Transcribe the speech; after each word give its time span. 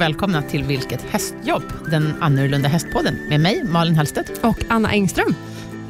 välkomna 0.00 0.42
till 0.42 0.64
Vilket 0.64 1.02
hästjobb? 1.02 1.62
Den 1.90 2.14
annorlunda 2.22 2.68
hästpodden 2.68 3.14
med 3.28 3.40
mig, 3.40 3.64
Malin 3.64 3.96
Hallstedt. 3.96 4.30
Och 4.44 4.58
Anna 4.68 4.90
Engström. 4.92 5.34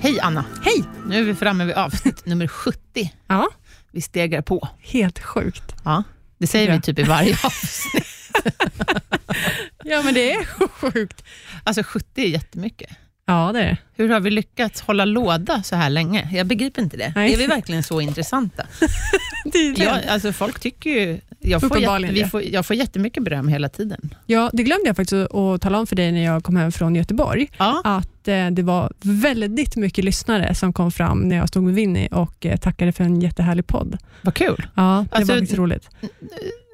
Hej 0.00 0.20
Anna! 0.20 0.44
Hej! 0.64 0.84
Nu 1.06 1.18
är 1.18 1.22
vi 1.24 1.34
framme 1.34 1.64
vid 1.64 1.74
avsnitt 1.74 2.22
nummer 2.26 2.46
70. 2.46 3.12
Ja, 3.26 3.48
Vi 3.92 4.00
stegar 4.00 4.42
på. 4.42 4.68
helt 4.80 5.18
sjukt. 5.18 5.74
Ja, 5.84 6.02
det 6.38 6.46
säger 6.46 6.68
Ja. 6.68 6.74
vi 6.74 6.80
typ 6.80 6.98
i 6.98 7.02
varje 7.02 7.32
avsnitt. 7.44 8.06
Ja, 9.84 10.02
men 10.02 10.14
det 10.14 10.32
är 10.32 10.44
sjukt. 10.68 11.24
Alltså 11.64 11.82
70 11.82 12.22
är 12.22 12.26
jättemycket. 12.28 12.90
Ja, 13.26 13.50
det 13.52 13.62
är. 13.62 13.76
Hur 13.96 14.08
har 14.08 14.20
vi 14.20 14.30
lyckats 14.30 14.80
hålla 14.80 15.04
låda 15.04 15.62
så 15.62 15.76
här 15.76 15.90
länge? 15.90 16.28
Jag 16.32 16.46
begriper 16.46 16.82
inte 16.82 16.96
det. 16.96 17.12
Nej. 17.16 17.32
Är 17.32 17.36
vi 17.38 17.46
verkligen 17.46 17.82
så 17.82 18.00
intressanta? 18.00 18.66
Jag, 19.76 20.06
alltså 20.06 20.32
folk 20.32 20.60
tycker 20.60 20.90
ju... 20.90 21.20
Jag 21.42 21.60
får, 21.60 21.78
jätte, 21.78 22.12
vi 22.12 22.24
får, 22.24 22.42
jag 22.42 22.66
får 22.66 22.76
jättemycket 22.76 23.22
beröm 23.22 23.48
hela 23.48 23.68
tiden. 23.68 24.14
Ja, 24.26 24.50
det 24.52 24.62
glömde 24.62 24.86
jag 24.86 24.96
faktiskt 24.96 25.30
att 25.34 25.60
tala 25.60 25.78
om 25.78 25.86
för 25.86 25.96
dig 25.96 26.12
när 26.12 26.24
jag 26.24 26.44
kom 26.44 26.56
hem 26.56 26.72
från 26.72 26.94
Göteborg. 26.94 27.50
Ja, 27.58 27.80
Att 27.84 28.28
eh, 28.28 28.46
det 28.50 28.62
var 28.62 28.92
väldigt 29.02 29.76
mycket 29.76 30.04
lyssnare 30.04 30.54
som 30.54 30.72
kom 30.72 30.92
fram 30.92 31.18
när 31.28 31.36
jag 31.36 31.48
stod 31.48 31.62
med 31.62 31.74
Winnie 31.74 32.08
och 32.12 32.46
eh, 32.46 32.56
tackade 32.56 32.92
för 32.92 33.04
en 33.04 33.20
jättehärlig 33.20 33.66
podd. 33.66 33.98
vad 34.22 34.34
kul. 34.34 34.66
Ja, 34.74 35.04
det 35.10 35.16
Alltså, 35.16 35.32
var 35.32 35.38
faktiskt 35.40 35.58
roligt. 35.58 35.88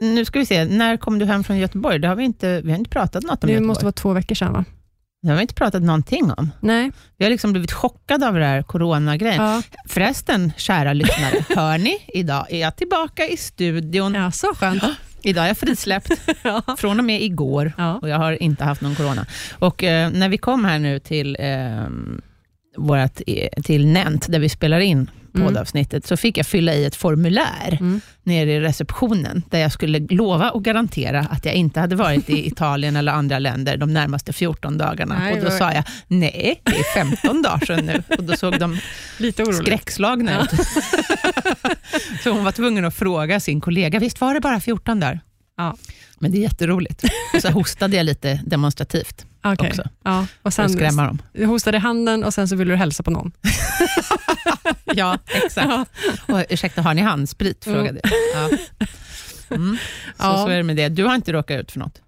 Nu 0.00 0.24
ska 0.24 0.38
vi 0.38 0.46
se, 0.46 0.64
när 0.64 0.96
kom 0.96 1.18
du 1.18 1.24
hem 1.24 1.44
från 1.44 1.58
Göteborg? 1.58 1.98
Det 1.98 2.08
har 2.08 2.16
vi, 2.16 2.24
inte, 2.24 2.60
vi 2.64 2.70
har 2.70 2.78
inte 2.78 2.90
pratat 2.90 3.22
något 3.22 3.30
om 3.44 3.46
Det 3.46 3.52
Göteborg. 3.52 3.66
måste 3.66 3.84
vara 3.84 3.92
två 3.92 4.12
veckor 4.12 4.34
sedan 4.34 4.52
va? 4.52 4.64
Det 5.26 5.32
har 5.32 5.36
vi 5.36 5.42
inte 5.42 5.54
pratat 5.54 5.82
någonting 5.82 6.32
om. 6.36 6.50
Nej. 6.60 6.90
Vi 7.16 7.24
har 7.24 7.30
liksom 7.30 7.52
blivit 7.52 7.72
chockade 7.72 8.28
av 8.28 8.34
det 8.34 8.44
här 8.44 8.62
coronagrejen. 8.62 9.42
Ja, 9.44 9.62
Förresten, 9.88 10.52
kära 10.56 10.92
lyssnare, 10.92 11.44
hör 11.56 11.78
ni? 11.78 11.98
Idag 12.08 12.46
är 12.52 12.60
jag 12.60 12.76
tillbaka 12.76 13.26
i 13.28 13.36
studion. 13.36 14.14
ja 14.14 14.30
så 14.30 14.54
skönt. 14.54 14.82
Idag 15.22 15.44
är 15.44 15.48
jag 15.48 15.58
frisläppt 15.58 16.10
Ja. 16.42 16.62
från 16.78 16.98
och 16.98 17.04
med 17.04 17.22
igår 17.22 17.72
Ja. 17.78 17.94
och 18.02 18.08
jag 18.08 18.16
har 18.16 18.42
inte 18.42 18.64
haft 18.64 18.80
någon 18.80 18.94
corona. 18.94 19.26
Och 19.58 19.84
eh, 19.84 20.10
när 20.10 20.28
vi 20.28 20.38
kom 20.38 20.64
här 20.64 20.78
nu 20.78 20.98
till, 20.98 21.36
eh, 21.40 21.86
vårat, 22.76 23.22
till 23.64 23.86
Nent, 23.86 24.32
där 24.32 24.38
vi 24.38 24.48
spelar 24.48 24.80
in 24.80 25.10
Mm. 25.36 25.48
poddavsnittet, 25.48 26.06
så 26.06 26.16
fick 26.16 26.38
jag 26.38 26.46
fylla 26.46 26.74
i 26.74 26.84
ett 26.84 26.96
formulär 26.96 27.76
Mm. 27.80 28.00
nere 28.22 28.52
i 28.52 28.60
receptionen, 28.60 29.42
där 29.50 29.58
jag 29.58 29.72
skulle 29.72 29.98
lova 29.98 30.50
och 30.50 30.64
garantera 30.64 31.20
att 31.20 31.44
jag 31.44 31.54
inte 31.54 31.80
hade 31.80 31.96
varit 31.96 32.30
i 32.30 32.46
Italien 32.52 32.96
eller 32.96 33.12
andra 33.12 33.38
länder 33.38 33.76
de 33.76 33.92
närmaste 33.92 34.32
14 34.32 34.78
dagarna. 34.78 35.18
Nej, 35.18 35.32
och 35.32 35.38
då 35.38 35.44
vad- 35.48 35.58
sa 35.58 35.72
jag, 35.72 35.84
nej, 36.06 36.60
det 36.64 36.78
är 36.78 36.94
15 36.94 37.42
dagar 37.42 37.66
sedan 37.66 37.86
nu. 37.86 38.02
Och 38.18 38.24
då 38.24 38.36
såg 38.36 38.58
de 38.58 38.78
Lite 39.18 39.42
oroligt. 39.42 39.58
skräckslagna 39.62 40.32
Ja. 40.32 40.42
ut. 40.44 40.50
så 42.22 42.30
hon 42.30 42.44
var 42.44 42.52
tvungen 42.52 42.84
att 42.84 42.94
fråga 42.94 43.40
sin 43.40 43.60
kollega, 43.60 43.98
visst 43.98 44.20
var 44.20 44.34
det 44.34 44.40
bara 44.40 44.60
14 44.60 45.00
dagar? 45.00 45.20
Ja. 45.56 45.76
Men 46.18 46.32
det 46.32 46.38
är 46.38 46.42
jätteroligt. 46.42 47.04
Och 47.34 47.42
så 47.42 47.48
hostade 47.50 47.96
jag 47.96 48.04
lite 48.06 48.40
demonstrativt 48.46 49.26
Okej. 49.44 49.68
också, 49.68 49.82
Ja. 50.04 50.20
Och 50.20 50.26
för 50.42 50.50
sen 50.50 50.64
att 50.64 50.72
skrämma 50.72 51.06
dem. 51.06 51.22
du 51.32 51.46
hostade 51.46 51.76
i 51.76 51.80
handen 51.80 52.24
och 52.24 52.34
sen 52.34 52.48
så 52.48 52.56
ville 52.56 52.72
du 52.72 52.76
hälsa 52.76 53.02
på 53.02 53.10
någon. 53.10 53.32
Ja, 54.84 55.18
exakt. 55.44 55.90
Och, 56.28 56.44
ursäkta, 56.48 56.82
har 56.82 56.94
ni 56.94 57.02
handsprit? 57.02 57.64
frågade 57.64 58.00
jag. 58.02 58.12
Ja. 58.34 58.58
Mm. 59.56 59.76
Så, 60.16 60.22
Ja. 60.24 60.36
så 60.36 60.48
är 60.48 60.56
det 60.56 60.62
med 60.62 60.76
det. 60.76 60.88
Du 60.88 61.04
har 61.04 61.14
inte 61.14 61.32
råkat 61.32 61.60
ut 61.60 61.72
för 61.72 61.78
något? 61.78 62.02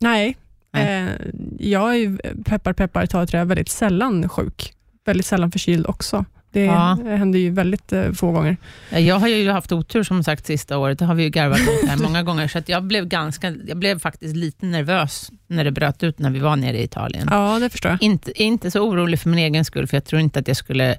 Nej. 0.00 0.36
Nej. 0.72 1.02
Eh, 1.04 1.10
jag 1.58 1.96
är 1.96 2.18
peppar 2.44 2.72
peppar 2.72 3.06
tar 3.06 3.28
jag 3.32 3.46
väldigt 3.46 3.68
sällan 3.68 4.28
sjuk. 4.28 4.72
Väldigt 5.04 5.26
sällan 5.26 5.52
förkyld 5.52 5.86
också. 5.86 6.24
Det 6.56 6.64
Ja. 6.64 6.98
händer 7.04 7.38
ju 7.38 7.50
väldigt 7.50 7.92
eh, 7.92 8.12
få 8.12 8.32
gånger. 8.32 8.56
Ja, 8.90 8.98
Jag 8.98 9.18
har 9.18 9.28
ju 9.28 9.50
haft 9.50 9.72
otur 9.72 10.02
som 10.02 10.24
sagt 10.24 10.46
sista 10.46 10.78
året, 10.78 10.98
det 10.98 11.04
har 11.04 11.14
vi 11.14 11.22
ju 11.22 11.28
garvat 11.30 11.60
åt 11.60 11.88
här 11.88 11.96
många 12.02 12.22
gånger, 12.22 12.48
så 12.48 12.58
att 12.58 12.68
jag, 12.68 12.82
blev 12.84 13.06
ganska, 13.08 13.54
jag 13.66 13.76
blev 13.76 13.98
faktiskt 13.98 14.36
lite 14.36 14.66
nervös 14.66 15.30
när 15.46 15.64
det 15.64 15.70
bröt 15.70 16.02
ut 16.02 16.18
när 16.18 16.30
vi 16.30 16.38
var 16.38 16.56
nere 16.56 16.78
i 16.78 16.84
Italien. 16.84 17.28
Ja, 17.30 17.58
det 17.58 17.70
förstår 17.70 17.90
jag. 17.90 18.02
Inte, 18.02 18.42
inte 18.42 18.70
så 18.70 18.80
orolig 18.80 19.20
för 19.20 19.28
min 19.30 19.38
egen 19.38 19.64
skull, 19.64 19.86
för 19.86 19.96
jag 19.96 20.04
tror 20.04 20.20
inte 20.20 20.38
att 20.38 20.48
jag 20.48 20.56
skulle... 20.56 20.96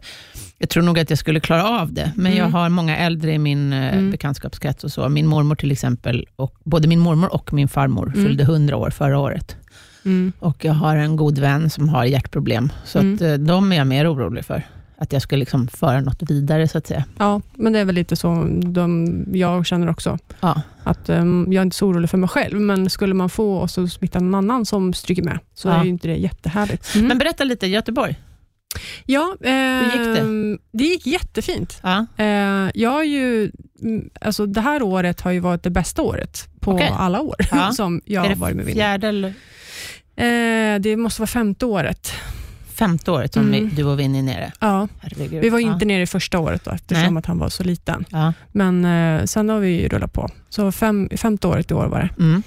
Jag 0.60 0.70
tror 0.70 0.84
nog 0.84 1.00
att 1.00 1.10
jag 1.10 1.20
skulle 1.20 1.40
klara 1.40 1.70
av 1.82 1.94
det, 1.94 2.12
men 2.16 2.26
Mm. 2.32 2.38
jag 2.38 2.50
har 2.50 2.70
många 2.70 2.98
äldre 2.98 3.34
i 3.34 3.38
min 3.40 3.74
eh, 3.74 3.94
Mm. 3.94 4.12
bekantskapskrets 4.12 4.84
och 4.84 4.92
så. 4.92 5.10
Min 5.10 5.28
mormor 5.28 5.56
till 5.56 5.72
exempel, 5.72 6.26
och 6.36 6.56
både 6.64 6.88
min 6.88 7.00
mormor 7.00 7.34
och 7.34 7.54
min 7.54 7.68
farmor 7.68 8.08
Mm. 8.16 8.26
fyllde 8.26 8.44
100 8.44 8.76
år 8.78 8.90
förra 8.90 9.20
året. 9.20 9.56
Mm. 10.06 10.34
Och 10.40 10.66
jag 10.66 10.74
har 10.74 10.96
en 10.96 11.16
god 11.16 11.40
vän 11.40 11.70
som 11.70 11.90
har 11.90 12.06
hjärtproblem, 12.06 12.72
så 12.86 13.00
Mm. 13.00 13.14
att, 13.16 13.22
eh, 13.22 13.34
de 13.34 13.72
är 13.72 13.76
jag 13.78 13.88
mer 13.88 14.14
orolig 14.14 14.46
för. 14.46 14.64
Att 15.00 15.14
jag 15.14 15.22
ska 15.22 15.36
liksom 15.36 15.68
föra 15.68 16.02
något 16.02 16.22
vidare, 16.32 16.68
så 16.68 16.78
att 16.78 16.88
säga. 16.88 17.04
Ja, 17.18 17.42
men 17.56 17.74
det 17.74 17.80
är 17.80 17.86
väl 17.86 17.96
lite 17.96 18.16
så 18.16 18.48
de, 18.64 19.24
jag 19.34 19.66
känner 19.66 19.90
också. 19.90 20.18
Ja. 20.40 20.62
Att 20.84 21.10
ehm, 21.10 21.46
Jag 21.50 21.62
är 21.62 21.64
inte 21.66 21.76
så 21.76 21.88
orolig 21.88 22.10
för 22.10 22.18
mig 22.18 22.30
själv, 22.30 22.60
men 22.60 22.90
skulle 22.90 23.14
man 23.14 23.30
få 23.30 23.58
och 23.58 23.70
så 23.72 23.88
smitta 23.88 24.20
någon 24.20 24.36
annan 24.36 24.66
som 24.66 24.94
stryker 24.94 25.24
med, 25.24 25.40
så 25.54 25.68
Ja. 25.68 25.80
är 25.80 25.84
ju 25.84 25.90
inte 25.90 26.08
det 26.08 26.16
jättehärligt. 26.16 26.96
Mm. 26.96 27.08
Men 27.08 27.18
berätta 27.18 27.44
lite, 27.44 27.68
Göteborg. 27.68 28.16
ja, 29.06 29.36
Hur 29.40 29.84
gick 29.86 30.16
det? 30.16 30.20
ehm, 30.22 30.58
Det 30.72 30.84
gick 30.84 31.08
jättefint. 31.08 31.80
Ja. 31.84 32.06
Eh, 32.18 32.70
jag 32.74 32.90
har 32.90 33.04
ju, 33.04 33.52
mm, 33.82 34.10
alltså 34.22 34.46
det 34.46 34.62
här 34.62 34.82
året 34.84 35.22
har 35.22 35.32
ju 35.32 35.40
varit 35.40 35.64
det 35.64 35.70
bästa 35.70 36.02
året 36.02 36.48
på 36.60 36.72
Okej. 36.72 36.92
alla 36.98 37.22
år 37.22 37.36
Ja. 37.52 37.72
som 37.76 38.02
jag 38.06 38.22
har 38.22 38.36
varit 38.36 38.56
med 38.56 38.66
fjärde 38.66 39.08
eller 39.08 39.34
Eh, 40.20 40.80
det 40.80 40.98
måste 40.98 41.22
vara 41.22 41.28
femte 41.28 41.66
året. 41.66 42.12
Femte 42.78 43.12
året 43.12 43.34
som 43.34 43.48
Mm. 43.54 43.70
du 43.76 43.84
och 43.84 44.00
Winnie 44.00 44.20
är 44.20 44.24
nere? 44.24 44.52
Ja. 44.60 44.88
Herregud. 45.02 45.42
Vi 45.42 45.50
var 45.50 45.60
ja. 45.60 45.74
inte 45.74 45.86
nere 45.86 46.02
i 46.02 46.08
första 46.08 46.40
året 46.40 46.64
då, 46.66 46.72
eftersom 46.72 47.14
Nej. 47.14 47.20
att 47.20 47.26
han 47.26 47.38
var 47.40 47.50
så 47.50 47.64
liten. 47.64 48.06
Ja. 48.10 48.34
Men 48.52 48.86
eh, 48.86 49.26
sen 49.26 49.50
har 49.50 49.60
vi 49.60 49.82
ju 49.82 49.88
rullat 49.88 50.14
på. 50.14 50.30
Så 50.50 50.72
fem, 50.72 51.10
femte 51.18 51.48
året 51.48 51.72
i 51.72 51.74
år 51.74 51.86
var 51.88 52.00
det. 52.00 52.24
Mm. 52.24 52.44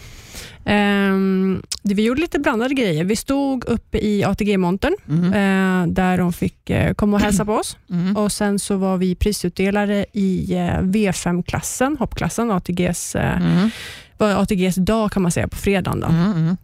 Det. 1.82 1.94
Vi 1.94 2.02
gjorde 2.04 2.20
lite 2.20 2.38
blandade 2.38 2.74
grejer. 2.74 3.04
Vi 3.04 3.16
stod 3.16 3.64
uppe 3.64 3.98
i 3.98 4.24
ATG-montern, 4.24 4.94
Mm. 5.08 5.24
eh, 5.32 5.94
där 5.94 6.18
de 6.18 6.32
fick 6.32 6.70
eh, 6.70 6.94
komma 6.94 7.16
och 7.16 7.22
hälsa 7.22 7.44
på 7.44 7.52
oss. 7.54 7.76
Mm. 7.90 8.16
Och 8.16 8.32
Sen 8.32 8.58
så 8.58 8.76
var 8.76 8.96
vi 8.96 9.14
prisutdelare 9.14 10.06
i 10.12 10.52
eh, 10.54 10.78
V5-klassen, 10.80 11.96
hoppklassen, 11.98 12.50
ATGs, 12.50 13.14
Mm. 13.16 13.70
ATGs 14.18 14.74
dag 14.76 15.12
kan 15.12 15.22
man 15.22 15.32
säga, 15.32 15.48
på 15.48 15.56
fredagen. 15.56 16.56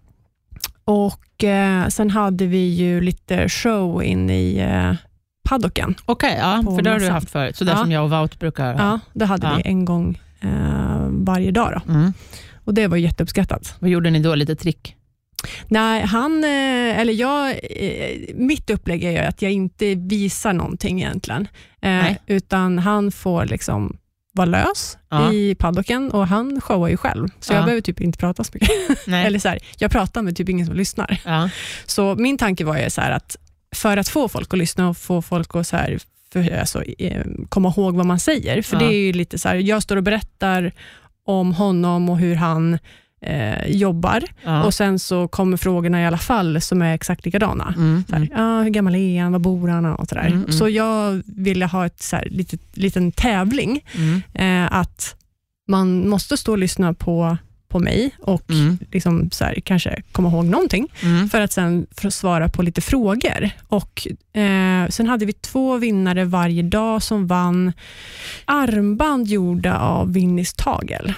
Och 0.86 1.44
eh, 1.44 1.88
Sen 1.88 2.10
hade 2.10 2.46
vi 2.46 2.66
ju 2.74 3.00
lite 3.00 3.48
show 3.48 4.02
in 4.02 4.30
i 4.30 4.56
eh, 4.58 4.94
paddocken. 5.48 5.94
Okej, 6.06 6.36
ja, 6.40 6.62
På 6.64 6.74
för 6.76 6.82
det 6.82 6.90
har 6.90 6.98
du 7.00 7.08
haft 7.08 7.30
förut. 7.30 7.56
Så 7.56 7.64
där 7.64 7.72
Ja. 7.72 7.78
som 7.78 7.92
jag 7.92 8.04
och 8.04 8.10
Wout 8.10 8.38
brukar 8.38 8.74
ha. 8.74 8.80
Ja, 8.82 9.00
det 9.12 9.24
hade 9.24 9.46
Ja. 9.46 9.54
vi 9.56 9.62
en 9.70 9.84
gång 9.84 10.20
eh, 10.40 11.08
varje 11.10 11.50
dag. 11.50 11.80
Då. 11.86 11.92
Mm. 11.92 12.12
Och 12.64 12.74
Det 12.74 12.86
var 12.86 12.96
jätteuppskattat. 12.96 13.74
Vad 13.78 13.90
gjorde 13.90 14.10
ni 14.10 14.18
då? 14.18 14.34
Lite 14.34 14.56
trick? 14.56 14.96
Nej, 15.68 16.02
han, 16.06 16.44
eh, 16.44 17.00
eller 17.00 17.12
jag, 17.12 17.50
eh, 17.50 18.34
mitt 18.34 18.70
upplägg 18.70 19.04
är 19.04 19.28
att 19.28 19.42
jag 19.42 19.52
inte 19.52 19.94
visar 19.94 20.52
någonting 20.52 21.00
egentligen, 21.02 21.42
eh, 21.82 21.90
Nej. 21.90 22.18
utan 22.26 22.78
han 22.78 23.12
får 23.12 23.44
liksom 23.44 23.96
vara 24.36 24.46
lös 24.46 24.98
Ja. 25.10 25.32
i 25.32 25.54
paddocken 25.54 26.10
och 26.10 26.26
han 26.26 26.60
showar 26.60 26.88
ju 26.88 26.96
själv, 26.96 27.28
så 27.40 27.52
Ja. 27.52 27.56
jag 27.56 27.64
behöver 27.64 27.80
typ 27.82 28.00
inte 28.00 28.18
prata 28.18 28.44
så 28.44 28.50
mycket. 28.54 28.70
Eller 29.08 29.38
så 29.38 29.48
här, 29.48 29.58
jag 29.78 29.90
pratar 29.90 30.22
med 30.22 30.36
typ 30.36 30.48
ingen 30.48 30.66
som 30.66 30.76
lyssnar. 30.76 31.20
Ja. 31.24 31.50
Så 31.86 32.14
min 32.14 32.38
tanke 32.38 32.64
var 32.64 32.78
ju 32.78 32.90
så 32.90 33.00
här 33.00 33.10
att 33.10 33.36
för 33.76 33.96
att 33.96 34.08
få 34.08 34.28
folk 34.28 34.52
att 34.54 34.58
lyssna 34.58 34.88
och 34.88 34.96
få 34.96 35.22
folk 35.22 35.56
att 35.56 35.66
så 35.66 35.76
här, 35.76 35.98
för, 36.32 36.58
alltså, 36.58 36.82
komma 37.48 37.68
ihåg 37.76 37.96
vad 37.96 38.06
man 38.06 38.20
säger, 38.20 38.62
för 38.62 38.76
det 38.76 38.84
är 38.84 38.98
ju 39.06 39.12
lite 39.12 39.38
så 39.38 39.48
här, 39.48 39.56
jag 39.56 39.82
står 39.82 39.96
och 39.96 40.02
berättar 40.02 40.72
om 41.26 41.52
honom 41.52 42.08
och 42.08 42.18
hur 42.18 42.34
han 42.34 42.78
eh, 43.22 43.66
jobbar 43.66 44.22
Ja. 44.44 44.64
och 44.64 44.74
sen 44.74 44.98
så 44.98 45.28
kommer 45.28 45.56
frågorna 45.56 46.02
i 46.02 46.06
alla 46.06 46.18
fall 46.18 46.60
som 46.60 46.82
är 46.82 46.94
exakt 46.94 47.24
likadana. 47.24 47.74
Mm. 47.76 48.04
Så 48.08 48.16
här, 48.16 48.28
ah, 48.36 48.62
hur 48.62 48.70
gammal 48.70 48.94
är 48.94 49.22
han? 49.22 49.32
Var 49.32 49.38
bor 49.38 49.68
han? 49.68 49.84
Och 49.86 50.08
så 50.08 50.14
där. 50.14 50.26
Mm, 50.26 50.38
mm. 50.38 50.52
Så 50.52 50.68
jag 50.68 51.22
ville 51.26 51.66
ha 51.66 51.86
ett 51.86 52.12
litet, 52.26 52.60
liten 52.74 53.12
tävling, 53.12 53.84
Mm. 53.94 54.22
eh, 54.34 54.72
att 54.78 55.16
man 55.68 56.08
måste 56.08 56.36
stå 56.36 56.52
och 56.52 56.58
lyssna 56.58 56.94
på, 56.94 57.36
på 57.68 57.78
mig 57.78 58.10
och 58.20 58.50
Mm. 58.50 58.78
liksom 58.92 59.30
så 59.30 59.44
här, 59.44 59.60
kanske 59.64 60.02
komma 60.12 60.28
ihåg 60.28 60.44
någonting, 60.44 60.88
Mm. 61.02 61.28
för 61.28 61.40
att 61.40 61.52
sen 61.52 61.86
svara 62.10 62.48
på 62.48 62.62
lite 62.62 62.80
frågor. 62.80 63.50
Och, 63.68 64.06
eh, 64.40 64.88
sen 64.88 65.08
hade 65.08 65.26
vi 65.26 65.32
två 65.32 65.76
vinnare 65.76 66.24
varje 66.24 66.62
dag 66.62 67.02
som 67.02 67.26
vann 67.26 67.72
armband 68.44 69.26
gjorda 69.28 69.78
av 69.78 70.12
Winnis 70.12 70.54
Tagel. 70.54 71.14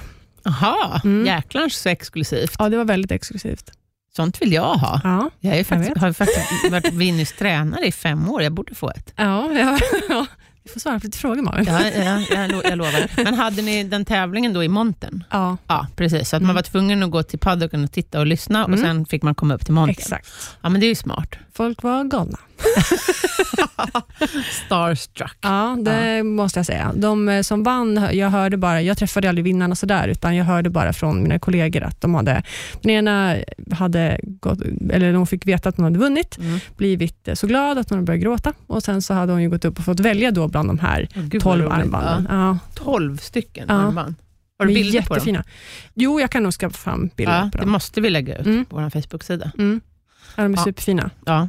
Aha, 0.48 1.00
Mm. 1.04 1.26
jäklarns 1.26 1.76
så 1.76 1.88
exklusivt. 1.88 2.54
Ja, 2.58 2.68
det 2.68 2.76
var 2.76 2.84
väldigt 2.84 3.10
exklusivt. 3.12 3.70
Sånt 4.16 4.42
vill 4.42 4.52
jag 4.52 4.74
ha. 4.74 5.00
Ja, 5.04 5.30
Jag, 5.40 5.56
är 5.58 5.64
faktiskt, 5.64 5.90
vet. 5.90 5.98
har 5.98 6.12
faktiskt 6.12 6.70
varit 6.70 6.92
Winnys 6.92 7.32
tränare 7.32 7.86
i 7.86 7.92
fem 7.92 8.30
år. 8.30 8.42
Jag 8.42 8.52
borde 8.52 8.74
få 8.74 8.90
ett. 8.90 9.12
ja, 9.16 9.52
ja, 9.52 9.78
ja. 10.08 10.26
Vi 10.64 10.72
får 10.72 10.80
svara 10.80 11.00
på 11.00 11.06
lite 11.06 11.18
frågor, 11.18 11.42
Malin. 11.42 11.64
Ja, 11.68 11.80
ja, 11.90 12.20
jag, 12.30 12.50
lo- 12.52 12.60
jag 12.64 12.78
lovar. 12.78 13.10
Men 13.24 13.34
hade 13.34 13.62
ni 13.62 13.84
den 13.84 14.04
tävlingen 14.04 14.52
då 14.52 14.64
i 14.64 14.68
montern? 14.68 15.24
Ja, 15.30 15.56
Ja, 15.66 15.86
precis. 15.96 16.28
Så 16.28 16.36
att 16.36 16.42
man 16.42 16.46
Mm. 16.50 16.54
var 16.56 16.62
tvungen 16.62 17.02
att 17.02 17.10
gå 17.10 17.22
till 17.22 17.38
paddocken 17.38 17.84
och 17.84 17.92
titta 17.92 18.18
och 18.20 18.26
lyssna 18.26 18.62
och 18.64 18.68
Mm. 18.72 18.80
sen 18.80 19.06
fick 19.06 19.22
man 19.22 19.34
komma 19.34 19.54
upp 19.54 19.64
till 19.64 19.74
montern. 19.74 19.96
exakt. 19.98 20.28
Ja, 20.62 20.68
men 20.68 20.80
det 20.80 20.86
är 20.86 20.88
ju 20.88 20.94
smart. 20.94 21.34
Folk 21.58 21.82
var 21.82 22.04
galna. 22.04 22.38
starstruck. 24.66 25.36
Ja, 25.40 25.76
det 25.80 26.22
måste 26.22 26.58
jag 26.58 26.66
säga. 26.66 26.92
De 26.96 27.28
eh, 27.28 27.42
som 27.42 27.62
vann, 27.62 28.08
jag 28.12 28.30
hörde 28.30 28.56
bara, 28.56 28.82
jag 28.82 28.98
träffade 28.98 29.28
aldrig 29.28 29.44
vinnarna 29.44 29.74
sådär, 29.74 30.08
utan 30.08 30.36
jag 30.36 30.44
hörde 30.44 30.70
bara 30.70 30.92
från 30.92 31.22
mina 31.22 31.38
kollegor 31.38 31.82
att 31.82 32.00
de 32.00 32.14
hade, 32.14 32.42
den 32.82 32.90
ena 32.90 33.36
hade 33.72 34.20
gått, 34.22 34.58
eller 34.90 35.12
de 35.12 35.26
fick 35.26 35.46
veta 35.46 35.68
att 35.68 35.76
hon 35.76 35.84
hade 35.84 35.98
vunnit, 35.98 36.38
Mm. 36.38 36.58
blivit 36.76 37.28
eh, 37.28 37.34
så 37.34 37.46
glad 37.46 37.78
att 37.78 37.90
hon 37.90 38.04
började 38.04 38.22
gråta 38.22 38.52
och 38.66 38.82
sen 38.82 39.02
så 39.02 39.14
hade 39.14 39.32
hon 39.32 39.50
gått 39.50 39.64
upp 39.64 39.78
och 39.78 39.84
fått 39.84 40.00
välja 40.00 40.30
då 40.30 40.48
bland 40.48 40.68
de 40.68 40.78
här 40.78 41.08
vad 41.14 41.40
12 41.42 41.62
roligt. 41.62 41.72
armbanden. 41.72 42.26
Ja. 42.30 42.36
Ja, 42.48 42.58
12 42.74 43.16
stycken 43.16 43.64
Ja. 43.68 43.74
armband. 43.74 44.14
Har 44.58 44.66
du 44.66 44.74
bilder 44.74 45.02
på 45.02 45.08
dem? 45.08 45.14
jättefina. 45.16 45.44
Jo, 45.94 46.20
jag 46.20 46.30
kan 46.30 46.42
nog 46.42 46.52
skaffa 46.52 46.76
fram 46.78 47.10
bilder 47.16 47.34
Ja, 47.38 47.48
på 47.52 47.58
det 47.58 47.62
dem. 47.64 47.70
måste 47.72 48.00
vi 48.00 48.10
lägga 48.10 48.36
ut 48.38 48.46
Mm. 48.46 48.64
på 48.64 48.76
vår 48.76 48.90
Facebook-sida. 48.90 49.50
Mm. 49.58 49.80
Ja, 50.38 50.42
de 50.44 50.52
är 50.54 50.58
Ja. 50.58 50.64
superfina. 50.64 51.10
Ja. 51.26 51.48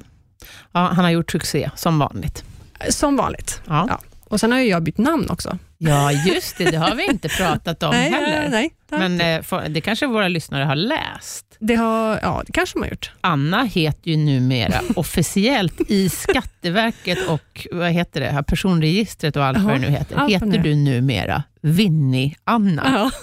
ja, 0.71 0.79
han 0.95 1.03
har 1.05 1.09
gjort 1.11 1.31
succé 1.31 1.69
som 1.75 1.99
vanligt. 1.99 2.43
Som 2.89 3.15
vanligt. 3.17 3.61
Ja, 3.67 3.85
Ja. 3.89 3.99
Och 4.23 4.39
Sen 4.39 4.51
har 4.51 4.59
ju 4.59 4.65
jag 4.69 4.83
bytt 4.83 4.97
namn 4.97 5.29
också. 5.29 5.57
ja 5.77 6.11
just 6.11 6.57
det. 6.57 6.71
Det 6.71 6.77
har 6.77 6.95
vi 6.95 7.05
inte 7.05 7.29
pratat 7.29 7.83
om 7.83 7.89
nej, 7.93 8.09
heller. 8.11 8.49
nej, 8.49 8.69
jag 8.89 8.99
Men 8.99 9.21
eh, 9.21 9.41
för, 9.41 9.69
det 9.69 9.81
kanske 9.81 10.07
våra 10.07 10.27
lyssnare 10.27 10.63
har 10.63 10.75
läst. 10.75 11.45
det, 11.59 11.75
har, 11.75 12.19
ja, 12.21 12.43
det 12.45 12.51
kanske 12.51 12.75
de 12.75 12.81
har 12.83 12.89
gjort. 12.89 13.11
Anna 13.21 13.63
heter 13.63 14.11
ju 14.11 14.17
numera 14.17 14.81
officiellt 14.95 15.81
i 15.87 16.09
Skatteverket 16.09 17.27
och 17.27 17.67
vad 17.71 17.91
heter 17.91 18.19
det, 18.21 18.43
personregistret 18.47 19.35
och 19.35 19.45
allt 19.45 19.57
Jaha, 19.57 19.65
vad 19.67 19.75
det 19.75 19.79
nu 19.79 19.89
heter. 19.89 20.27
Heter 20.27 20.57
du 20.57 20.75
numera 20.75 21.43
Winnie-Anna? 21.61 23.11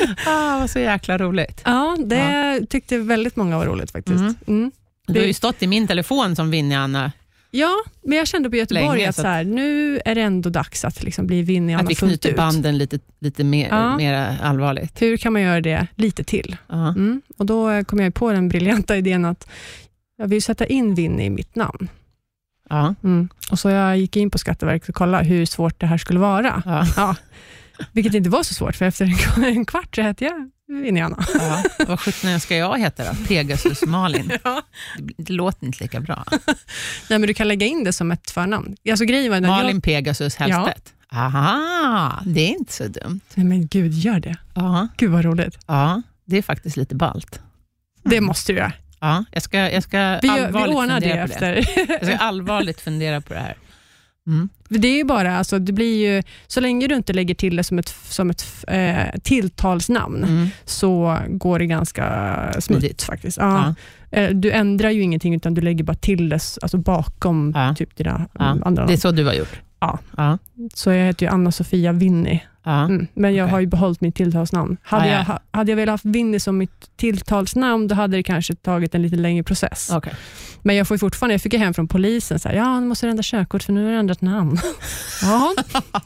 Ja. 0.00 0.06
Ah, 0.26 0.58
vad 0.60 0.70
så 0.70 0.78
jäkla 0.78 1.18
roligt. 1.18 1.62
Ja, 1.64 1.96
det 2.06 2.60
tyckte 2.70 2.98
väldigt 2.98 3.36
många 3.36 3.58
var 3.58 3.66
roligt 3.66 3.90
faktiskt. 3.90 4.20
Mhm. 4.20 4.34
Mm. 4.46 4.70
Du 5.06 5.20
har 5.20 5.26
ju 5.26 5.32
stått 5.34 5.62
i 5.62 5.66
min 5.66 5.86
telefon 5.86 6.36
som 6.36 6.50
Winnie-Anna, 6.50 7.12
Ja, 7.50 7.70
men 8.02 8.18
jag 8.18 8.26
kände 8.26 8.50
på 8.50 8.56
Göteborg 8.56 8.88
Länge, 8.98 9.08
att 9.08 9.16
så 9.16 9.22
här, 9.26 9.44
nu 9.44 10.00
är 10.04 10.14
det 10.14 10.20
ändå 10.20 10.50
dags 10.50 10.84
att 10.84 11.02
liksom 11.02 11.26
bli 11.26 11.42
Winnie 11.42 11.76
att 11.76 11.90
vi 11.90 11.94
knyter 11.94 12.30
ut. 12.30 12.36
banden 12.36 12.78
lite, 12.78 12.98
lite 13.20 13.44
mer, 13.44 13.68
Ja. 13.68 13.96
mer 13.96 14.36
allvarligt. 14.42 15.02
Hur 15.02 15.16
kan 15.16 15.32
man 15.32 15.42
göra 15.42 15.60
det 15.60 15.86
lite 15.96 16.24
till? 16.24 16.56
Ja. 16.68 16.88
Mm. 16.88 17.22
Och 17.36 17.46
Då 17.46 17.84
kom 17.84 18.00
jag 18.00 18.14
på 18.14 18.32
den 18.32 18.48
briljanta 18.48 18.96
idén 18.96 19.24
att 19.24 19.48
jag 20.18 20.28
vill 20.28 20.42
sätta 20.42 20.66
in 20.66 20.94
Winnie 20.94 21.24
i 21.26 21.30
mitt 21.30 21.54
namn. 21.54 21.88
Ja. 22.70 22.94
Mm. 23.04 23.28
Och 23.50 23.58
Så 23.58 23.68
jag 23.70 23.98
gick 23.98 24.16
in 24.16 24.30
på 24.30 24.38
Skatteverket 24.38 24.88
och 24.88 24.94
kollade 24.94 25.24
hur 25.24 25.46
svårt 25.46 25.80
det 25.80 25.86
här 25.86 25.98
skulle 25.98 26.20
vara. 26.20 26.62
Ja. 26.66 26.86
Ja. 26.96 27.16
Vilket 27.92 28.14
inte 28.14 28.30
var 28.30 28.42
så 28.42 28.54
svårt, 28.54 28.76
för 28.76 28.84
efter 28.84 29.04
en- 29.44 29.64
kvart 29.66 29.96
så 29.96 30.02
hette 30.02 30.24
jag 30.24 30.50
Winnie 30.68 31.00
Anna. 31.02 31.24
Ja. 31.34 31.62
Vad 31.88 32.00
sjutton 32.00 32.40
ska 32.40 32.56
jag 32.56 32.78
heta 32.78 33.04
då? 33.04 33.10
Pegasus 33.28 33.82
Malin? 33.86 34.32
Ja. 34.44 34.62
Det, 34.98 35.14
det 35.16 35.32
låter 35.32 35.66
inte 35.66 35.82
lika 35.84 36.00
bra. 36.00 36.24
Nej, 37.10 37.18
men 37.18 37.22
du 37.22 37.34
kan 37.34 37.48
lägga 37.48 37.66
in 37.66 37.84
det 37.84 37.92
som 37.92 38.10
ett 38.12 38.30
förnamn. 38.30 38.76
Alltså, 38.90 39.04
grejen 39.04 39.46
Malin 39.46 39.76
jag... 39.76 39.82
Pegasus 39.82 40.36
Hellstedt. 40.36 40.92
Aha, 41.12 42.22
det 42.26 42.40
är 42.40 42.48
inte 42.58 42.72
så 42.72 42.84
dumt. 42.86 43.20
Nej, 43.34 43.46
men 43.46 43.66
gud, 43.66 43.92
gör 43.92 44.20
det. 44.20 44.36
Ja, 44.54 44.88
Gud 44.96 45.10
vad 45.10 45.24
roligt. 45.24 45.58
ja 45.66 46.02
det 46.24 46.36
är 46.38 46.42
faktiskt 46.42 46.76
lite 46.76 46.94
balt. 46.94 47.40
Det 48.02 48.20
måste 48.20 48.52
du 48.52 48.58
göra. 48.58 48.72
Ja, 49.00 49.24
jag 49.32 49.42
ska, 49.42 49.58
jag 49.58 49.82
ska 49.82 50.18
Vi, 50.22 50.28
gör, 50.28 50.36
vi 50.36 50.42
allvarligt 50.42 50.76
ordnar 50.76 51.00
det 51.00 51.06
fundera 51.08 51.28
på 51.28 51.44
det. 51.44 51.52
efter. 51.54 51.88
Jag 51.92 52.06
ska 52.06 52.16
allvarligt 52.16 52.80
fundera 52.80 53.20
på 53.20 53.34
det 53.34 53.40
här. 53.40 53.54
Mm. 54.26 54.48
Det 54.68 54.88
är 54.88 54.96
ju 54.96 55.04
bara, 55.04 55.38
alltså, 55.38 55.58
det 55.58 55.72
blir 55.72 56.06
ju, 56.14 56.22
så 56.46 56.60
länge 56.60 56.86
du 56.86 56.94
inte 56.94 57.12
lägger 57.12 57.34
till 57.34 57.56
det 57.56 57.64
som 57.64 57.78
ett, 57.78 57.88
som 58.04 58.30
ett 58.30 58.44
eh, 58.68 59.20
tilltalsnamn, 59.22 60.24
Mm. 60.24 60.48
så 60.64 61.18
går 61.28 61.58
det 61.58 61.66
ganska 61.66 62.06
smidigt 62.60 63.02
faktiskt. 63.02 63.36
Ja. 63.38 63.74
Ja. 64.10 64.18
Eh, 64.18 64.30
Du 64.30 64.50
ändrar 64.52 64.90
ju 64.90 65.02
ingenting, 65.02 65.34
utan 65.34 65.54
du 65.54 65.60
lägger 65.60 65.84
bara 65.84 65.94
till 65.96 66.28
det 66.28 66.40
alltså 66.62 66.76
bakom 66.78 67.52
Ja. 67.56 67.74
typ 67.74 67.96
dina 67.96 68.26
Ja. 68.32 68.44
andra 68.44 68.70
Det 68.70 68.80
är 68.82 68.86
namn. 68.86 68.98
så 68.98 69.10
du 69.10 69.24
har 69.24 69.34
gjort? 69.34 69.60
Ja. 69.80 69.98
ja. 70.16 70.38
Så 70.74 70.90
jag 70.90 71.06
heter 71.06 71.26
ju 71.26 71.32
Anna-Sofia 71.32 71.92
Winnie, 71.92 72.40
ja. 72.64 72.84
mm. 72.84 73.06
men 73.14 73.34
jag 73.34 73.44
Okej. 73.44 73.52
har 73.52 73.60
ju 73.60 73.66
behållit 73.66 74.00
mitt 74.00 74.14
tilltalsnamn. 74.14 74.76
Hade, 74.82 75.06
Ja, 75.06 75.12
ja. 75.12 75.18
Jag, 75.18 75.24
ha- 75.24 75.38
hade 75.50 75.72
jag 75.72 75.76
velat 75.76 76.02
ha 76.04 76.10
Winnie 76.10 76.40
som 76.40 76.58
mitt 76.58 76.90
tilltalsnamn, 76.96 77.88
då 77.88 77.94
hade 77.94 78.16
det 78.16 78.22
kanske 78.22 78.54
tagit 78.54 78.94
en 78.94 79.02
lite 79.02 79.16
längre 79.16 79.42
process. 79.42 79.90
Okej. 79.92 80.12
Men 80.62 80.76
jag 80.76 80.88
får 80.88 80.98
fortfarande, 80.98 81.34
jag 81.34 81.42
fick 81.42 81.54
hem 81.54 81.74
från 81.74 81.88
polisen, 81.88 82.38
så 82.38 82.48
här, 82.48 82.56
ja, 82.56 82.76
du 82.80 82.86
måste 82.86 83.08
ändra 83.08 83.22
körkort 83.22 83.62
för 83.62 83.72
nu 83.72 83.84
har 83.84 83.90
du 83.90 83.96
ändrat 83.98 84.20
namn. 84.20 84.58
ja, 85.22 85.54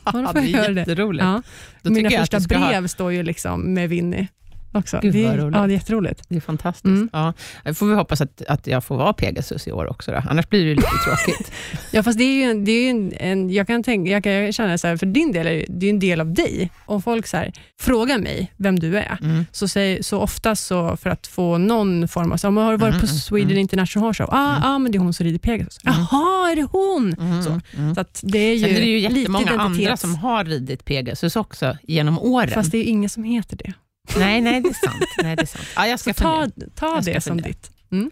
ja, 0.04 0.12
då 0.12 0.26
får 0.26 0.32
det 0.40 0.46
jag 0.46 0.64
är 0.64 0.72
det. 0.72 0.80
jätteroligt. 0.80 1.24
Ja. 1.24 1.42
Mina 1.82 2.10
första 2.10 2.36
du 2.36 2.42
ska 2.42 2.58
ha- 2.58 2.68
brev 2.68 2.86
står 2.86 3.12
ju 3.12 3.22
liksom 3.22 3.74
med 3.74 3.88
Winnie. 3.88 4.28
Också. 4.72 4.98
Gud, 5.02 5.12
det, 5.12 5.24
är, 5.24 5.36
roligt. 5.38 5.56
ja, 5.56 5.66
det 5.66 5.72
är 5.72 5.74
jätteroligt. 5.74 6.22
Det 6.28 6.36
är 6.36 6.40
fantastiskt. 6.40 6.84
Mm. 6.84 7.08
Ja. 7.12 7.32
Då 7.64 7.74
får 7.74 7.86
vi 7.86 7.94
hoppas 7.94 8.20
att, 8.20 8.42
att 8.48 8.66
jag 8.66 8.84
får 8.84 8.96
vara 8.96 9.12
Pegasus 9.12 9.68
i 9.68 9.72
år 9.72 9.90
också. 9.90 10.12
Då. 10.12 10.22
Annars 10.30 10.48
blir 10.48 10.64
det 10.66 10.74
lite 10.74 10.88
tråkigt. 11.04 11.52
Ja, 11.92 12.02
fast 12.02 12.18
det 12.18 12.24
är 12.24 12.34
ju 12.34 12.42
en, 12.42 12.64
det 12.64 12.72
är 12.72 12.90
en, 12.90 13.12
en, 13.16 13.50
jag 13.50 13.66
kan 13.66 13.82
tänka, 13.82 14.10
jag 14.12 14.24
kan 14.24 14.52
känna 14.52 14.78
så 14.78 14.86
här, 14.86 14.96
för 14.96 15.06
din 15.06 15.32
del, 15.32 15.46
är 15.46 15.64
det- 15.68 15.86
är 15.86 15.90
en 15.90 15.98
del 15.98 16.20
av 16.20 16.34
dig. 16.34 16.70
Om 16.86 17.02
folk 17.02 17.26
så 17.26 17.36
här, 17.36 17.52
frågar 17.80 18.18
mig 18.18 18.52
vem 18.56 18.78
du 18.78 18.98
är, 18.98 19.18
Mm. 19.22 19.44
så, 19.52 19.68
säg, 19.68 20.02
så 20.02 20.18
ofta 20.20 20.56
så 20.56 20.96
för 20.96 21.10
att 21.10 21.26
få 21.26 21.58
någon 21.58 22.08
form 22.08 22.32
av, 22.32 22.36
så, 22.36 22.50
har 22.50 22.72
du 22.72 22.78
varit 22.78 22.94
Mm, 22.94 23.00
på 23.00 23.06
mm, 23.06 23.18
Sweden 23.18 23.50
mm. 23.50 23.58
International 23.60 24.14
Show? 24.14 24.28
Ah, 24.30 24.56
Mm. 24.56 24.62
ah, 24.70 24.78
men 24.78 24.92
det 24.92 24.98
är 24.98 25.00
hon 25.00 25.12
som 25.12 25.24
rider 25.26 25.38
Pegasus. 25.38 25.78
Jaha, 25.82 26.50
är 26.50 26.56
det 26.56 26.62
hon? 26.72 27.16
Så. 27.44 27.60
Så 27.94 28.00
att 28.00 28.20
det 28.22 28.38
är 28.38 28.54
ju, 28.54 28.60
Sen 28.64 28.70
är 28.76 28.80
det 28.80 28.86
ju 28.86 28.98
jättemånga 28.98 29.50
andra 29.58 29.96
som 29.96 30.14
har 30.14 30.44
ridit 30.44 30.84
Pegasus 30.84 31.36
också 31.36 31.76
genom 31.82 32.18
åren. 32.18 32.50
Fast 32.50 32.72
det 32.72 32.78
är 32.78 32.84
ingen 32.84 33.10
som 33.10 33.24
heter 33.24 33.56
det. 33.56 33.72
Nej, 34.16 34.40
nej, 34.40 34.60
det 34.60 34.68
är 34.68 34.86
sant. 34.88 35.04
Nej, 35.22 35.36
det 35.36 35.42
är 35.42 35.46
sant. 35.46 35.64
Ja, 35.76 35.86
jag 35.86 36.00
ska 36.00 36.14
Så 36.14 36.20
ta, 36.22 36.46
ta 36.74 36.94
Jag 36.94 37.02
ska 37.04 37.12
det 37.14 37.20
som 37.20 37.30
fundera. 37.30 37.48
ditt. 37.48 37.70
Mm. 37.92 38.10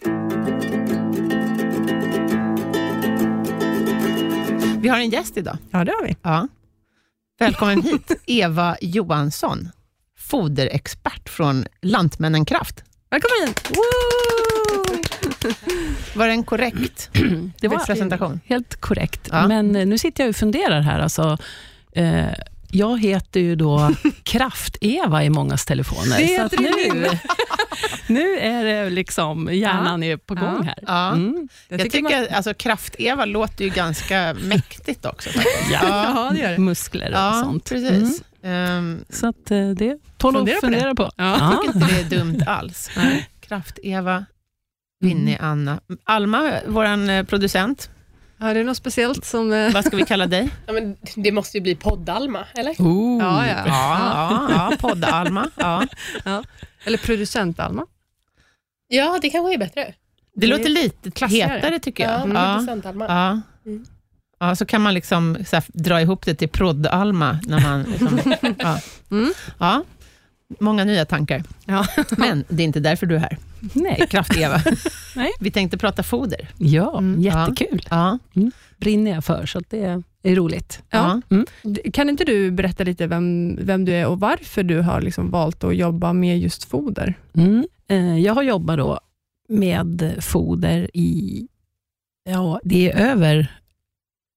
Vi 4.81 4.89
har 4.89 4.97
en 4.99 5.09
gäst 5.09 5.37
idag. 5.37 5.57
Ja, 5.71 5.83
det 5.83 5.91
har 5.91 6.03
vi. 6.03 6.15
Ja. 6.21 6.47
Välkommen 7.39 7.81
hit, 7.81 8.11
Eva 8.25 8.77
Johansson, 8.81 9.69
foderexpert 10.17 11.29
från 11.29 11.65
Lantmännen 11.81 12.45
Kraft. 12.45 12.83
Välkommen 13.09 13.47
hit! 13.47 13.71
Var 16.15 16.27
den 16.27 16.43
korrekt 16.43 17.09
Det 17.59 17.67
var 17.67 17.85
presentation? 17.85 18.39
helt 18.45 18.81
korrekt. 18.81 19.29
Ja. 19.31 19.47
Men 19.47 19.67
nu 19.71 19.97
sitter 19.97 20.23
jag 20.23 20.29
och 20.29 20.35
funderar 20.35 20.81
här. 20.81 20.99
Alltså, 20.99 21.37
eh, 21.95 22.25
jag 22.71 23.01
heter 23.01 23.39
ju 23.39 23.55
då 23.55 23.91
Kraft-Eva 24.23 25.23
i 25.23 25.29
mångas 25.29 25.65
telefoner. 25.65 26.17
Det 26.17 26.27
så 26.27 26.43
heter 26.43 26.57
du 26.57 26.93
nu, 26.99 27.09
nu 28.07 28.37
är 28.39 28.63
det 28.63 28.89
liksom 28.89 29.49
hjärnan 29.53 30.03
är 30.03 30.17
på 30.17 30.35
gång 30.35 30.63
här. 30.63 30.79
Ja. 30.87 31.11
Mm. 31.11 31.47
Jag 31.69 31.81
tycker, 31.81 32.01
man- 32.01 32.27
alltså, 32.37 32.53
Kraft-Eva 32.53 33.25
låter 33.25 33.63
ju 33.65 33.69
ganska 33.69 34.33
mäktigt 34.41 35.05
också. 35.05 35.29
Ja. 35.71 35.79
Ja, 36.15 36.29
det 36.33 36.39
gör 36.39 36.51
det. 36.51 36.57
Muskler 36.57 37.09
och 37.11 37.17
ja 37.17 37.41
sånt. 37.45 37.69
precis. 37.69 38.21
Mm. 38.43 38.77
Ehm, 38.77 38.99
Så 39.09 39.27
att, 39.27 39.51
eh, 39.51 39.69
det 39.69 39.97
tål 40.17 40.33
Fundera 40.33 40.55
att 40.55 40.61
på 40.61 40.67
det. 40.67 40.73
fundera 40.77 40.95
på. 40.95 41.11
Ja. 41.17 41.37
Jag 41.39 41.61
tycker 41.61 41.75
inte 41.79 41.93
det 41.95 42.15
är 42.15 42.19
dumt 42.19 42.41
alls. 42.47 42.89
Kraft-Eva, 43.41 44.25
Winnie, 45.03 45.37
Anna. 45.41 45.79
Alma, 46.03 46.51
vår 46.67 47.23
producent, 47.23 47.89
Ja, 48.39 48.53
det 48.53 48.59
är 48.59 48.63
något 48.63 48.77
speciellt 48.77 49.25
som... 49.25 49.53
eh, 49.53 49.73
vad 49.73 49.85
ska 49.85 49.97
vi 49.97 50.05
kalla 50.05 50.27
dig? 50.27 50.49
Ja, 50.65 50.73
men 50.73 50.97
det 51.15 51.31
måste 51.31 51.57
ju 51.57 51.61
bli 51.61 51.75
podd-Alma, 51.75 52.45
eller? 52.55 52.71
Oh. 52.79 53.17
Ja, 53.23 53.47
ja. 53.47 53.53
Ja, 53.65 53.67
ja, 53.67 54.47
ja 54.49 54.77
podd-Alma. 54.79 55.49
Ja. 55.55 56.43
Eller 56.85 56.97
producent 56.97 57.59
Alma. 57.59 57.85
Ja, 58.87 59.19
det 59.21 59.29
kanske 59.29 59.53
är 59.53 59.57
bättre. 59.57 59.83
Det, 59.83 59.93
Det 60.33 60.47
låter 60.47 60.69
lite 60.69 61.11
klassigare. 61.11 61.49
hetare 61.53 61.79
tycker 61.79 62.03
jag. 62.03 62.13
Ja, 62.13 62.33
Ja, 62.33 62.33
ja. 62.33 62.53
producent-Alma. 62.55 63.05
ja. 63.07 63.41
Mm. 63.71 63.85
Ja, 64.39 64.55
så 64.55 64.65
kan 64.65 64.81
man 64.81 64.93
liksom 64.93 65.37
så 65.47 65.55
här, 65.55 65.65
dra 65.73 66.01
ihop 66.01 66.25
det 66.25 66.35
till 66.35 66.49
prodd-Alma. 66.49 67.39
När 67.43 67.59
man 67.59 67.83
liksom, 67.83 68.19
ja. 68.59 68.79
Mm. 69.11 69.33
ja, 69.59 69.83
många 70.59 70.83
nya 70.83 71.05
tankar. 71.05 71.43
Ja. 71.65 71.85
Men 72.17 72.43
det 72.49 72.63
är 72.63 72.65
inte 72.65 72.79
därför 72.79 73.05
du 73.05 73.15
är 73.15 73.19
här. 73.19 73.37
Nej. 73.73 74.07
Kraft-Eva. 74.09 74.61
Nej. 75.15 75.31
Vi 75.39 75.51
tänkte 75.51 75.77
prata 75.77 76.03
foder. 76.03 76.49
Ja, 76.57 76.97
Mm. 76.97 77.21
jättekul. 77.21 77.81
Ja. 77.89 78.19
Brinner 78.77 79.11
jag 79.11 79.25
för, 79.25 79.45
så 79.45 79.57
att 79.57 79.69
det 79.69 80.03
är 80.23 80.35
roligt. 80.35 80.83
Ja. 80.89 81.21
Ja. 81.29 81.43
Kan 81.93 82.09
inte 82.09 82.23
du 82.23 82.51
berätta 82.51 82.83
lite 82.83 83.07
vem, 83.07 83.55
vem 83.61 83.85
du 83.85 83.93
är 83.93 84.07
och 84.07 84.19
varför 84.19 84.63
du 84.63 84.79
har 84.81 85.01
liksom 85.01 85.31
valt 85.31 85.63
att 85.63 85.75
jobba 85.75 86.13
med 86.13 86.39
just 86.39 86.63
foder? 86.63 87.13
Mm. 87.33 87.67
Eh, 87.89 88.17
Jag 88.19 88.33
har 88.35 88.43
jobbat 88.43 88.77
då 88.77 88.99
med 89.49 90.15
foder 90.19 90.89
i, 90.93 91.47
ja, 92.29 92.59
det 92.63 92.91
är 92.91 93.11
över 93.11 93.61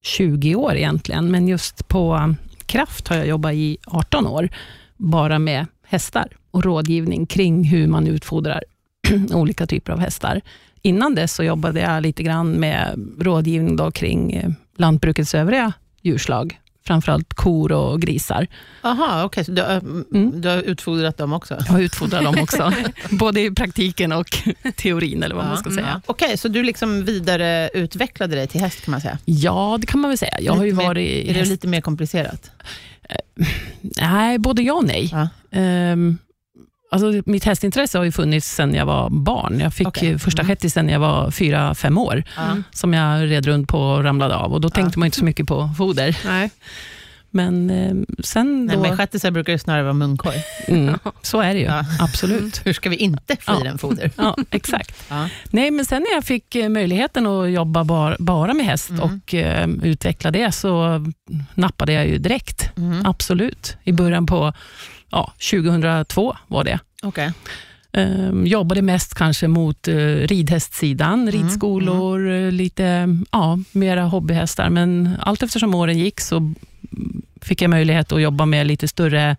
20 0.03 0.55
år 0.55 0.75
egentligen, 0.75 1.31
men 1.31 1.47
just 1.47 1.87
på 1.87 2.35
Kraft 2.65 3.07
har 3.07 3.15
jag 3.17 3.27
jobbat 3.27 3.53
i 3.53 3.77
18 3.85 4.27
år, 4.27 4.49
bara 4.97 5.39
med 5.39 5.65
hästar 5.91 6.27
och 6.51 6.63
rådgivning 6.63 7.25
kring 7.25 7.63
hur 7.63 7.87
man 7.87 8.07
utfodrar 8.07 8.63
olika 9.33 9.67
typer 9.67 9.93
av 9.93 9.99
hästar. 9.99 10.41
Innan 10.81 11.15
dess 11.15 11.33
så 11.33 11.43
jobbade 11.43 11.79
jag 11.79 12.03
lite 12.03 12.23
grann 12.23 12.51
med 12.51 12.99
rådgivning 13.19 13.75
då 13.75 13.91
kring 13.91 14.33
eh, 14.33 14.49
lantbrukets 14.77 15.35
övriga 15.35 15.73
djurslag, 16.01 16.59
framförallt 16.87 17.33
kor 17.33 17.71
och 17.71 18.01
grisar. 18.01 18.47
Jaha, 18.81 19.25
okej. 19.25 19.45
så 19.45 19.51
du, 19.51 19.61
Mm. 19.61 20.41
du 20.41 20.49
har 20.49 20.57
utfodrat 20.57 21.17
dem 21.17 21.33
också? 21.33 21.55
Jag 21.59 21.73
har 21.73 21.79
utfodrat 21.81 22.23
dem 22.23 22.35
också, 22.41 22.73
både 23.11 23.41
i 23.41 23.51
praktiken 23.51 24.11
och 24.11 24.27
teorin, 24.75 25.23
eller 25.23 25.35
vad 25.35 25.45
man 25.45 25.57
ska 25.57 25.69
Ja, 25.69 25.75
säga. 25.75 25.87
mm. 25.87 26.01
Okej, 26.05 26.37
så 26.37 26.47
du 26.47 26.63
liksom 26.63 27.05
vidare 27.05 27.69
utvecklade 27.73 28.35
dig 28.35 28.47
till 28.47 28.61
häst 28.61 28.81
kan 28.85 28.91
man 28.91 29.01
säga? 29.01 29.17
Ja, 29.25 29.77
det 29.81 29.87
kan 29.87 29.99
man 29.99 30.09
väl 30.11 30.17
säga. 30.17 30.37
Jag 30.41 30.53
har 30.53 30.63
ju 30.63 30.71
Lite 30.71 30.77
mer- 30.77 30.87
varit... 30.87 31.29
Är 31.29 31.33
det 31.33 31.45
lite 31.45 31.67
mer 31.67 31.81
komplicerat? 31.81 32.51
Nej, 33.81 34.39
både 34.39 34.61
ja 34.61 34.73
och 34.73 34.85
nej. 34.85 35.09
Ja. 35.11 35.27
Ehm, 35.51 36.17
alltså, 36.91 37.21
mitt 37.25 37.43
hästintresse 37.43 37.97
har 37.97 38.05
ju 38.05 38.11
funnits 38.11 38.55
sedan 38.55 38.73
jag 38.73 38.85
var 38.85 39.09
barn. 39.09 39.59
Jag 39.59 39.73
fick 39.73 40.03
eh, 40.03 40.17
första 40.17 40.41
Mm. 40.41 40.47
shettis 40.49 40.75
när 40.75 40.89
jag 40.93 40.99
var 40.99 41.31
fyra, 41.31 41.75
fem 41.75 41.97
år, 41.97 42.23
Ja. 42.37 42.57
som 42.71 42.93
jag 42.93 43.31
red 43.31 43.45
runt 43.45 43.67
på 43.69 43.79
och 43.79 44.03
ramlade 44.03 44.35
av. 44.35 44.53
Och 44.53 44.61
Då 44.61 44.69
tänkte 44.69 44.99
man 44.99 45.05
inte 45.05 45.17
så 45.17 45.25
mycket 45.25 45.47
på 45.47 45.69
foder. 45.77 46.17
Nej. 46.25 46.49
Men 47.33 47.69
ehm, 47.69 48.05
sen 48.23 48.65
Nej, 48.65 48.75
då... 48.75 48.81
men 48.81 48.97
shettisar 48.97 49.31
brukar 49.31 49.53
det 49.53 49.59
snarare 49.59 49.83
vara 49.83 49.93
munkorg. 49.93 50.35
mm, 50.67 50.97
så 51.21 51.41
är 51.41 51.53
det 51.53 51.59
ju, 51.59 51.65
Ja. 51.65 51.83
absolut. 51.99 52.61
Hur 52.65 52.73
ska 52.73 52.89
vi 52.89 52.95
inte 52.95 53.35
få 53.39 53.51
Ja. 53.51 53.59
den 53.63 53.77
foder? 53.77 54.11
Ja, 54.15 54.35
exakt. 54.51 55.03
Ja. 55.09 55.29
Nej, 55.49 55.71
men 55.71 55.85
sen 55.85 56.01
när 56.09 56.15
jag 56.15 56.23
fick 56.23 56.55
eh, 56.55 56.69
möjligheten 56.69 57.27
att 57.27 57.51
jobba 57.51 57.83
bar, 57.83 58.15
bara 58.19 58.53
med 58.53 58.65
häst 58.65 58.89
Mm. 58.89 59.01
och 59.03 59.33
eh, 59.33 59.69
utveckla 59.83 60.31
det, 60.31 60.51
så 60.51 61.05
nappade 61.53 61.93
jag 61.93 62.07
ju 62.07 62.17
direkt. 62.17 62.69
Mm. 62.77 63.05
Absolut. 63.05 63.77
I 63.83 63.91
början 63.91 64.25
på 64.25 64.53
ja, 65.11 65.33
2002 65.51 66.35
var 66.47 66.63
det. 66.63 66.79
Okej. 67.03 67.31
Um, 67.93 68.45
jobbade 68.47 68.81
mest 68.81 69.13
kanske 69.15 69.47
mot 69.47 69.87
uh, 69.87 69.95
ridhästsidan, 70.27 71.13
Mm, 71.21 71.31
ridskolor, 71.31 72.31
eh, 72.31 72.51
lite 72.51 73.17
ja, 73.31 73.59
mera 73.71 74.03
hobbyhästar. 74.03 74.69
Men 74.69 75.09
allt 75.21 75.43
eftersom 75.43 75.75
åren 75.75 75.97
gick 75.99 76.19
så 76.21 76.37
mm, 76.37 76.53
fick 77.41 77.61
jag 77.61 77.69
möjlighet 77.69 78.11
att 78.11 78.21
jobba 78.21 78.45
med 78.45 78.67
lite 78.67 78.87
större 78.87 79.37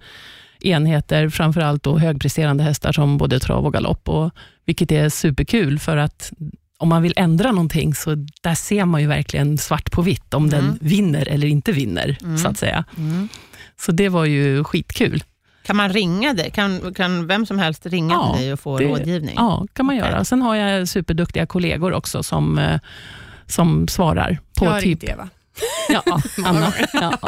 enheter, 0.60 1.28
framförallt 1.28 1.82
då 1.82 1.98
högpresterande 1.98 2.64
hästar 2.64 2.92
som 2.92 3.18
både 3.18 3.40
trav 3.40 3.66
och 3.66 3.72
galopp, 3.72 4.08
och, 4.08 4.30
vilket 4.64 4.92
är 4.92 5.08
superkul 5.08 5.78
för 5.78 5.96
att 5.96 6.32
om 6.78 6.88
man 6.88 7.02
vill 7.02 7.14
ändra 7.16 7.52
någonting, 7.52 7.94
så 7.94 8.14
där 8.42 8.54
ser 8.54 8.84
man 8.84 9.00
ju 9.00 9.06
verkligen 9.06 9.58
svart 9.58 9.90
på 9.90 10.02
vitt 10.02 10.34
om 10.34 10.44
Mm. 10.44 10.50
den 10.64 10.78
vinner 10.80 11.28
eller 11.28 11.46
inte 11.46 11.72
vinner, 11.72 12.16
Mm. 12.22 12.38
så 12.38 12.48
att 12.48 12.58
säga. 12.58 12.84
Mm. 12.98 13.28
Så 13.80 13.92
det 13.92 14.08
var 14.08 14.24
ju 14.24 14.64
skitkul. 14.64 15.22
Kan 15.62 15.76
man 15.76 15.88
ringa 15.92 16.34
dig? 16.34 16.50
Kan, 16.50 16.94
kan 16.94 17.26
vem 17.26 17.46
som 17.46 17.58
helst 17.58 17.86
ringa 17.86 18.14
Ja, 18.14 18.32
till 18.34 18.42
dig 18.44 18.52
och 18.52 18.60
få 18.60 18.78
det- 18.78 18.84
rådgivning? 18.84 19.34
Ja, 19.36 19.66
kan 19.72 19.86
man 19.86 19.98
Okej. 19.98 20.10
göra. 20.10 20.24
Sen 20.24 20.42
har 20.42 20.54
jag 20.54 20.88
superduktiga 20.88 21.46
kollegor 21.46 21.92
också 21.92 22.22
som, 22.22 22.58
eh, 22.58 22.80
som 23.46 23.88
svarar 23.88 24.38
på 24.58 24.80
typ... 24.80 25.04
Eva. 25.04 25.28
Ja, 25.88 26.02
Anna. 26.44 26.72
Ja. 26.92 27.18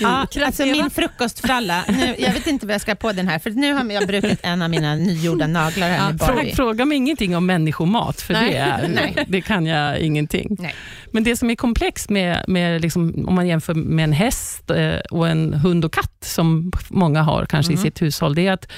Ja, 0.00 0.26
alltså 0.46 0.66
min 0.66 0.90
frukostfralla, 0.90 1.84
nu, 1.88 2.14
jag 2.18 2.32
vet 2.32 2.46
inte 2.46 2.66
vad 2.66 2.74
jag 2.74 2.80
ska 2.80 2.94
på 2.94 3.12
den 3.12 3.28
här, 3.28 3.38
för 3.38 3.50
nu 3.50 3.72
har 3.72 3.90
jag 3.90 4.06
brukat 4.06 4.38
en 4.42 4.62
av 4.62 4.70
mina 4.70 4.94
nygjorda 4.94 5.46
naglar 5.46 5.88
här 5.88 6.12
med 6.12 6.20
Fråga, 6.20 6.34
Barbie. 6.34 6.54
fråga 6.54 6.84
mig 6.84 6.96
ingenting 6.96 7.36
om 7.36 7.46
människomat, 7.46 8.20
för 8.20 8.32
Nej. 8.34 8.50
det, 8.50 8.56
är, 8.56 8.88
Nej. 8.94 9.24
det 9.28 9.40
kan 9.40 9.66
jag 9.66 9.98
ingenting. 9.98 10.56
Nej. 10.60 10.74
Men 11.12 11.24
det 11.24 11.36
som 11.36 11.50
är 11.50 11.54
komplext 11.56 12.10
med, 12.10 12.44
med 12.48 12.80
liksom, 12.82 13.24
om 13.28 13.34
man 13.34 13.46
jämför 13.46 13.74
med 13.74 14.04
en 14.04 14.12
häst 14.12 14.70
eh, 14.70 14.94
och 15.10 15.28
en 15.28 15.54
hund 15.54 15.84
och 15.84 15.92
katt, 15.92 16.16
som 16.24 16.72
många 16.88 17.22
har 17.22 17.46
kanske 17.46 17.72
Mm. 17.72 17.80
i 17.80 17.82
sitt 17.84 18.02
hushåll, 18.02 18.34
det 18.34 18.46
är 18.46 18.52
att 18.52 18.68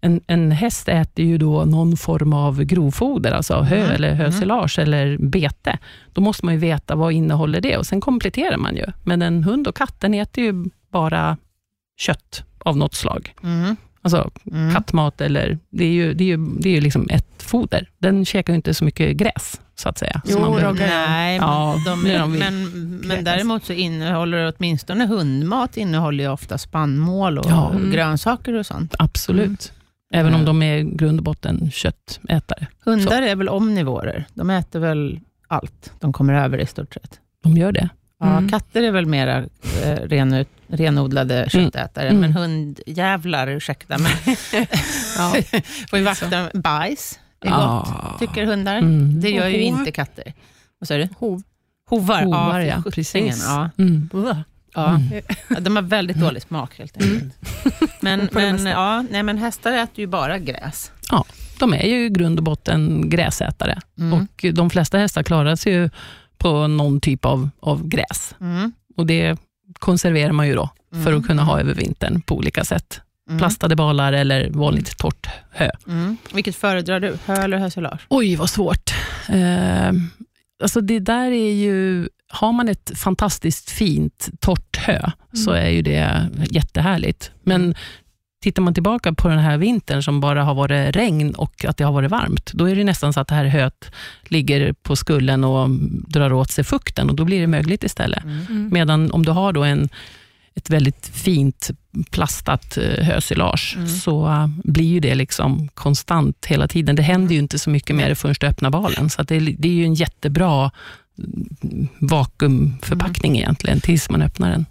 en, 0.00 0.20
en 0.26 0.50
häst 0.52 0.88
äter 0.88 1.24
ju 1.24 1.38
då 1.38 1.64
någon 1.64 1.96
form 1.96 2.32
av 2.32 2.64
grovfoder, 2.64 3.32
alltså 3.32 3.60
hö 3.60 3.76
Mm. 3.76 3.90
eller 3.90 4.14
hösilage 4.14 4.78
eller 4.78 5.18
bete. 5.18 5.78
Då 6.12 6.20
måste 6.20 6.44
man 6.44 6.54
ju 6.54 6.60
veta 6.60 6.94
vad 6.94 7.12
innehåller 7.12 7.60
det 7.60 7.76
och 7.76 7.86
sen 7.86 8.00
kompletterar 8.00 8.56
man 8.56 8.76
ju. 8.76 8.84
Men 9.04 9.22
en 9.22 9.44
hund 9.44 9.68
och 9.68 9.76
katt, 9.76 10.00
den 10.00 10.14
äter 10.14 10.44
ju 10.44 10.64
bara 10.92 11.36
kött 11.96 12.44
av 12.58 12.76
något 12.76 12.94
slag. 12.94 13.34
Mm. 13.42 13.76
Alltså 14.02 14.30
Mm. 14.52 14.74
kattmat 14.74 15.20
eller, 15.20 15.58
det 15.70 15.84
är 15.84 15.90
ju, 15.92 16.14
det 16.14 16.24
är 16.24 16.28
ju, 16.28 16.36
det 16.36 16.68
är 16.68 16.72
ju 16.74 16.80
liksom 16.80 17.06
ett 17.10 17.42
foder. 17.42 17.90
Den 17.98 18.24
käkar 18.24 18.52
ju 18.52 18.56
inte 18.56 18.74
så 18.74 18.84
mycket 18.84 19.16
gräs, 19.16 19.60
så 19.74 19.88
att 19.88 19.98
säga. 19.98 20.22
Jo, 20.28 20.40
man 20.40 20.60
ja. 20.62 20.72
Nej, 20.72 21.38
men, 21.40 21.48
Ja, 21.48 21.76
de, 21.86 22.06
är 22.06 22.18
de 22.18 22.32
men, 22.38 22.96
men 22.98 23.24
däremot 23.24 23.64
så 23.64 23.72
innehåller 23.72 24.52
åtminstone 24.58 25.06
hundmat 25.06 25.76
innehåller 25.76 26.24
ju 26.24 26.30
ofta 26.30 26.58
spannmål 26.58 27.38
och 27.38 27.46
Ja. 27.50 27.70
Mm. 27.70 27.90
grönsaker 27.90 28.54
och 28.54 28.66
sånt. 28.66 28.94
Absolut. 28.98 29.72
Även 30.12 30.34
om 30.34 30.40
Mm. 30.40 30.44
de 30.46 30.62
är 30.62 30.82
grund 30.82 31.18
och 31.18 31.24
botten 31.24 31.70
köttätare. 31.70 32.66
Hundar 32.84 33.22
är 33.22 33.36
väl 33.36 33.48
omnivorer? 33.48 34.26
De 34.34 34.50
äter 34.50 34.80
väl 34.80 35.20
allt 35.48 35.92
de 36.00 36.12
kommer 36.12 36.34
över 36.34 36.58
i 36.58 36.66
stort 36.66 36.94
sett. 36.94 37.20
De 37.42 37.56
gör 37.56 37.72
det. 37.72 37.88
Ja, 38.20 38.26
Mm. 38.38 38.48
Katter 38.48 38.82
är 38.82 38.90
väl 38.90 39.06
mera 39.06 39.36
eh, 39.84 39.96
renut, 40.02 40.48
renodlade 40.66 41.46
köttätare, 41.50 42.08
Mm. 42.08 42.20
men 42.20 42.32
hundjävlar, 42.32 43.48
ursäkta, 43.48 43.96
Ja. 45.18 45.34
får 45.90 45.98
ju 45.98 46.04
vakta 46.04 46.50
bajs. 46.54 47.18
Det 47.38 47.48
är 47.48 47.52
Ja. 47.52 47.86
gott, 48.02 48.18
tycker 48.18 48.46
hundar. 48.46 48.76
Mm. 48.78 49.20
Det 49.20 49.30
gör 49.30 49.48
ju 49.48 49.60
inte 49.62 49.92
katter. 49.92 50.32
Vad 50.78 50.88
sa 50.88 50.96
du? 50.96 51.08
Hov. 51.18 51.42
Hovar, 51.90 52.22
Hovar, 52.22 52.60
ja, 52.60 52.82
precis. 52.92 53.44
Ja. 53.46 53.70
Mm. 53.78 54.10
Ja. 54.76 54.88
Mm. 54.88 55.22
Ja, 55.48 55.60
de 55.60 55.76
har 55.76 55.82
väldigt 55.82 56.16
dålig 56.16 56.42
smak 56.42 56.78
helt 56.78 56.96
enkelt. 57.02 57.34
Men, 58.00 58.28
men, 58.32 58.66
ja, 58.66 59.02
nej, 59.10 59.22
men 59.22 59.38
hästar 59.38 59.72
äter 59.72 60.00
ju 60.00 60.06
bara 60.06 60.38
gräs. 60.38 60.92
De 61.58 61.74
är 61.74 61.82
ju 61.86 62.04
i 62.04 62.08
grund 62.08 62.38
och 62.38 62.44
botten 62.44 63.10
gräsätare. 63.10 63.78
Mm. 63.98 64.12
Och 64.12 64.44
de 64.54 64.70
flesta 64.70 64.98
hästar 64.98 65.22
klarar 65.22 65.56
sig 65.56 65.72
ju 65.72 65.90
på 66.38 66.66
någon 66.66 67.00
typ 67.00 67.24
av, 67.24 67.50
av 67.60 67.88
gräs. 67.88 68.34
Mm. 68.40 68.72
Och 68.96 69.06
Det 69.06 69.38
konserverar 69.78 70.32
man 70.32 70.46
ju 70.48 70.54
då, 70.54 70.70
för 70.90 70.98
Mm. 71.06 71.18
att 71.20 71.26
kunna 71.26 71.42
ha 71.42 71.60
över 71.60 71.74
vintern 71.74 72.20
på 72.22 72.36
olika 72.36 72.64
sätt. 72.64 73.00
Mm. 73.28 73.38
Plastade 73.38 73.76
balar 73.76 74.12
eller 74.12 74.50
vanligt 74.50 74.98
torrt 74.98 75.26
hö. 75.50 75.70
Mm. 75.86 76.16
Vilket 76.34 76.56
föredrar 76.56 77.00
du? 77.00 77.18
Hö 77.26 77.34
eller 77.34 77.58
hösilage? 77.58 78.00
Oj, 78.08 78.36
vad 78.36 78.50
svårt. 78.50 78.94
Eh, 79.28 79.92
alltså 80.62 80.80
det 80.80 80.98
där 80.98 81.30
är 81.30 81.52
ju... 81.52 82.08
Har 82.28 82.52
man 82.52 82.68
ett 82.68 82.92
fantastiskt 82.98 83.70
fint 83.70 84.28
torrt 84.40 84.76
hö, 84.76 85.10
så 85.32 85.50
är 85.52 85.68
ju 85.68 85.82
det 85.82 86.28
jättehärligt. 86.50 87.30
Men 87.42 87.74
tittar 88.42 88.62
man 88.62 88.74
tillbaka 88.74 89.12
på 89.12 89.28
den 89.28 89.38
här 89.38 89.58
vintern 89.58 90.02
som 90.02 90.20
bara 90.20 90.44
har 90.44 90.54
varit 90.54 90.96
regn 90.96 91.34
och 91.34 91.64
att 91.64 91.76
det 91.76 91.84
har 91.84 91.92
varit 91.92 92.10
varmt, 92.10 92.52
då 92.52 92.70
är 92.70 92.76
det 92.76 92.84
nästan 92.84 93.12
så 93.12 93.20
att 93.20 93.28
det 93.28 93.34
här 93.34 93.44
höet 93.44 93.90
ligger 94.24 94.72
på 94.72 94.96
skullen 94.96 95.44
och 95.44 95.70
drar 96.08 96.32
åt 96.32 96.50
sig 96.50 96.64
fukten 96.64 97.10
och 97.10 97.16
då 97.16 97.24
blir 97.24 97.40
det 97.40 97.46
mögligt 97.46 97.84
istället. 97.84 98.24
Mm. 98.24 98.46
Mm. 98.48 98.68
Medan 98.72 99.10
om 99.10 99.24
du 99.24 99.32
har 99.32 99.52
då 99.52 99.64
en, 99.64 99.88
ett 100.56 100.70
väldigt 100.70 101.06
fint 101.06 101.70
plastat 102.10 102.76
eh, 102.76 103.04
hösilage, 103.04 103.74
Mm. 103.76 103.88
så 103.88 104.26
eh, 104.26 104.46
blir 104.64 104.86
ju 104.86 105.00
det 105.00 105.14
liksom 105.14 105.68
konstant 105.74 106.46
hela 106.46 106.68
tiden. 106.68 106.96
Det 106.96 107.02
händer 107.02 107.32
ju 107.34 107.38
inte 107.40 107.58
så 107.58 107.70
mycket 107.70 107.96
med 107.96 108.10
det 108.10 108.14
förrän 108.14 108.34
du 108.40 108.46
öppnar 108.46 108.70
balen. 108.70 109.10
Så 109.10 109.22
det, 109.22 109.36
är- 109.36 109.54
det 109.58 109.68
är 109.68 109.72
ju 109.72 109.84
en 109.84 109.94
jättebra 109.94 110.70
mm, 111.62 111.88
vakuumförpackning 112.00 113.32
Mm. 113.32 113.42
egentligen, 113.42 113.80
tills 113.80 114.10
man 114.10 114.22
öppnar 114.22 114.50
den. 114.50 114.66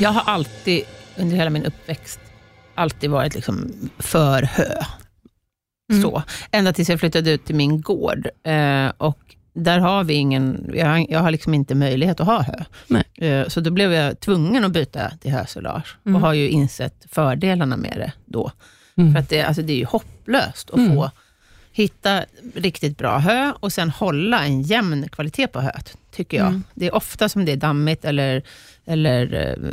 Jag 0.00 0.10
har 0.10 0.32
alltid, 0.32 0.82
under 1.16 1.36
hela 1.36 1.50
min 1.50 1.64
uppväxt, 1.64 2.20
alltid 2.74 3.10
varit 3.10 3.34
liksom 3.34 3.72
för 3.98 4.42
hö. 4.42 4.68
Mm. 5.92 6.02
Så. 6.02 6.22
Ända 6.50 6.72
tills 6.72 6.88
jag 6.88 7.00
flyttade 7.00 7.30
ut 7.30 7.44
till 7.44 7.54
min 7.54 7.80
gård. 7.80 8.28
Eh, 8.44 8.92
och 8.96 9.18
där 9.54 9.78
har 9.78 10.04
vi 10.04 10.14
ingen, 10.14 10.70
jag 10.74 10.86
har, 10.86 11.06
jag 11.10 11.20
har 11.20 11.30
liksom 11.30 11.54
inte 11.54 11.74
möjlighet 11.74 12.20
att 12.20 12.26
ha 12.26 12.42
hö. 12.42 12.64
Nej. 12.86 13.04
Eh, 13.30 13.48
så 13.48 13.60
då 13.60 13.70
blev 13.70 13.92
jag 13.92 14.20
tvungen 14.20 14.64
att 14.64 14.72
byta 14.72 15.10
till 15.10 15.32
hösilage 15.32 15.96
Mm. 16.06 16.16
och 16.16 16.22
har 16.22 16.32
ju 16.34 16.48
insett 16.48 17.06
fördelarna 17.10 17.76
med 17.76 17.94
det 17.96 18.12
då. 18.24 18.52
Mm. 18.96 19.12
För 19.12 19.20
att 19.20 19.28
det, 19.28 19.42
alltså 19.42 19.62
det 19.62 19.72
är 19.72 19.76
ju 19.76 19.84
hopplöst 19.84 20.70
att 20.70 20.76
Mm. 20.76 20.94
få 20.96 21.10
hitta 21.72 22.24
riktigt 22.54 22.98
bra 22.98 23.18
hö 23.18 23.52
och 23.60 23.72
sen 23.72 23.90
hålla 23.90 24.44
en 24.44 24.62
jämn 24.62 25.08
kvalitet 25.08 25.46
på 25.46 25.60
höet, 25.60 25.96
tycker 26.12 26.36
jag. 26.36 26.46
Mm. 26.46 26.64
Det 26.74 26.86
är 26.86 26.94
ofta 26.94 27.28
som 27.28 27.44
det 27.44 27.52
är 27.52 27.56
dammigt 27.56 28.04
eller, 28.04 28.42
eller 28.86 29.34
eh, 29.34 29.70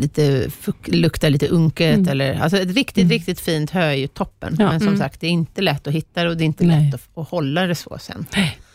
lite 0.00 0.50
fuk- 0.50 0.88
luktar 0.96 1.30
lite 1.30 1.48
unket. 1.48 1.94
Mm. 1.96 2.08
Eller, 2.08 2.40
alltså 2.40 2.58
ett 2.58 2.74
riktigt, 2.74 3.02
Mm. 3.02 3.10
riktigt 3.10 3.40
fint 3.40 3.70
hö 3.70 3.82
är 3.84 3.92
ju 3.94 4.06
toppen. 4.06 4.56
Ja. 4.58 4.70
Men 4.70 4.80
som 4.80 4.88
Mm. 4.88 4.98
sagt, 5.00 5.20
det 5.20 5.26
är 5.26 5.30
inte 5.30 5.60
lätt 5.62 5.86
att 5.86 5.92
hitta 5.94 6.22
det 6.24 6.28
och 6.30 6.36
det 6.36 6.44
är 6.44 6.46
inte 6.46 6.64
Nej. 6.64 6.84
lätt 6.84 6.94
att, 6.94 7.18
att 7.18 7.28
hålla 7.28 7.66
det 7.66 7.74
så 7.74 7.98
sen. 8.00 8.26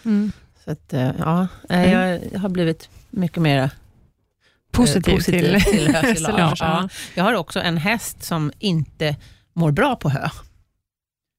Mm. 0.06 0.32
Så 0.66 0.72
att, 0.72 0.94
eh, 0.94 1.12
ja, 1.20 1.48
nej, 1.70 2.22
jag 2.34 2.40
har 2.40 2.50
blivit 2.50 2.90
mycket 3.10 3.42
mer 3.42 3.62
eh, 3.64 3.70
Positiv, 4.72 5.20
till, 5.20 5.34
till 5.64 5.96
hösilage, 5.96 6.58
ja. 6.62 6.90
Jag 7.16 7.24
har 7.24 7.34
också 7.34 7.60
en 7.60 7.78
häst 7.78 8.24
som 8.24 8.52
inte 8.60 9.16
mår 9.54 9.72
bra 9.72 9.96
på 9.96 10.10
hö. 10.10 10.30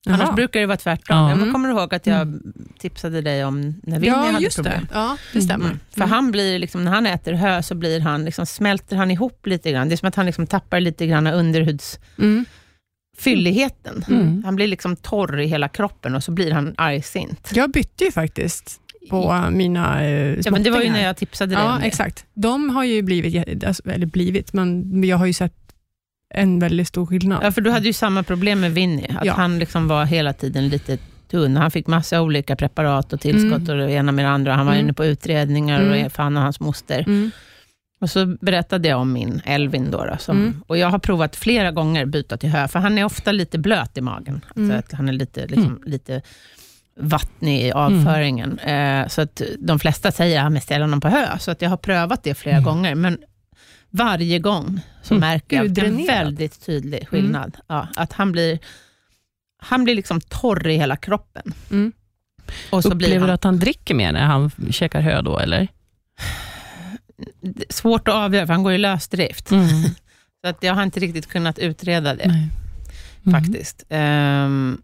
Annars 0.06 0.34
brukar 0.34 0.60
det 0.60 0.66
vara 0.66 0.76
tvärtom. 0.76 1.16
Ja. 1.16 1.28
Jag 1.28 1.38
Mm. 1.38 1.52
kommer 1.52 1.68
ihåg 1.68 1.94
att 1.94 2.06
jag 2.06 2.38
tipsade 2.78 3.20
dig 3.20 3.44
om 3.44 3.74
när 3.82 3.98
Winnie 4.00 4.16
Ja, 4.16 4.16
hade 4.16 4.44
just 4.44 4.56
problem. 4.56 4.80
det. 4.80 4.88
Ja, 4.98 5.16
det 5.32 5.40
stämmer. 5.40 5.66
Mm. 5.66 5.78
För 5.90 6.04
han 6.04 6.30
blir 6.30 6.58
liksom, 6.58 6.84
när 6.84 6.92
han 6.92 7.06
äter 7.06 7.32
hö 7.32 7.62
så 7.62 7.74
blir 7.74 8.00
han, 8.00 8.24
liksom, 8.24 8.46
smälter 8.46 8.96
han 8.96 9.10
ihop 9.10 9.46
lite 9.46 9.72
grann. 9.72 9.88
Det 9.88 9.94
är 9.94 9.96
som 9.96 10.08
att 10.08 10.14
han 10.14 10.26
liksom 10.26 10.46
tappar 10.46 10.80
lite 10.80 11.06
grann 11.06 11.26
underhudsfylligheten. 11.26 14.04
Mm. 14.08 14.20
Mm. 14.20 14.44
Han 14.44 14.56
blir 14.56 14.66
liksom 14.66 14.96
torr 14.96 15.40
i 15.40 15.46
hela 15.46 15.68
kroppen 15.68 16.14
och 16.14 16.24
så 16.24 16.32
blir 16.32 16.50
han 16.52 16.74
argsint. 16.78 17.50
Jag 17.54 17.70
bytte 17.70 18.04
ju 18.04 18.12
faktiskt 18.12 18.80
på 19.10 19.44
mina 19.50 20.02
eh, 20.04 20.38
Ja, 20.44 20.50
men 20.50 20.62
det 20.62 20.70
var 20.70 20.80
ju 20.82 20.90
när 20.90 21.04
jag 21.04 21.16
tipsade 21.16 21.54
dig 21.54 21.64
Ja, 21.64 21.74
om 21.74 21.80
det. 21.80 21.86
exakt. 21.86 22.24
De 22.34 22.70
har 22.70 22.84
ju 22.84 23.02
blivit, 23.02 23.64
alltså, 23.64 23.90
eller 23.90 24.06
blivit, 24.06 24.52
men 24.52 25.02
jag 25.04 25.16
har 25.16 25.26
ju 25.26 25.32
sett 25.32 25.63
en 26.34 26.58
väldigt 26.58 26.88
stor 26.88 27.06
skillnad. 27.06 27.40
Ja, 27.44 27.52
för 27.52 27.60
du 27.60 27.70
hade 27.70 27.86
ju 27.86 27.92
samma 27.92 28.22
problem 28.22 28.60
med 28.60 28.72
Winnie. 28.72 29.16
Att 29.18 29.24
Ja. 29.26 29.32
han 29.34 29.58
liksom 29.58 29.88
var 29.88 30.04
hela 30.04 30.32
tiden 30.32 30.68
lite 30.68 30.98
tunn. 31.30 31.56
Han 31.56 31.70
fick 31.70 31.86
massa 31.86 32.20
olika 32.22 32.56
preparat 32.56 33.12
och 33.12 33.20
tillskott 33.20 33.58
Mm. 33.68 33.70
och 33.80 33.86
det 33.86 33.92
ena 33.92 34.12
med 34.12 34.24
det 34.24 34.28
andra. 34.30 34.54
Han 34.54 34.66
var 34.66 34.72
Mm. 34.72 34.84
inne 34.84 34.92
på 34.92 35.04
utredningar 35.04 35.80
Mm. 35.82 36.06
och 36.06 36.12
för 36.12 36.22
han 36.22 36.36
och 36.36 36.42
hans 36.42 36.60
moster. 36.60 37.00
Mm. 37.06 37.30
Och 38.00 38.10
så 38.10 38.26
berättade 38.40 38.88
jag 38.88 39.00
om 39.00 39.12
min 39.12 39.40
Elvin. 39.44 39.90
Då, 39.90 40.04
då, 40.04 40.16
som, 40.18 40.36
Mm. 40.38 40.62
Och 40.66 40.78
jag 40.78 40.88
har 40.90 40.98
provat 40.98 41.36
flera 41.36 41.70
gånger 41.70 42.06
byta 42.06 42.36
till 42.36 42.48
hö, 42.48 42.68
för 42.68 42.78
han 42.78 42.98
är 42.98 43.04
ofta 43.04 43.32
lite 43.32 43.58
blöt 43.58 43.98
i 43.98 44.00
magen. 44.00 44.34
Alltså 44.48 44.60
Mm. 44.60 44.78
att 44.78 44.92
han 44.92 45.08
är 45.08 45.12
lite, 45.12 45.46
liksom, 45.46 45.82
lite 45.86 46.22
vattnig 47.00 47.62
i 47.66 47.72
avföringen. 47.72 48.58
Eh, 48.58 49.08
så 49.08 49.20
att 49.22 49.42
de 49.58 49.78
flesta 49.78 50.12
säger 50.12 50.44
att 50.46 50.52
jag 50.52 50.62
ställer 50.62 50.80
honom 50.80 51.00
på 51.00 51.08
hö, 51.08 51.38
så 51.38 51.50
att 51.50 51.62
jag 51.62 51.70
har 51.70 51.76
prövat 51.76 52.22
det 52.22 52.34
flera 52.34 52.56
Mm. 52.56 52.64
gånger. 52.64 52.94
Men 52.94 53.18
varje 53.90 54.38
gång 54.38 54.80
så 55.04 55.14
Mm. 55.14 55.20
märker 55.20 55.56
jag 55.56 55.78
en 55.78 56.06
väldigt 56.06 56.66
tydlig 56.66 57.08
skillnad. 57.08 57.56
Ja, 57.66 57.88
att 57.96 58.12
han 58.12 58.32
blir, 58.32 58.58
han 59.58 59.84
blir 59.84 59.94
liksom 59.94 60.20
torr 60.20 60.66
i 60.66 60.76
hela 60.76 60.96
kroppen. 60.96 61.54
Mm. 61.70 61.92
Och 62.70 62.82
så 62.82 62.94
blir 62.94 63.06
Upplever 63.08 63.20
han, 63.20 63.28
du 63.28 63.34
att 63.34 63.44
han 63.44 63.58
dricker 63.58 63.94
mer 63.94 64.12
när 64.12 64.24
han 64.26 64.50
käkar 64.70 65.00
hö 65.00 65.22
då, 65.22 65.38
eller? 65.38 65.68
svårt 67.70 68.08
att 68.08 68.14
avgöra, 68.14 68.46
för 68.46 68.52
han 68.52 68.62
går 68.62 68.72
i 68.72 68.78
lösdrift. 68.78 69.50
Mm. 69.50 69.68
Så 70.44 70.48
att 70.50 70.62
jag 70.62 70.74
har 70.74 70.82
inte 70.82 71.00
riktigt 71.00 71.26
kunnat 71.28 71.58
utreda 71.58 72.14
det. 72.14 72.28
Nej. 72.28 72.48
Mm. 73.26 73.42
faktiskt. 73.42 73.84
Ehm, 73.88 74.78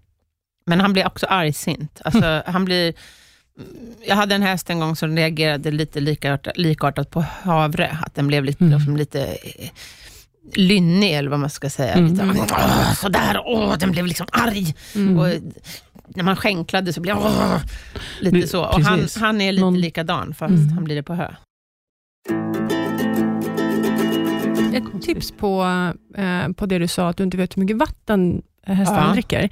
men 0.66 0.80
han 0.80 0.92
blir 0.92 1.06
också 1.06 1.26
argsint. 1.26 2.00
Alltså, 2.04 2.42
han 2.46 2.64
blir, 2.64 2.94
jag 4.06 4.16
hade 4.16 4.34
en 4.34 4.42
häst 4.42 4.70
en 4.70 4.80
gång 4.80 4.96
som 4.96 5.16
reagerade 5.16 5.70
lite 5.70 6.00
likartat, 6.00 6.56
likartat 6.58 7.10
på 7.10 7.20
havre. 7.42 7.98
Att 8.02 8.14
den 8.14 8.26
blev 8.26 8.44
lite, 8.44 8.64
Mm. 8.64 8.78
liksom 8.78 8.96
lite 8.96 9.24
eh, 9.24 9.70
lynnig, 10.54 11.12
eller 11.14 11.30
vad 11.30 11.40
man 11.40 11.50
ska 11.50 11.70
säga. 11.70 11.92
Mm. 11.94 12.12
Lite, 12.12 12.24
åh, 12.50 12.92
sådär, 12.94 13.42
åh, 13.46 13.74
den 13.78 13.90
blev 13.92 14.06
liksom 14.06 14.26
arg. 14.32 14.74
Mm. 14.94 15.18
Och 15.18 15.26
när 16.08 16.22
man 16.24 16.36
skänklade 16.36 16.92
så 16.92 17.00
blev 17.00 17.16
åh, 17.18 17.56
lite 18.20 18.36
Det- 18.36 18.46
så. 18.46 18.64
Och 18.64 18.80
han, 18.80 19.00
han 19.20 19.40
är 19.40 19.52
lite 19.52 19.64
Någon- 19.64 19.80
likadan, 19.80 20.34
fast 20.34 20.50
Mm. 20.54 20.68
han 20.72 20.84
blir 20.84 20.96
det 20.96 21.02
på 21.02 21.14
hö. 21.14 21.28
Ett 24.74 25.02
tips 25.02 25.32
på, 25.32 25.62
eh, 26.16 26.48
på 26.56 26.66
det 26.66 26.78
du 26.78 26.88
sa, 26.88 27.08
att 27.08 27.16
du 27.16 27.22
inte 27.24 27.36
vet 27.36 27.56
hur 27.56 27.60
mycket 27.62 27.76
vatten 27.76 28.42
hästarna 28.66 29.06
Ja. 29.06 29.12
dricker. 29.12 29.42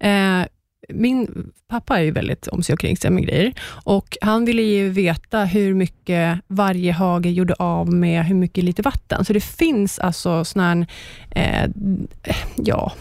Eh, 0.00 0.46
min 0.88 1.50
pappa 1.68 1.98
är 1.98 2.02
ju 2.02 2.10
väldigt 2.10 2.46
om 2.48 2.62
sig 2.62 2.72
och 2.72 2.78
kring 2.80 2.96
sig 2.96 3.10
med 3.10 3.22
grejer 3.26 3.54
och 3.84 4.16
han 4.20 4.44
ville 4.44 4.62
ju 4.62 4.88
veta 4.90 5.44
hur 5.44 5.74
mycket 5.74 6.40
varje 6.46 6.92
hage 6.92 7.28
gjorde 7.30 7.54
av 7.54 7.92
med 7.92 8.24
hur 8.24 8.34
mycket 8.34 8.64
liter 8.64 8.82
vatten. 8.82 9.24
Så 9.24 9.32
det 9.32 9.40
finns 9.44 9.98
alltså 9.98 10.44
såna 10.44 10.68
här, 10.74 10.86
eh, 11.30 11.70
ja, 12.56 12.92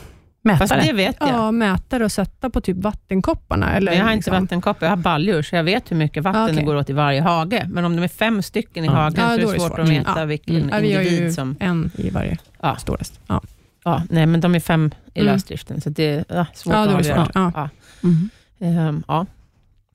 Fast 0.60 0.60
Mätare. 0.62 0.82
det 0.82 0.94
vet 0.94 1.16
jag. 1.20 1.30
ja, 1.30 1.52
mätare 1.52 2.06
och 2.06 2.12
sätta 2.12 2.50
på 2.50 2.62
typ 2.62 2.78
vattenkopparna. 2.78 3.74
Eller 3.74 3.92
jag 3.94 4.04
har 4.04 4.12
inte 4.12 4.16
liksom- 4.16 4.44
vattenkoppor, 4.44 4.84
jag 4.86 4.90
har 4.90 4.98
baljor, 4.98 5.42
så 5.42 5.56
jag 5.56 5.64
vet 5.64 5.92
hur 5.92 5.96
mycket 5.96 6.24
vatten 6.24 6.42
Ah, 6.42 6.46
okej. 6.46 6.56
det 6.56 6.62
går 6.64 6.76
åt 6.76 6.90
i 6.90 6.94
varje 6.94 7.22
hage. 7.22 7.68
Men 7.72 7.86
om 7.86 7.96
de 7.96 8.04
är 8.04 8.08
fem 8.08 8.42
stycken 8.42 8.84
i 8.84 8.88
Ja. 8.88 8.94
hagen 8.94 9.14
Ja, 9.18 9.28
så 9.28 9.34
är 9.34 9.38
det 9.38 9.48
svårt 9.48 9.56
svårt. 9.68 9.80
att 9.80 9.90
veta 9.90 10.14
Ja. 10.20 10.26
vilken 10.26 10.56
Mm. 10.56 10.70
Ja, 10.70 10.78
vi 10.80 10.94
har 10.94 11.02
ju 11.02 11.10
individ 11.10 11.34
som... 11.34 11.56
en 11.60 11.92
i 11.98 12.10
varje 12.10 12.38
Ja. 12.62 12.76
storlest. 12.76 13.20
Ja, 13.28 13.42
Ja, 13.84 14.02
nej, 14.10 14.26
men 14.26 14.42
de 14.42 14.56
är 14.56 14.60
fem 14.60 14.92
i 15.14 15.20
Mm. 15.20 15.34
lösdriften, 15.34 15.82
så 15.82 15.90
det 15.90 16.04
är 16.10 16.26
ja, 16.30 16.46
svårt 16.54 16.74
ja 16.74 16.80
att 16.84 16.90
det 16.90 16.96
avgöra. 16.96 17.30
Ja. 17.34 17.52
Ja. 17.56 17.70
Mm. 18.04 18.30
Ehm, 18.60 19.04
ja. 19.08 19.26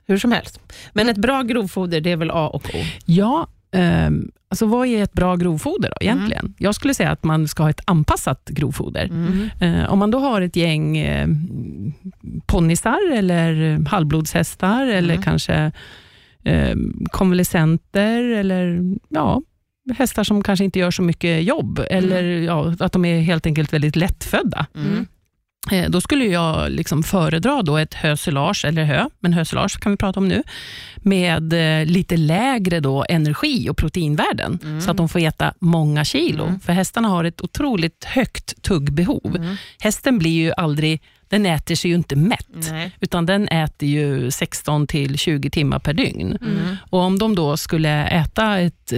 Hur 0.06 0.18
som 0.18 0.32
helst. 0.32 0.60
Men 0.92 1.08
ett 1.08 1.16
bra 1.16 1.42
grovfoder, 1.42 2.00
det 2.00 2.12
är 2.12 2.16
väl 2.16 2.30
A 2.30 2.48
och 2.48 2.64
O? 2.74 2.78
Ja, 3.04 3.46
ehm, 3.72 4.30
alltså 4.48 4.66
vad 4.66 4.86
är 4.86 5.02
ett 5.02 5.12
bra 5.12 5.36
grovfoder 5.36 5.88
då, 5.90 5.96
egentligen? 6.00 6.54
Jag 6.58 6.74
skulle 6.74 6.94
säga 6.94 7.10
att 7.10 7.24
man 7.24 7.48
ska 7.48 7.62
ha 7.62 7.70
ett 7.70 7.80
anpassat 7.84 8.48
grovfoder. 8.48 9.04
Mm. 9.04 9.48
Eh, 9.60 9.92
om 9.92 9.98
man 9.98 10.10
då 10.10 10.18
har 10.18 10.40
ett 10.40 10.56
gäng 10.56 10.96
eh, 10.98 11.28
ponnysar 12.46 13.12
eller 13.14 13.78
halvblodshästar 13.88 14.86
eller 14.86 15.14
Mm. 15.14 15.22
kanske 15.22 15.72
eh, 16.44 16.76
konvalescenter 17.10 18.22
eller 18.22 18.80
ja, 19.08 19.42
hästar 19.98 20.24
som 20.24 20.42
kanske 20.42 20.64
inte 20.64 20.78
gör 20.78 20.90
så 20.90 21.02
mycket 21.02 21.42
jobb 21.44 21.80
eller 21.90 22.22
ja, 22.22 22.74
att 22.80 22.92
de 22.92 23.04
är 23.04 23.20
helt 23.20 23.46
enkelt 23.46 23.72
väldigt 23.72 23.96
lättfödda. 23.96 24.66
Mm. 24.74 25.06
Eh, 25.72 25.90
Då 25.90 26.00
skulle 26.00 26.24
jag 26.24 26.70
liksom 26.70 27.02
föredra 27.02 27.62
då 27.62 27.76
ett 27.76 27.94
hösilage, 27.94 28.64
eller 28.64 28.84
hö, 28.84 29.08
men 29.20 29.32
hösilage 29.32 29.80
kan 29.80 29.92
vi 29.92 29.96
prata 29.96 30.20
om 30.20 30.28
nu, 30.28 30.42
med 30.96 31.52
eh, 31.52 31.86
lite 31.86 32.16
lägre 32.16 32.80
då 32.80 33.04
energi 33.08 33.68
och 33.70 33.76
proteinvärden, 33.76 34.58
Mm. 34.62 34.80
så 34.80 34.90
att 34.90 34.96
de 34.96 35.08
får 35.08 35.18
äta 35.20 35.54
många 35.60 36.04
kilo. 36.04 36.44
Mm. 36.46 36.60
För 36.60 36.72
hästarna 36.72 37.08
har 37.08 37.24
ett 37.24 37.40
otroligt 37.40 38.04
högt 38.04 38.62
tuggbehov. 38.62 39.36
Mm. 39.36 39.56
Hästen 39.80 40.18
blir 40.18 40.30
ju 40.30 40.52
aldrig, 40.56 41.02
den 41.28 41.46
äter 41.46 41.74
sig 41.74 41.90
ju 41.90 41.94
inte 41.96 42.16
mätt, 42.16 42.46
Nej. 42.70 42.92
utan 43.00 43.26
den 43.26 43.48
äter 43.48 43.88
ju 43.88 44.30
16 44.30 44.86
till 44.86 45.18
20 45.18 45.50
timmar 45.50 45.78
per 45.78 45.92
dygn. 45.94 46.38
Mm. 46.40 46.76
Och 46.90 47.00
om 47.00 47.18
de 47.18 47.34
då 47.34 47.56
skulle 47.56 48.06
äta 48.06 48.58
ett 48.58 48.92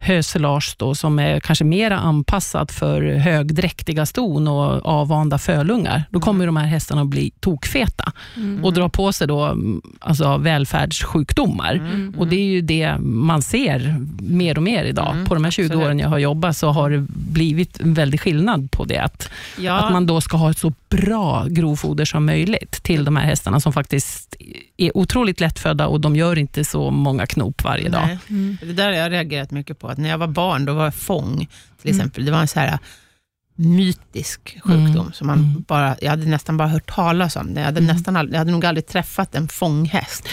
hösilage 0.00 0.74
då, 0.78 0.94
som 0.94 1.18
är 1.18 1.40
kanske 1.40 1.64
mer 1.64 1.90
anpassat 1.90 2.72
för 2.72 3.02
högdräktiga 3.14 4.06
ston 4.06 4.48
och 4.48 4.86
avvanda 4.86 5.38
fölungar, 5.38 6.04
då 6.10 6.20
kommer 6.20 6.46
de 6.46 6.56
här 6.56 6.66
hästarna 6.66 7.00
att 7.02 7.06
bli 7.08 7.30
tokfeta 7.40 8.12
Mm. 8.36 8.64
och 8.64 8.72
dra 8.72 8.88
på 8.88 9.12
sig 9.12 9.26
då, 9.26 9.44
mm, 9.44 9.82
alltså 10.00 10.36
välfärdssjukdomar. 10.36 11.72
Mm. 11.74 12.14
Och 12.18 12.28
Det 12.28 12.36
är 12.36 12.44
ju 12.44 12.60
det 12.60 12.98
man 13.00 13.42
ser 13.42 13.96
mer 14.20 14.56
och 14.56 14.62
mer 14.62 14.84
idag. 14.84 15.12
Mm, 15.12 15.24
på 15.26 15.34
de 15.34 15.44
här 15.44 15.50
20 15.50 15.64
absolut. 15.66 15.84
åren 15.86 15.98
jag 15.98 16.08
har 16.08 16.18
jobbat 16.18 16.56
så 16.56 16.68
har 16.70 16.90
det 16.90 17.06
blivit 17.10 17.80
en 17.80 17.94
väldig 17.94 18.20
skillnad 18.20 18.70
på 18.70 18.84
det. 18.84 18.98
Att, 18.98 19.28
Ja, 19.58 19.72
att 19.72 19.92
man 19.92 20.06
då 20.06 20.20
ska 20.20 20.36
ha 20.36 20.50
ett 20.50 20.58
så 20.58 20.72
bra 20.88 21.46
grovfoder 21.48 22.04
som 22.04 22.26
möjligt 22.26 22.82
till 22.82 23.04
de 23.04 23.16
här 23.16 23.24
hästarna 23.24 23.60
som 23.60 23.72
faktiskt 23.72 24.36
är 24.76 24.96
otroligt 24.96 25.40
lättfödda 25.40 25.86
och 25.86 26.00
de 26.00 26.16
gör 26.16 26.38
inte 26.38 26.64
så 26.64 26.90
många 26.90 27.26
knop 27.26 27.64
varje 27.64 27.88
dag. 27.88 28.06
nej. 28.06 28.18
Mm. 28.28 28.58
Det 28.62 28.72
där 28.72 28.84
har 28.86 28.92
jag 28.92 29.12
reagerat 29.12 29.50
mycket 29.50 29.78
på. 29.78 29.87
Att 29.90 29.98
när 29.98 30.08
jag 30.08 30.18
var 30.18 30.26
barn, 30.26 30.64
då 30.64 30.72
var 30.74 30.90
fång, 30.90 31.36
till 31.82 31.90
Mm. 31.90 32.00
exempel, 32.00 32.24
det 32.24 32.30
var 32.32 32.40
en 32.40 32.48
så 32.48 32.60
här 32.60 32.78
mytisk 33.60 34.58
sjukdom. 34.64 34.96
Mm. 35.00 35.12
Som 35.12 35.26
man 35.26 35.38
Mm. 35.38 35.64
bara, 35.68 35.96
jag 36.00 36.10
hade 36.10 36.26
nästan 36.26 36.56
bara 36.56 36.68
hört 36.68 36.90
talas 36.94 37.36
om 37.36 37.54
det. 37.54 37.60
Jag 37.60 37.66
hade, 37.66 37.80
Mm. 37.80 37.96
nästan 37.96 38.16
aldrig, 38.16 38.34
jag 38.34 38.38
hade 38.38 38.50
nog 38.52 38.64
aldrig 38.66 38.86
träffat 38.86 39.34
en 39.34 39.48
fånghäst. 39.48 40.28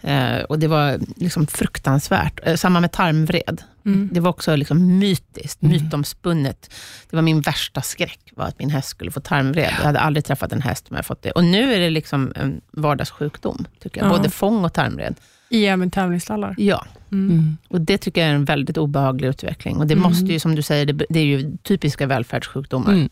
Eh, 0.00 0.38
och 0.38 0.58
Det 0.58 0.68
var 0.68 1.00
liksom 1.16 1.46
fruktansvärt. 1.46 2.40
Eh, 2.42 2.54
samma 2.56 2.80
med 2.80 2.92
tarmvred. 2.92 3.62
Mm. 3.86 4.08
Det 4.12 4.20
var 4.20 4.30
också 4.30 4.56
liksom 4.56 4.98
mytiskt, 4.98 5.62
Mm. 5.62 5.72
mytomspunnet. 5.82 6.70
Det 7.10 7.16
var 7.16 7.22
min 7.22 7.40
värsta 7.40 7.82
skräck, 7.82 8.20
var 8.36 8.44
att 8.44 8.58
min 8.58 8.70
häst 8.70 8.88
skulle 8.88 9.10
få 9.10 9.20
tarmvred. 9.20 9.74
Jag 9.78 9.84
hade 9.84 10.00
aldrig 10.00 10.24
träffat 10.24 10.52
en 10.52 10.62
häst 10.62 10.86
som 10.86 10.96
hade 10.96 11.06
fått 11.06 11.22
det. 11.22 11.30
Och 11.30 11.44
nu 11.44 11.74
är 11.74 11.80
det 11.80 11.90
liksom 11.90 12.32
en 12.36 12.60
vardagssjukdom, 12.72 13.66
tycker 13.82 14.00
jag. 14.00 14.10
Ja. 14.12 14.16
Både 14.16 14.30
fång 14.30 14.64
och 14.64 14.72
tarmvred. 14.72 15.14
I 15.48 15.66
även 15.66 15.90
tävlingsstallar. 15.90 16.54
Ja, 16.58 16.86
Mm. 17.12 17.30
Mm. 17.30 17.56
och 17.68 17.80
det 17.80 17.98
tycker 17.98 18.20
jag 18.20 18.30
är 18.30 18.34
en 18.34 18.44
väldigt 18.44 18.78
obehaglig 18.78 19.28
utveckling. 19.28 19.76
Och 19.76 19.86
det 19.86 19.94
Mm. 19.94 20.02
måste 20.02 20.26
ju, 20.26 20.38
som 20.38 20.54
du 20.54 20.62
säger, 20.62 20.86
det, 20.86 21.06
det 21.08 21.20
är 21.20 21.24
ju 21.24 21.56
typiska 21.62 22.06
välfärdssjukdomar. 22.06 22.92
Mm. 22.92 23.08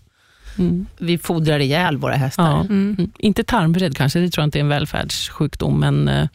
Mm. 0.58 0.86
Vi 0.98 1.18
fodrar 1.18 1.58
ihjäl 1.58 1.96
våra 1.96 2.14
hästar. 2.14 2.44
Ja. 2.50 2.60
Mm. 2.60 2.96
Mm. 2.98 3.10
Inte 3.18 3.44
tarmvred 3.44 3.96
kanske, 3.96 4.18
det 4.20 4.30
tror 4.30 4.42
jag 4.42 4.46
inte 4.46 4.58
är 4.58 4.60
en 4.60 4.68
välfärdssjukdom, 4.68 5.80
men 5.80 6.08
eh, 6.08 6.26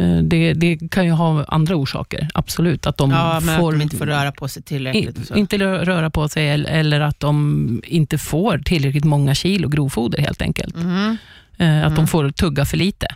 eh, 0.00 0.18
det, 0.22 0.52
det 0.52 0.90
kan 0.90 1.04
ju 1.04 1.10
ha 1.12 1.44
andra 1.44 1.76
orsaker, 1.76 2.28
absolut. 2.34 2.86
Att 2.86 2.96
de, 2.96 3.10
Ja, 3.10 3.40
men 3.44 3.58
får, 3.58 3.72
att 3.72 3.78
de 3.78 3.82
inte 3.82 3.96
får 3.96 4.06
röra 4.06 4.32
på 4.32 4.48
sig 4.48 4.62
tillräckligt. 4.62 5.18
och 5.18 5.24
så. 5.26 5.34
i- 5.34 5.38
inte 5.38 5.56
rö- 5.58 5.84
röra 5.84 6.10
på 6.10 6.28
sig 6.28 6.48
eller- 6.50 7.00
att 7.00 7.20
de 7.20 7.80
inte 7.86 8.18
får 8.18 8.58
tillräckligt 8.58 9.04
många 9.04 9.34
kilo 9.34 9.68
grovfoder 9.68 10.18
helt 10.22 10.42
enkelt. 10.42 10.76
Mhm, 10.76 11.16
Eh, 11.58 11.78
Att 11.78 11.84
Mm. 11.86 11.94
de 11.94 12.06
får 12.06 12.30
tugga 12.30 12.64
för 12.64 12.76
lite. 12.76 13.06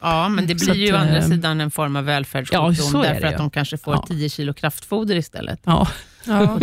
Ja, 0.00 0.28
men 0.28 0.46
det 0.46 0.54
blir 0.54 0.74
ju 0.74 0.88
att, 0.88 0.94
å 0.94 0.96
andra 0.96 1.16
eh, 1.18 1.24
sidan 1.28 1.60
en 1.60 1.70
form 1.70 1.96
av 1.96 2.04
välfärdssjukdom, 2.04 2.74
ja, 2.92 3.02
därför 3.02 3.26
att 3.26 3.32
ju. 3.32 3.36
de 3.38 3.50
kanske 3.50 3.78
får 3.78 3.94
Ja. 3.94 4.04
10 4.08 4.28
kilo 4.28 4.54
kraftfoder 4.54 5.16
istället. 5.16 5.60
Ja, 5.64 5.88
Ja, 6.26 6.58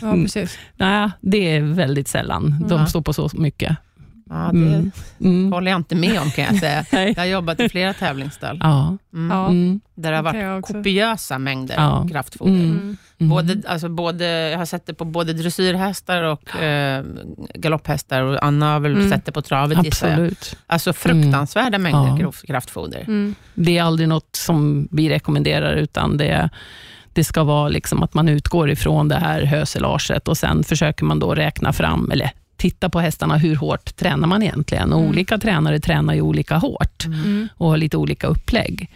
ja, 0.00 0.12
precis. 0.22 0.58
nej, 0.76 1.10
det 1.20 1.56
är 1.56 1.60
väldigt 1.60 2.08
sällan 2.08 2.64
de 2.68 2.80
Ja. 2.80 2.86
står 2.86 3.00
på 3.02 3.12
så 3.12 3.30
mycket. 3.34 3.76
Ja, 4.30 4.50
det 4.52 4.58
Mm. 4.58 4.90
Mm. 5.20 5.52
håller 5.52 5.70
jag 5.70 5.78
inte 5.80 5.94
med 5.94 6.20
om 6.20 6.30
kan 6.30 6.44
jag 6.44 6.56
säga. 6.56 6.84
Jag 6.92 7.14
har 7.16 7.24
jobbat 7.24 7.60
i 7.60 7.68
flera 7.68 7.94
tävlingsstall 7.94 8.58
Ja. 8.62 8.96
mm. 9.14 9.36
Ja. 9.36 9.46
Mm. 9.48 9.80
där 9.94 10.10
det 10.10 10.16
har 10.16 10.22
varit 10.54 10.64
kopiösa 10.64 11.38
mängder 11.38 11.74
Ja. 11.74 12.06
kraftfoder. 12.12 12.52
Mm. 12.52 12.96
Mm. 13.20 13.30
Både, 13.30 13.62
alltså 13.68 13.88
både, 13.88 14.24
jag 14.50 14.58
har 14.58 14.64
sett 14.64 14.86
det 14.86 14.94
på 14.94 15.04
både 15.04 15.32
dressyrhästar 15.32 16.22
och 16.22 16.56
eh, 16.62 17.04
galopphästar 17.54 18.22
och 18.22 18.44
Anna 18.44 18.72
har 18.72 18.80
väl 18.80 18.94
Mm. 18.94 19.10
sett 19.10 19.24
det 19.24 19.32
på 19.32 19.42
travet 19.42 19.84
gissar 19.84 20.06
jag. 20.08 20.14
Absolut. 20.14 20.56
Alltså 20.66 20.92
fruktansvärda 20.92 21.78
mängder 21.78 22.08
Ja. 22.08 22.16
kraft- 22.18 22.46
kraftfoder. 22.46 23.00
Mm. 23.00 23.34
Det 23.54 23.78
är 23.78 23.82
aldrig 23.82 24.08
något 24.08 24.36
som 24.36 24.88
vi 24.90 25.08
rekommenderar, 25.08 25.72
utan 25.74 26.16
det, 26.16 26.50
det 27.12 27.24
ska 27.24 27.44
vara 27.44 27.68
liksom 27.68 28.02
att 28.02 28.14
man 28.14 28.28
utgår 28.28 28.70
ifrån 28.70 29.08
det 29.08 29.16
här 29.16 29.42
höselaget 29.42 30.28
och 30.28 30.36
sen 30.38 30.64
försöker 30.64 31.04
man 31.04 31.18
då 31.18 31.34
räkna 31.34 31.72
fram, 31.72 32.10
eller 32.10 32.30
titta 32.58 32.88
på 32.88 33.00
hästarna, 33.00 33.36
hur 33.36 33.56
hårt 33.56 33.96
tränar 33.96 34.28
man 34.28 34.42
egentligen? 34.42 34.92
Och 34.92 34.98
Mm. 34.98 35.10
Olika 35.10 35.38
tränare 35.38 35.80
tränar 35.80 36.14
ju 36.14 36.20
olika 36.20 36.56
hårt 36.56 37.04
Mm. 37.06 37.48
och 37.54 37.68
har 37.70 37.76
lite 37.76 37.96
olika 37.96 38.26
upplägg. 38.26 38.90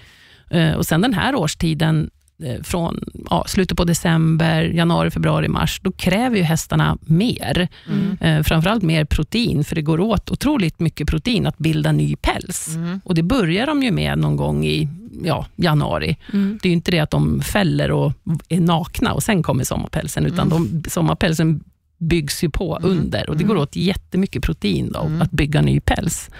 Eh, 0.50 0.72
Och 0.72 0.86
sen 0.86 1.00
den 1.00 1.14
här 1.14 1.34
årstiden, 1.34 2.10
eh, 2.44 2.62
från 2.62 3.00
ja, 3.30 3.44
slutet 3.48 3.76
på 3.76 3.84
december, 3.84 4.62
januari, 4.62 5.10
februari, 5.10 5.48
mars, 5.48 5.80
då 5.82 5.92
kräver 5.92 6.36
ju 6.36 6.42
hästarna 6.42 6.98
mer. 7.00 7.68
Mm. 7.88 8.16
Eh, 8.20 8.42
Framförallt 8.42 8.82
mer 8.82 9.04
protein, 9.04 9.64
för 9.64 9.74
det 9.74 9.82
går 9.82 10.00
åt 10.00 10.30
otroligt 10.30 10.80
mycket 10.80 11.08
protein 11.08 11.46
att 11.46 11.58
bilda 11.58 11.92
ny 11.92 12.16
päls. 12.16 12.68
Mm. 12.74 13.00
Och 13.04 13.14
Det 13.14 13.22
börjar 13.22 13.66
de 13.66 13.82
ju 13.82 13.90
med 13.90 14.18
någon 14.18 14.36
gång 14.36 14.64
i 14.66 14.88
ja, 15.24 15.46
januari. 15.56 16.16
Mm. 16.32 16.58
Det 16.62 16.68
är 16.68 16.72
inte 16.72 16.90
det 16.90 17.00
att 17.00 17.10
de 17.10 17.40
fäller 17.42 17.90
och 17.90 18.12
är 18.48 18.60
nakna 18.60 19.12
och 19.12 19.22
sen 19.22 19.42
kommer 19.42 19.64
sommarpälsen, 19.64 20.26
utan 20.26 20.48
de, 20.48 20.82
sommarpälsen 20.88 21.64
byggs 22.02 22.44
ju 22.44 22.50
på 22.50 22.76
Mm. 22.78 22.90
under 22.90 23.30
och 23.30 23.36
det 23.36 23.44
går 23.44 23.56
åt 23.56 23.76
jättemycket 23.76 24.42
protein 24.42 24.92
då, 24.92 25.00
Mm. 25.00 25.22
att 25.22 25.30
bygga 25.30 25.62
ny 25.62 25.80
päls. 25.80 26.30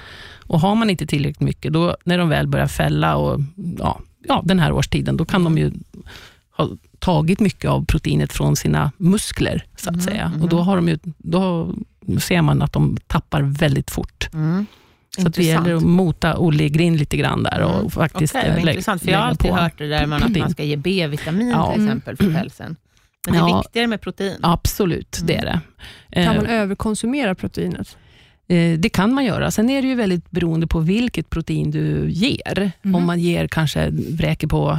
Och 0.47 0.61
Har 0.61 0.75
man 0.75 0.91
inte 0.91 1.07
tillräckligt 1.07 1.41
mycket, 1.41 1.73
då 1.73 1.97
när 2.05 2.19
de 2.19 2.29
väl 2.29 2.47
börjar 2.47 2.67
fälla 2.67 3.17
och 3.17 3.41
ja, 3.79 4.01
ja, 4.29 4.43
den 4.45 4.59
här 4.59 4.73
årstiden, 4.73 5.17
då 5.17 5.25
kan 5.25 5.45
de 5.45 5.59
ju 5.59 5.73
ha 6.57 6.69
tagit 6.99 7.41
mycket 7.41 7.71
av 7.71 7.85
proteinet 7.85 8.33
från 8.33 8.57
sina 8.57 8.93
muskler, 8.97 9.65
så 9.77 9.89
att 9.91 9.97
Mhm, 9.97 10.03
säga. 10.05 10.33
Och 10.43 10.49
då, 10.49 10.59
har 10.61 10.77
de 10.77 10.89
ju, 10.89 10.99
då 11.19 11.75
ser 12.21 12.43
man 12.43 12.63
att 12.63 12.73
de 12.73 12.97
tappar 13.07 13.43
väldigt 13.43 13.91
fort. 13.91 14.29
Mm. 14.35 14.67
Så 15.17 15.27
att 15.29 15.35
det 15.35 15.43
Intressant. 15.43 15.67
gäller 15.67 15.77
att 15.77 15.83
mota 15.85 16.39
Olle 16.39 16.65
i 16.65 16.69
grind 16.69 16.99
lite 16.99 17.17
grann 17.17 17.43
där 17.43 17.61
och 17.61 17.75
Mm. 17.79 17.91
faktiskt 17.91 18.35
Okej, 18.35 18.49
eh, 18.49 18.55
vad 18.55 18.65
lä- 18.65 18.71
intressant, 18.73 19.03
för 19.03 19.11
jag 19.11 19.19
har 19.19 19.25
lägga 19.25 19.31
alltid 19.31 19.51
hört 19.53 19.79
det 19.79 19.87
där 19.89 20.07
med 20.07 20.23
att 20.23 20.37
man 20.37 20.51
ska 20.51 20.63
ge 20.63 20.77
B-vitamin 20.77 21.49
Ja. 21.49 21.73
till 21.75 21.85
exempel 21.85 22.17
för 22.17 22.35
pälsen. 22.35 22.77
Men 23.27 23.35
det 23.35 23.41
är 23.41 23.49
Ja. 23.49 23.59
viktigare 23.63 23.87
med 23.87 24.01
protein. 24.01 24.39
Absolut, 24.43 25.21
det 25.25 25.37
är 25.37 25.45
det. 25.45 25.61
Kan 26.13 26.23
Eh, 26.23 26.35
man 26.37 26.47
överkonsumera 26.47 27.35
proteinet? 27.35 27.97
Eh, 28.49 28.79
Det 28.79 28.89
kan 28.89 29.15
man 29.15 29.25
göra. 29.25 29.51
Sen 29.51 29.71
är 29.71 29.83
det 29.83 29.89
ju 29.89 29.95
väldigt 29.95 30.31
beroende 30.31 30.67
på 30.67 30.81
vilket 30.81 31.31
protein 31.31 31.71
du 31.71 32.11
ger. 32.11 32.73
Mhm. 32.83 32.95
Om 32.95 33.07
man 33.07 33.21
ger 33.21 33.47
kanske 33.49 33.91
vräker 33.91 34.47
på 34.47 34.79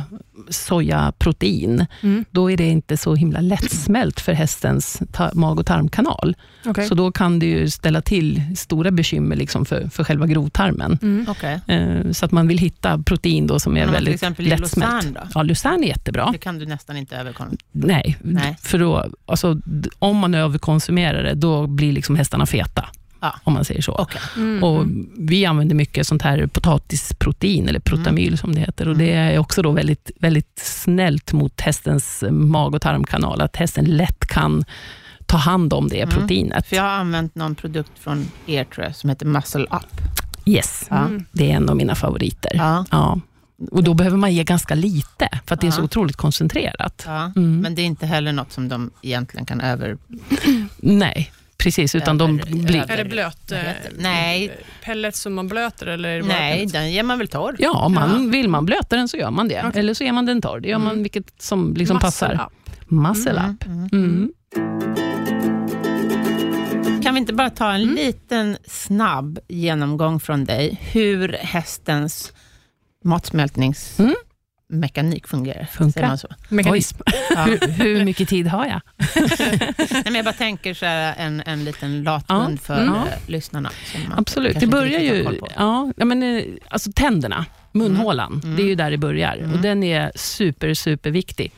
sojaprotein, 0.49 1.85
Mm. 2.01 2.25
då 2.31 2.51
är 2.51 2.57
det 2.57 2.67
inte 2.69 2.97
så 2.97 3.15
himla 3.15 3.39
lättsmält 3.41 4.19
för 4.19 4.33
hästens 4.33 5.01
mag 5.33 5.59
och 5.59 5.65
tarmkanal. 5.65 6.35
Okej. 6.65 6.87
Så 6.87 6.95
då 6.95 7.11
kan 7.11 7.39
det 7.39 7.45
ju 7.45 7.69
ställa 7.69 8.01
till 8.01 8.41
stora 8.55 8.91
bekymmer 8.91 9.35
liksom 9.35 9.65
för, 9.65 9.87
för 9.89 10.03
själva 10.03 10.27
grovtarmen. 10.27 10.99
Mm. 11.01 11.25
Okej. 11.29 11.59
Eh, 11.67 12.11
Så 12.11 12.25
att 12.25 12.31
man 12.31 12.47
vill 12.47 12.57
hitta 12.57 12.97
protein 13.03 13.47
då 13.47 13.59
som 13.59 13.77
är 13.77 13.81
om 13.81 13.87
man 13.87 13.87
till 13.87 13.93
väldigt 13.93 14.13
exempel 14.13 14.45
lättsmält. 14.45 14.93
Lucerne 15.03 15.19
då? 15.23 15.31
Ja, 15.35 15.43
Lucerne 15.43 15.85
är 15.85 15.87
jättebra. 15.87 16.29
Det 16.31 16.37
kan 16.37 16.59
du 16.59 16.65
nästan 16.65 16.97
inte 16.97 17.15
överkonsumera. 17.17 17.57
Nej, 17.71 18.17
Nej. 18.21 18.57
för 18.61 18.79
då, 18.79 19.05
alltså, 19.25 19.59
om 19.99 20.17
man 20.17 20.33
överkonsumerar 20.35 21.23
det, 21.23 21.33
då 21.33 21.67
blir 21.67 21.91
liksom 21.91 22.15
hästarna 22.15 22.45
feta. 22.45 22.85
Ja. 23.23 23.35
Om 23.43 23.53
man 23.53 23.65
säger 23.65 23.81
så. 23.81 23.91
Okej. 23.91 24.21
Mm. 24.35 24.63
Och 24.63 24.85
vi 25.17 25.45
använder 25.45 25.75
mycket 25.75 26.07
sånt 26.07 26.21
här 26.21 26.47
potatisprotein, 26.47 27.67
eller 27.69 27.79
protamyl 27.79 28.37
som 28.37 28.55
det 28.55 28.59
heter. 28.61 28.87
Och 28.87 28.97
Det 28.97 29.11
är 29.13 29.37
också 29.37 29.61
då 29.61 29.71
väldigt, 29.71 30.11
väldigt 30.19 30.59
snällt 30.63 31.33
mot 31.33 31.61
hästens 31.61 32.23
mag 32.29 32.75
och 32.75 32.81
tarmkanal, 32.81 33.41
att 33.41 33.55
hästen 33.55 33.85
lätt 33.85 34.25
kan 34.27 34.63
ta 35.25 35.37
hand 35.37 35.73
om 35.73 35.87
det 35.87 36.01
Mm. 36.01 36.15
proteinet. 36.15 36.67
För 36.67 36.75
jag 36.75 36.83
har 36.83 36.89
använt 36.89 37.35
någon 37.35 37.55
produkt 37.55 37.91
från 37.99 38.31
er 38.47 38.63
tror 38.63 38.85
jag, 38.85 38.95
som 38.95 39.09
heter 39.09 39.25
Muscle 39.25 39.63
Up. 39.71 40.01
Yes. 40.45 40.87
Mm. 40.91 41.25
det 41.31 41.51
är 41.51 41.55
en 41.55 41.69
av 41.69 41.75
mina 41.75 41.95
favoriter. 41.95 42.51
Ja. 42.91 43.19
Och 43.71 43.83
Då 43.83 43.93
behöver 43.93 44.17
man 44.17 44.33
ge 44.33 44.43
ganska 44.43 44.75
lite, 44.75 45.29
för 45.45 45.55
att 45.55 45.61
det 45.61 45.67
är 45.67 45.71
så 45.71 45.83
otroligt 45.83 46.15
koncentrerat. 46.15 47.03
Ja. 47.05 47.31
Mm. 47.35 47.59
Men 47.61 47.75
det 47.75 47.81
är 47.81 47.85
inte 47.85 48.05
heller 48.05 48.31
något 48.31 48.51
som 48.51 48.69
de 48.69 48.91
egentligen 49.01 49.45
kan 49.45 49.61
över... 49.61 49.97
Nej, 50.77 51.31
precis. 51.63 51.95
Utan 51.95 52.17
de 52.17 52.37
blir... 52.37 52.91
Är 52.91 52.97
det 52.97 53.05
blöt 53.05 53.51
eh? 53.51 53.59
Nej. 53.97 54.57
pellets 54.83 55.19
som 55.19 55.33
man 55.33 55.47
blöter? 55.47 55.87
Eller 55.87 56.21
Nej, 56.21 56.65
den 56.65 56.91
ger 56.91 57.03
man 57.03 57.17
väl 57.17 57.27
torr? 57.27 57.55
Ja, 57.59 57.89
man, 57.89 58.31
vill 58.31 58.49
man 58.49 58.65
blöta 58.65 58.95
den 58.95 59.07
så 59.07 59.17
gör 59.17 59.31
man 59.31 59.47
det. 59.47 59.63
Okej. 59.67 59.79
Eller 59.79 59.93
så 59.93 60.03
ger 60.03 60.11
man 60.11 60.25
den 60.25 60.41
torr. 60.41 60.59
Det 60.59 60.69
gör 60.69 60.77
man 60.79 60.91
Mm. 60.91 61.03
vilket 61.03 61.41
som 61.41 61.73
liksom 61.73 61.95
Muscle 61.95 62.07
passar. 62.07 62.33
up. 62.33 62.91
Muscle 62.91 63.39
Mm, 63.39 63.55
up. 63.55 63.63
mm. 63.93 64.31
Mm. 64.55 64.93
Kan 67.03 67.13
vi 67.13 67.19
inte 67.19 67.33
bara 67.33 67.49
ta 67.49 67.71
en 67.71 67.81
Mm. 67.81 67.95
liten 67.95 68.57
snabb 68.67 69.39
genomgång 69.47 70.19
från 70.19 70.45
dig, 70.45 70.79
hur 70.93 71.29
hästens 71.41 72.33
fungerar? 73.03 73.99
Mm. 73.99 74.13
Funkar. 75.27 75.67
Säger 75.91 76.07
man 76.07 76.17
så? 76.17 76.27
Mekanism. 76.49 76.97
Ja. 77.35 77.43
Hur, 77.43 77.67
hur 77.67 78.05
mycket 78.05 78.29
tid 78.29 78.47
har 78.47 78.65
jag? 78.65 78.81
Nej, 79.91 80.03
men 80.03 80.15
jag 80.15 80.25
bara 80.25 80.33
tänker 80.33 80.73
så 80.73 80.85
här, 80.85 81.15
en, 81.17 81.43
en 81.45 81.63
liten 81.63 82.03
lathund 82.03 82.53
Ja. 82.53 82.65
för 82.65 82.81
Mm. 82.81 82.93
eh, 82.95 83.01
lyssnarna. 83.27 83.69
Absolut. 84.17 84.59
Det 84.59 84.67
börjar 84.67 84.99
ju... 84.99 85.39
Ja, 85.57 85.91
ja, 85.97 86.05
men, 86.05 86.23
eh, 86.23 86.43
alltså 86.69 86.91
tänderna, 86.95 87.45
munhålan, 87.71 88.41
Mm. 88.43 88.55
det 88.55 88.61
är 88.63 88.67
ju 88.67 88.75
där 88.75 88.91
det 88.91 88.97
börjar. 88.97 89.35
Mm. 89.37 89.53
Och 89.53 89.59
Den 89.59 89.83
är 89.83 90.11
super, 90.15 90.73
superviktig. 90.73 91.51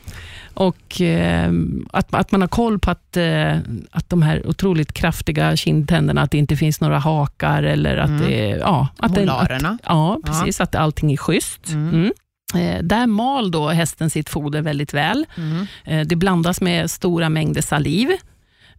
Och 0.54 1.00
eh, 1.00 1.50
att, 1.92 2.14
att 2.14 2.32
man 2.32 2.40
har 2.40 2.48
koll 2.48 2.78
på 2.78 2.90
att, 2.90 3.16
eh, 3.16 3.56
att 3.90 4.08
de 4.10 4.22
här 4.22 4.46
otroligt 4.46 4.92
kraftiga 4.92 5.56
kindtänderna, 5.56 6.22
att 6.22 6.30
det 6.30 6.38
inte 6.38 6.56
finns 6.56 6.80
några 6.80 6.98
hakar 6.98 7.62
eller 7.62 7.96
att 7.96 8.08
Mm. 8.08 8.22
det. 8.30 8.46
Ja, 8.48 8.88
att 8.98 9.14
det, 9.14 9.20
att, 9.20 9.26
Molarerna. 9.26 9.78
ja, 9.84 10.18
precis. 10.26 10.60
Att 10.60 10.74
allting 10.74 11.12
är 11.12 11.16
schysst. 11.16 11.68
Mm. 11.68 11.88
Mm. 11.94 12.12
Eh, 12.54 12.82
där 12.82 13.06
mal 13.06 13.50
då 13.50 13.68
hästen 13.68 14.10
sitt 14.10 14.28
foder 14.28 14.62
väldigt 14.62 14.94
väl. 14.94 15.26
Mm. 15.36 15.66
Eh, 15.84 16.06
Det 16.06 16.16
blandas 16.16 16.60
med 16.60 16.90
stora 16.90 17.28
mängder 17.28 17.62
saliv. 17.62 18.08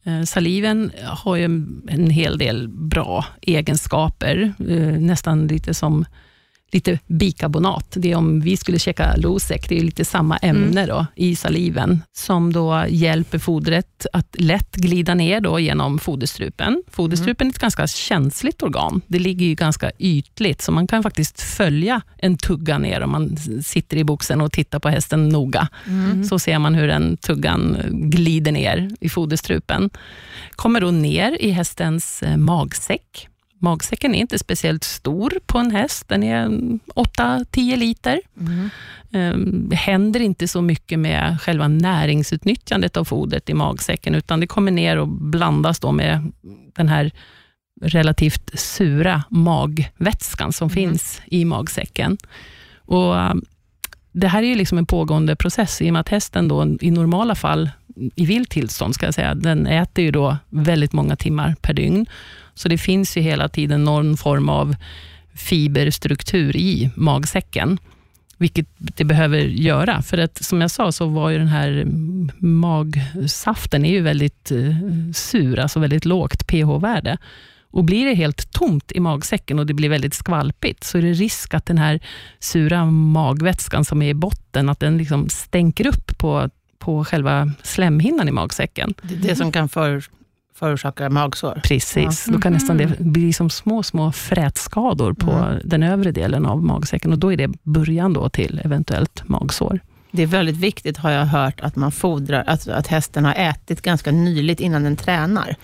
Eh, 0.03 0.23
Saliven 0.23 0.91
har 1.06 1.36
ju 1.36 1.43
en 1.43 1.82
en 1.89 2.10
hel 2.10 2.38
del 2.38 2.67
bra 2.69 3.25
egenskaper, 3.41 4.53
nästan 4.99 5.47
lite 5.47 5.73
som 5.73 6.06
lite 6.71 6.99
bikarbonat. 7.08 7.93
Det 7.95 8.12
är 8.12 8.15
om 8.15 8.39
vi 8.39 8.58
skulle 8.58 8.80
käka 8.80 9.15
Losec, 9.15 9.65
det 9.67 9.77
är 9.77 9.84
lite 9.84 10.06
samma 10.06 10.38
ämne 10.38 10.86
då, 10.86 11.06
i 11.15 11.36
saliven, 11.36 12.01
som 12.13 12.53
då 12.53 12.86
hjälper 12.89 13.39
fodret 13.39 14.06
att 14.13 14.36
lätt 14.39 14.75
glida 14.75 15.13
ner 15.13 15.41
då 15.41 15.60
genom 15.60 15.99
foderstrupen. 15.99 16.84
Foderstrupen 16.91 17.47
är 17.47 17.51
ett 17.51 17.60
ganska 17.60 17.88
känsligt 17.88 18.63
organ. 18.63 19.01
Det 19.08 19.19
ligger 19.19 19.45
ju 19.45 19.56
ganska 19.56 19.91
ytligt, 19.99 20.62
så 20.62 20.71
man 20.71 20.88
kan 20.88 21.03
faktiskt 21.03 21.41
följa 21.41 22.01
en 22.17 22.38
tugga 22.38 22.77
ner 22.77 23.01
om 23.01 23.12
man 23.12 23.38
sitter 23.63 23.97
i 23.97 24.03
boxen 24.03 24.41
och 24.41 24.51
tittar 24.51 24.80
på 24.80 24.89
hästen 24.89 25.30
noga. 25.30 25.67
Mm. 25.88 26.23
Så 26.23 26.39
ser 26.39 26.60
man 26.60 26.75
hur 26.75 26.88
den 26.88 27.17
tuggan 27.17 27.77
glider 27.91 28.51
ner 28.51 28.89
i 28.99 29.10
foderstrupen. 29.10 29.89
Kommer 30.51 30.82
då 30.82 30.91
ner 30.91 31.38
i 31.41 31.51
hästens 31.51 32.23
eh, 32.23 32.38
magsäck. 32.38 33.27
Magsäcken 33.59 34.15
är 34.15 34.19
inte 34.19 34.39
speciellt 34.39 34.83
stor 34.83 35.33
på 35.45 35.57
en 35.57 35.71
häst. 35.71 36.07
Den 36.07 36.23
är 36.23 36.47
8-10 36.95 37.75
liter. 37.77 38.21
Mm. 38.39 38.69
Um, 39.11 39.71
händer 39.71 40.19
inte 40.19 40.47
så 40.47 40.61
mycket 40.61 40.99
med 40.99 41.41
själva 41.41 41.67
näringsutnyttjandet 41.67 42.97
av 42.97 43.05
fodret 43.05 43.49
i 43.49 43.53
magsäcken, 43.53 44.15
utan 44.15 44.39
det 44.39 44.47
kommer 44.47 44.71
ner 44.71 44.97
och 44.97 45.07
blandas 45.07 45.79
då 45.79 45.91
med 45.91 46.31
den 46.75 46.87
här 46.89 47.11
relativt 47.81 48.59
sura 48.59 49.23
magvätskan 49.29 50.53
som 50.53 50.65
Mhm. 50.65 50.73
finns 50.73 51.21
i 51.25 51.45
magsäcken. 51.45 52.17
Och 52.85 53.15
det 54.19 54.27
här 54.27 54.43
är 54.43 54.47
ju 54.47 54.56
liksom 54.56 54.77
en 54.77 54.86
pågående 54.86 55.36
process 55.36 55.82
i 55.82 55.89
och 55.89 55.93
med 55.93 55.99
att 55.99 56.10
hästen 56.10 56.47
då 56.47 56.77
i 56.82 56.91
normala 56.91 57.36
fall, 57.36 57.69
i 58.15 58.25
vilt 58.25 58.49
tillstånd 58.49 58.95
ska 58.95 59.06
jag 59.06 59.13
säga, 59.13 59.36
den 59.36 59.67
äter 59.67 60.03
ju 60.06 60.12
då 60.12 60.38
väldigt 60.49 60.93
många 60.93 61.15
timmar 61.15 61.56
per 61.62 61.73
dygn. 61.73 62.06
Så 62.53 62.69
det 62.69 62.77
finns 62.77 63.17
ju 63.17 63.21
hela 63.21 63.49
tiden 63.49 63.84
någon 63.84 64.17
form 64.17 64.49
av 64.49 64.75
fiberstruktur 65.36 66.56
i 66.56 66.89
magsäcken, 66.95 67.80
vilket 68.38 68.67
det 68.77 69.03
behöver 69.03 69.38
göra. 69.38 70.01
För 70.01 70.17
att 70.17 70.43
som 70.43 70.62
jag 70.62 70.71
sa 70.71 70.91
så 70.91 71.06
var 71.06 71.30
ju 71.30 71.38
den 71.38 71.47
här 71.47 71.86
magsaften 72.39 73.86
är 73.86 73.91
ju 73.91 74.01
väldigt 74.01 74.51
eh, 74.51 74.75
sur, 75.13 75.60
alltså 75.60 75.80
väldigt 75.80 76.06
lågt 76.06 76.47
pH-värde. 76.47 77.17
Och 77.71 77.84
blir 77.84 78.06
det 78.06 78.13
helt 78.13 78.51
tomt 78.51 78.91
i 78.91 78.99
magsäcken 78.99 79.60
och 79.60 79.65
det 79.65 79.73
blir 79.73 79.89
väldigt 79.89 80.13
skvalpigt, 80.13 80.84
så 80.84 80.97
är 80.97 81.01
det 81.01 81.13
risk 81.13 81.53
att 81.53 81.65
den 81.65 81.77
här 81.77 81.99
sura 82.39 82.86
magvätskan 82.86 83.86
som 83.86 84.01
är 84.01 84.10
i 84.10 84.13
botten, 84.13 84.69
att 84.69 84.80
den 84.80 84.97
liksom 84.97 85.30
stänker 85.30 85.88
upp 85.88 86.17
på, 86.17 86.49
på 86.80 87.06
själva 87.06 87.51
slemhinnan 87.63 88.27
i 88.27 88.32
magsäcken. 88.32 88.93
Det 89.01 89.15
det 89.15 89.36
som 89.36 89.51
kan 89.51 89.69
för, 89.69 90.03
förorsakar 90.56 91.10
magsår. 91.10 91.62
Precis, 91.63 92.25
då 92.25 92.39
kan 92.39 92.53
nästan 92.53 92.77
det 92.77 92.99
bli 92.99 93.34
som 93.34 93.49
små, 93.49 93.84
små 93.84 94.12
frätskador 94.12 95.13
på 95.13 95.32
Mm. 95.32 95.62
den 95.63 95.84
övre 95.84 96.12
delen 96.12 96.45
av 96.45 96.63
magsäcken 96.63 97.12
och 97.12 97.19
då 97.19 97.34
är 97.34 97.38
det 97.38 97.49
början 97.63 98.13
då 98.13 98.30
till 98.30 98.62
eventuellt 98.63 99.30
magsår. 99.30 99.80
Det 100.12 100.23
är 100.23 100.27
väldigt 100.27 100.58
viktigt, 100.58 100.97
har 100.97 101.12
jag 101.12 101.25
hört, 101.25 101.62
att 101.62 101.75
man 101.75 101.91
fodrar, 101.91 102.43
att, 102.47 102.67
att 102.67 102.88
hästen 102.88 103.25
har 103.25 103.34
ätit 103.34 103.82
ganska 103.82 104.12
nyligt 104.12 104.60
innan 104.60 104.84
den 104.84 104.95
tränar. 104.95 105.56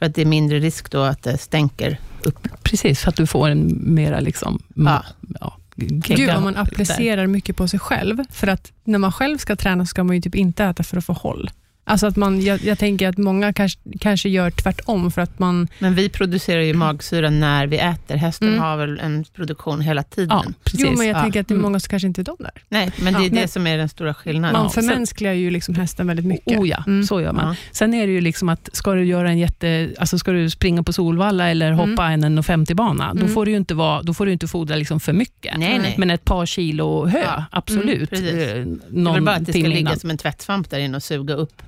För 0.00 0.06
att 0.06 0.14
det 0.14 0.20
är 0.22 0.26
mindre 0.26 0.58
risk 0.58 0.90
då 0.90 1.00
att 1.02 1.22
det 1.22 1.38
stänker 1.38 1.98
upp. 2.22 2.48
Precis, 2.62 3.00
för 3.00 3.08
att 3.08 3.16
du 3.16 3.26
får 3.26 3.48
en 3.48 3.80
mera 3.94 4.20
liksom, 4.20 4.62
Ja. 4.74 5.04
ja, 5.40 5.56
Gud 5.76 6.28
vad 6.28 6.42
man 6.42 6.52
där. 6.52 6.60
applicerar 6.60 7.26
mycket 7.26 7.56
på 7.56 7.68
sig 7.68 7.80
själv. 7.80 8.24
För 8.30 8.46
att 8.46 8.72
när 8.84 8.98
man 8.98 9.12
själv 9.12 9.38
ska 9.38 9.56
träna 9.56 9.84
så 9.84 9.88
ska 9.90 10.04
man 10.04 10.16
ju 10.16 10.22
typ 10.22 10.34
inte 10.34 10.64
äta 10.64 10.82
för 10.82 10.96
att 10.96 11.04
få 11.04 11.12
håll. 11.12 11.50
Alltså 11.84 12.06
att 12.06 12.16
man, 12.16 12.40
jag, 12.40 12.60
jag 12.64 12.78
tänker 12.78 13.08
att 13.08 13.18
många 13.18 13.52
kanske, 13.52 13.78
kanske 14.00 14.28
gör 14.28 14.50
tvärtom 14.50 15.10
för 15.10 15.22
att 15.22 15.38
man... 15.38 15.68
Men 15.78 15.94
vi 15.94 16.08
producerar 16.08 16.60
ju 16.60 16.74
magsyra 16.74 17.30
när 17.30 17.66
vi 17.66 17.78
äter. 17.78 18.16
Hästen 18.16 18.48
Mm. 18.48 18.60
har 18.60 18.76
väl 18.76 18.98
en 18.98 19.24
produktion 19.34 19.80
hela 19.80 20.02
tiden. 20.02 20.28
Ja, 20.30 20.52
precis. 20.64 20.80
Jo, 20.80 20.92
men 20.96 21.06
jag 21.06 21.16
Ja. 21.16 21.22
tänker 21.22 21.40
att 21.40 21.48
det 21.48 21.52
är 21.52 21.56
Mm. 21.56 21.62
många 21.62 21.80
som 21.80 21.90
kanske 21.90 22.06
inte 22.08 22.20
är 22.20 22.24
de 22.24 22.36
där. 22.38 22.50
Nej, 22.68 22.90
men 23.02 23.12
det 23.14 23.20
är 23.20 23.34
Ja. 23.34 23.42
det 23.42 23.48
som 23.48 23.66
är 23.66 23.78
den 23.78 23.88
stora 23.88 24.14
skillnaden. 24.14 24.60
Man 24.62 24.70
förmänskligar 24.70 25.32
ju 25.32 25.50
liksom 25.50 25.74
hästen 25.74 26.06
väldigt 26.06 26.26
mycket. 26.26 26.58
Oh 26.58 26.68
ja, 26.68 26.84
Mm. 26.86 27.04
så 27.04 27.20
gör 27.20 27.32
man. 27.32 27.48
Ja. 27.48 27.54
Sen 27.72 27.94
är 27.94 28.06
det 28.06 28.12
ju 28.12 28.20
liksom 28.20 28.48
att, 28.48 28.68
ska 28.72 28.92
du 28.94 29.04
göra 29.04 29.30
en 29.30 29.38
jätte, 29.38 29.90
alltså 29.98 30.18
ska 30.18 30.32
du 30.32 30.50
springa 30.50 30.82
på 30.82 30.92
Solvalla 30.92 31.48
eller 31.50 31.72
hoppa 31.72 32.06
en 32.06 32.24
1,50-bana, 32.24 33.14
då 33.14 33.20
Mm. 33.20 33.34
får 33.34 33.46
du 33.46 33.52
inte, 33.52 33.74
vara, 33.74 34.02
då 34.02 34.14
får 34.14 34.26
du 34.26 34.32
inte 34.32 34.48
fodra 34.48 34.76
liksom 34.76 35.00
för 35.00 35.12
mycket. 35.12 35.58
Nej, 35.58 35.78
nej. 35.78 35.94
Men 35.98 36.10
ett 36.10 36.24
par 36.24 36.46
kilo 36.46 37.06
hö, 37.06 37.42
absolut. 37.50 37.94
Mm, 37.96 38.06
precis. 38.06 38.32
Eh, 38.34 38.64
det 38.90 39.00
är 39.10 39.12
väl 39.14 39.22
bara 39.22 39.36
att 39.36 39.46
det 39.46 39.52
ska 39.52 39.62
ligga 39.62 39.78
innan. 39.78 39.98
som 39.98 40.10
en 40.10 40.18
tvättsvamp 40.18 40.70
där 40.70 40.78
inne 40.78 40.96
och 40.96 41.02
suga 41.02 41.34
upp 41.34 41.62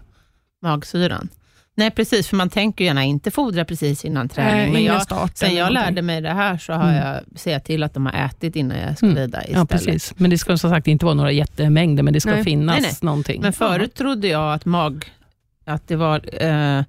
magsyran. 0.62 1.28
Nej, 1.74 1.90
precis, 1.90 2.28
för 2.28 2.36
man 2.36 2.50
tänker 2.50 2.84
gärna 2.84 3.04
inte 3.04 3.30
fodra 3.30 3.64
precis 3.64 4.04
innan 4.04 4.28
träning. 4.28 4.66
Eh, 4.66 4.72
men 4.72 4.84
jag, 4.84 5.28
sen 5.34 5.54
jag 5.54 5.72
lärde 5.72 6.02
mig 6.02 6.20
det 6.20 6.30
här 6.30 6.58
så 6.58 6.72
har 6.72 6.88
Mm. 6.90 6.96
jag 7.06 7.38
sett 7.38 7.64
till 7.64 7.82
att 7.82 7.94
de 7.94 8.06
har 8.06 8.12
ätit 8.12 8.56
innan 8.56 8.78
jag 8.78 8.96
ska 8.96 9.06
Mm. 9.06 9.18
rida 9.18 9.38
Ja, 9.38 9.44
istället. 9.48 9.68
precis. 9.68 10.14
Men 10.16 10.30
det 10.30 10.38
ska 10.38 10.56
som 10.58 10.70
sagt 10.70 10.86
inte 10.86 11.04
vara 11.04 11.14
några 11.14 11.32
jättemängder, 11.32 12.02
men 12.02 12.12
det 12.14 12.20
ska 12.20 12.30
Nej. 12.30 12.44
finnas 12.44 12.74
Nej, 12.74 12.82
nej. 12.82 12.92
någonting. 13.02 13.42
Men 13.42 13.52
förut 13.52 13.94
trodde 13.94 14.28
jag 14.28 14.54
att, 14.54 14.64
mag, 14.64 15.04
att 15.66 15.88
det 15.88 15.96
var, 15.96 16.44
eh, 16.44 16.82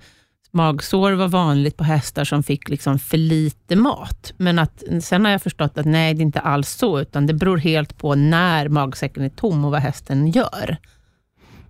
magsår 0.52 1.12
var 1.12 1.28
vanligt 1.28 1.78
på 1.78 1.84
hästar 1.84 2.24
som 2.24 2.44
fick 2.44 2.70
liksom 2.70 3.00
för 3.00 3.18
lite 3.18 3.76
mat. 3.76 4.34
Men 4.38 4.60
att, 4.60 4.84
sen 5.02 5.26
har 5.26 5.32
jag 5.32 5.42
förstått 5.42 5.78
att 5.78 5.86
nej, 5.86 6.14
det 6.14 6.20
är 6.22 6.24
inte 6.26 6.40
alls 6.40 6.70
så, 6.70 7.00
utan 7.00 7.26
det 7.28 7.34
beror 7.34 7.58
helt 7.58 7.98
på 7.98 8.16
när 8.16 8.68
magsäcken 8.70 9.24
är 9.24 9.30
tom 9.30 9.66
och 9.66 9.72
vad 9.72 9.82
hästen 9.82 10.28
gör. 10.32 10.78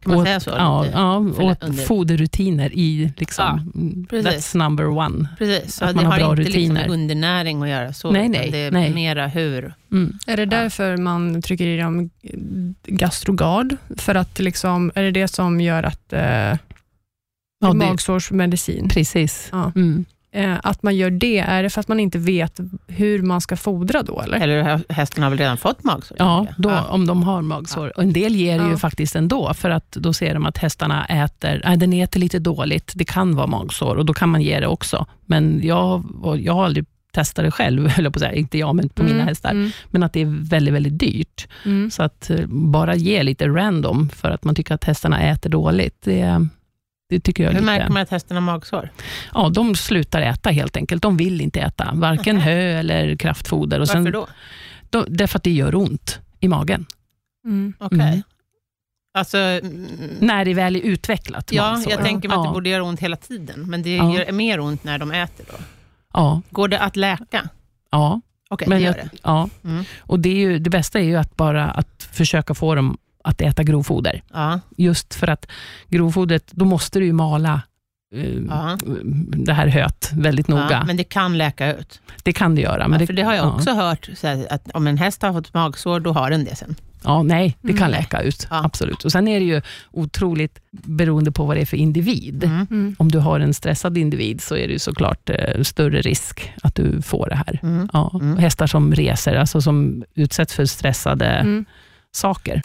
Kan 0.03 0.11
man 0.11 0.19
Och- 0.19 0.25
säga 0.25 0.39
så? 0.39 0.49
Ja, 0.49 0.85
ja 0.91 1.15
under- 1.15 1.85
foderrutiner 1.85 2.69
i, 2.73 3.13
liksom, 3.17 3.71
mm, 3.75 4.05
precis. 4.09 4.53
that's 4.53 4.57
number 4.57 4.87
one. 4.87 5.27
Precis, 5.37 5.75
så 5.75 5.85
att 5.85 5.89
det 5.89 5.95
man 5.95 6.05
har 6.05 6.11
har 6.11 6.19
bra 6.19 6.29
inte 6.29 6.41
rutiner. 6.41 6.73
liksom 6.75 6.93
undernäring 6.93 7.63
att 7.63 7.69
göra 7.69 7.93
så, 7.93 8.11
Nej, 8.11 8.29
nej, 8.29 8.51
det 8.51 8.57
är 8.57 8.71
nej. 8.71 8.93
mera 8.93 9.27
hur. 9.27 9.73
Mm. 9.91 10.13
Är 10.27 10.37
det 10.37 10.45
därför 10.45 10.97
man 10.97 11.41
trycker 11.41 11.65
i 11.67 11.77
dem 11.77 12.09
gastrogard? 12.87 13.75
För 13.97 14.15
att 14.15 14.39
liksom, 14.39 14.91
är 14.95 15.03
det 15.03 15.11
det 15.11 15.27
som 15.27 15.61
gör 15.61 15.83
att 15.83 16.13
eh, 16.13 16.19
Ja, 16.21 16.57
det, 17.61 17.73
magsårsmedicin? 17.73 18.89
precis. 18.89 19.49
Ja. 19.51 19.71
Mm. 19.75 20.05
Eh, 20.35 20.55
att 20.63 20.83
man 20.83 20.95
gör 20.95 21.09
det, 21.09 21.39
är 21.39 21.63
det 21.63 21.69
för 21.69 21.79
att 21.79 21.87
man 21.87 21.99
inte 21.99 22.17
vet 22.17 22.59
hur 22.87 23.21
man 23.21 23.41
ska 23.41 23.57
fodra 23.57 24.03
då? 24.03 24.21
Eller? 24.21 24.39
Eller 24.39 24.63
hä- 24.63 24.83
hästen 24.93 25.23
har 25.23 25.29
väl 25.29 25.39
redan 25.39 25.57
fått 25.57 25.83
magsår? 25.83 26.17
Ja, 26.19 26.47
då, 26.57 26.69
Ja. 26.69 26.85
om 26.89 27.07
de 27.07 27.23
har 27.23 27.41
magsår. 27.41 27.97
Och 27.97 28.03
en 28.03 28.13
del 28.13 28.35
ger 28.35 28.59
det 28.59 28.65
ju 28.65 28.71
Ja. 28.71 28.77
faktiskt 28.77 29.15
ändå, 29.15 29.53
för 29.53 29.69
att 29.69 29.91
då 29.91 30.13
ser 30.13 30.33
de 30.33 30.45
att 30.45 30.57
hästarna 30.57 31.05
äter, 31.05 31.61
nej, 31.65 31.77
den 31.77 31.93
äter 31.93 32.19
lite 32.19 32.39
dåligt, 32.39 32.91
det 32.95 33.05
kan 33.05 33.35
vara 33.35 33.47
magsår 33.47 33.95
och 33.95 34.05
då 34.05 34.13
kan 34.13 34.29
man 34.29 34.41
ge 34.41 34.59
det 34.59 34.67
också. 34.67 35.05
Men 35.25 35.61
jag, 35.63 36.03
jag 36.39 36.53
har 36.53 36.65
aldrig 36.65 36.85
testat 37.13 37.45
det 37.45 37.51
själv, 37.51 37.87
höll 37.89 38.03
jag 38.05 38.13
på 38.13 38.17
att 38.17 38.21
säga, 38.21 38.33
inte 38.33 38.57
jag, 38.57 38.75
men 38.75 38.89
på 38.89 39.03
mina 39.03 39.15
Mm, 39.15 39.27
hästar. 39.27 39.51
Mm, 39.51 39.71
Men 39.91 40.03
att 40.03 40.13
det 40.13 40.21
är 40.21 40.49
väldigt, 40.49 40.73
väldigt 40.73 40.99
dyrt. 40.99 41.47
mm. 41.65 41.91
Så 41.91 42.03
att 42.03 42.29
eh, 42.29 42.45
bara 42.47 42.95
ge 42.95 43.23
lite 43.23 43.47
random 43.47 44.09
för 44.09 44.29
att 44.31 44.43
man 44.43 44.55
tycker 44.55 44.75
att 44.75 44.83
hästarna 44.83 45.21
äter 45.21 45.49
dåligt, 45.49 46.01
det, 46.03 46.47
det 47.09 47.19
tycker 47.19 47.43
jag 47.43 47.49
Hur 47.51 47.59
lite... 47.59 47.65
märker 47.65 47.89
man 47.89 48.01
att 48.01 48.09
hästen 48.09 48.37
har 48.37 48.41
magsår? 48.41 48.89
Ja, 49.33 49.49
de 49.49 49.75
slutar 49.75 50.21
äta 50.21 50.49
helt 50.49 50.77
enkelt. 50.77 51.01
De 51.01 51.17
vill 51.17 51.41
inte 51.41 51.59
äta, 51.61 51.91
varken 51.93 52.37
hö 52.37 52.79
eller 52.79 53.15
kraftfoder. 53.15 53.79
Och 53.79 53.87
Varför 53.87 54.03
sen, 54.03 54.11
då? 54.11 54.27
då? 54.89 55.05
Därför 55.07 55.37
att 55.39 55.43
det 55.43 55.51
gör 55.51 55.75
ont 55.75 56.19
i 56.39 56.47
magen. 56.47 56.85
Mm. 57.45 57.73
Okej. 57.79 57.99
Mm. 57.99 58.21
Alltså, 59.17 59.37
mm, 59.37 59.87
När 60.19 60.45
det 60.45 60.53
väl 60.53 60.75
är 60.75 60.79
utvecklat 60.79 61.51
ja, 61.51 61.71
magsår. 61.71 61.91
jag 61.91 62.01
tänker 62.03 62.29
mig 62.29 62.35
att 62.37 62.43
ja. 62.43 62.49
det 62.49 62.53
borde 62.53 62.69
göra 62.69 62.83
ont 62.83 62.99
hela 62.99 63.15
tiden, 63.15 63.69
men 63.69 63.83
det 63.83 63.95
Ja. 63.95 64.13
gör 64.15 64.31
mer 64.31 64.59
ont 64.59 64.83
när 64.83 64.97
de 64.97 65.11
äter 65.11 65.45
då. 65.49 65.57
Ja, 66.13 66.41
Går 66.49 66.67
det 66.67 66.79
att 66.79 66.95
läka? 66.95 67.49
ja. 67.91 68.21
Okej, 68.49 68.67
Men 68.69 68.77
det 68.77 68.83
gör 68.83 68.95
jag, 68.97 69.05
det. 69.05 69.17
ja. 69.23 69.49
Mm. 69.63 69.83
Och 69.99 70.19
det, 70.19 70.29
är 70.29 70.35
ju, 70.35 70.59
det 70.59 70.69
bästa 70.69 70.99
är 70.99 71.03
ju 71.03 71.15
att 71.15 71.35
bara 71.35 71.71
att 71.71 72.09
försöka 72.11 72.53
få 72.53 72.75
dem 72.75 72.97
att 73.23 73.41
äta 73.41 73.63
grovfoder. 73.63 74.23
Ja, 74.33 74.59
Just 74.77 75.13
för 75.13 75.27
att 75.27 75.47
grovfodret, 75.89 76.51
då 76.51 76.65
måste 76.65 76.99
du 76.99 77.05
ju 77.05 77.13
mala 77.13 77.61
Ja. 78.49 78.77
det 79.45 79.53
här 79.53 79.67
höet 79.67 80.09
väldigt 80.13 80.47
noga. 80.47 80.67
ja, 80.71 80.83
men 80.85 80.97
det 80.97 81.03
kan 81.03 81.37
läka 81.37 81.73
ut. 81.75 82.01
det 82.23 82.33
kan 82.33 82.55
det 82.55 82.61
göra. 82.61 82.87
Men 82.87 82.99
ja, 82.99 83.05
för 83.07 83.13
det 83.13 83.21
har 83.21 83.33
jag 83.33 83.45
ja. 83.45 83.55
också 83.55 83.71
hört, 83.71 84.09
så 84.15 84.27
här, 84.27 84.47
att 84.49 84.71
om 84.73 84.87
en 84.87 84.97
häst 84.97 85.21
har 85.21 85.33
fått 85.33 85.53
magsår, 85.53 85.99
då 85.99 86.11
har 86.11 86.29
den 86.29 86.45
det 86.45 86.55
sen. 86.55 86.75
Ja, 87.03 87.23
nej, 87.23 87.57
det 87.61 87.67
kan 87.73 87.77
Mm. 87.87 87.91
läka 87.91 88.21
ut. 88.21 88.47
Ja. 88.49 88.61
Absolut. 88.65 89.05
Och 89.05 89.11
Sen 89.11 89.27
är 89.27 89.39
det 89.39 89.45
ju 89.45 89.61
otroligt 89.91 90.59
beroende 90.71 91.31
på 91.31 91.45
vad 91.45 91.57
det 91.57 91.61
är 91.61 91.65
för 91.65 91.77
individ. 91.77 92.43
Mm. 92.43 92.67
Mm. 92.71 92.95
Om 92.99 93.11
du 93.11 93.19
har 93.19 93.39
en 93.39 93.53
stressad 93.53 93.97
individ 93.97 94.41
så 94.41 94.55
är 94.55 94.67
det 94.67 94.73
ju 94.73 94.79
såklart 94.79 95.29
eh, 95.29 95.61
större 95.63 96.01
risk 96.01 96.53
att 96.63 96.75
du 96.75 97.01
får 97.01 97.29
det 97.29 97.35
här. 97.35 97.59
Mm. 97.63 97.89
Ja, 97.93 98.11
Mm. 98.21 98.37
Hästar 98.37 98.67
som 98.67 98.93
reser, 98.95 99.35
alltså 99.35 99.61
som 99.61 100.03
utsätts 100.15 100.53
för 100.53 100.65
stressade 100.65 101.25
Mm. 101.25 101.65
Saker. 102.15 102.61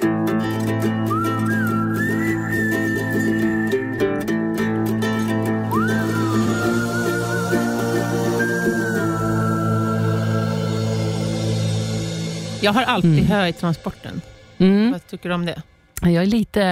Jag 12.61 12.73
har 12.73 12.83
alltid 12.83 13.11
Mm. 13.13 13.27
hö 13.27 13.47
i 13.47 13.53
transporten. 13.53 14.21
Mm. 14.59 14.93
Vad 14.93 15.07
tycker 15.07 15.29
du 15.29 15.35
om 15.35 15.47
det? 15.47 15.63
Jag 16.03 16.15
är 16.15 16.27
lite 16.27 16.63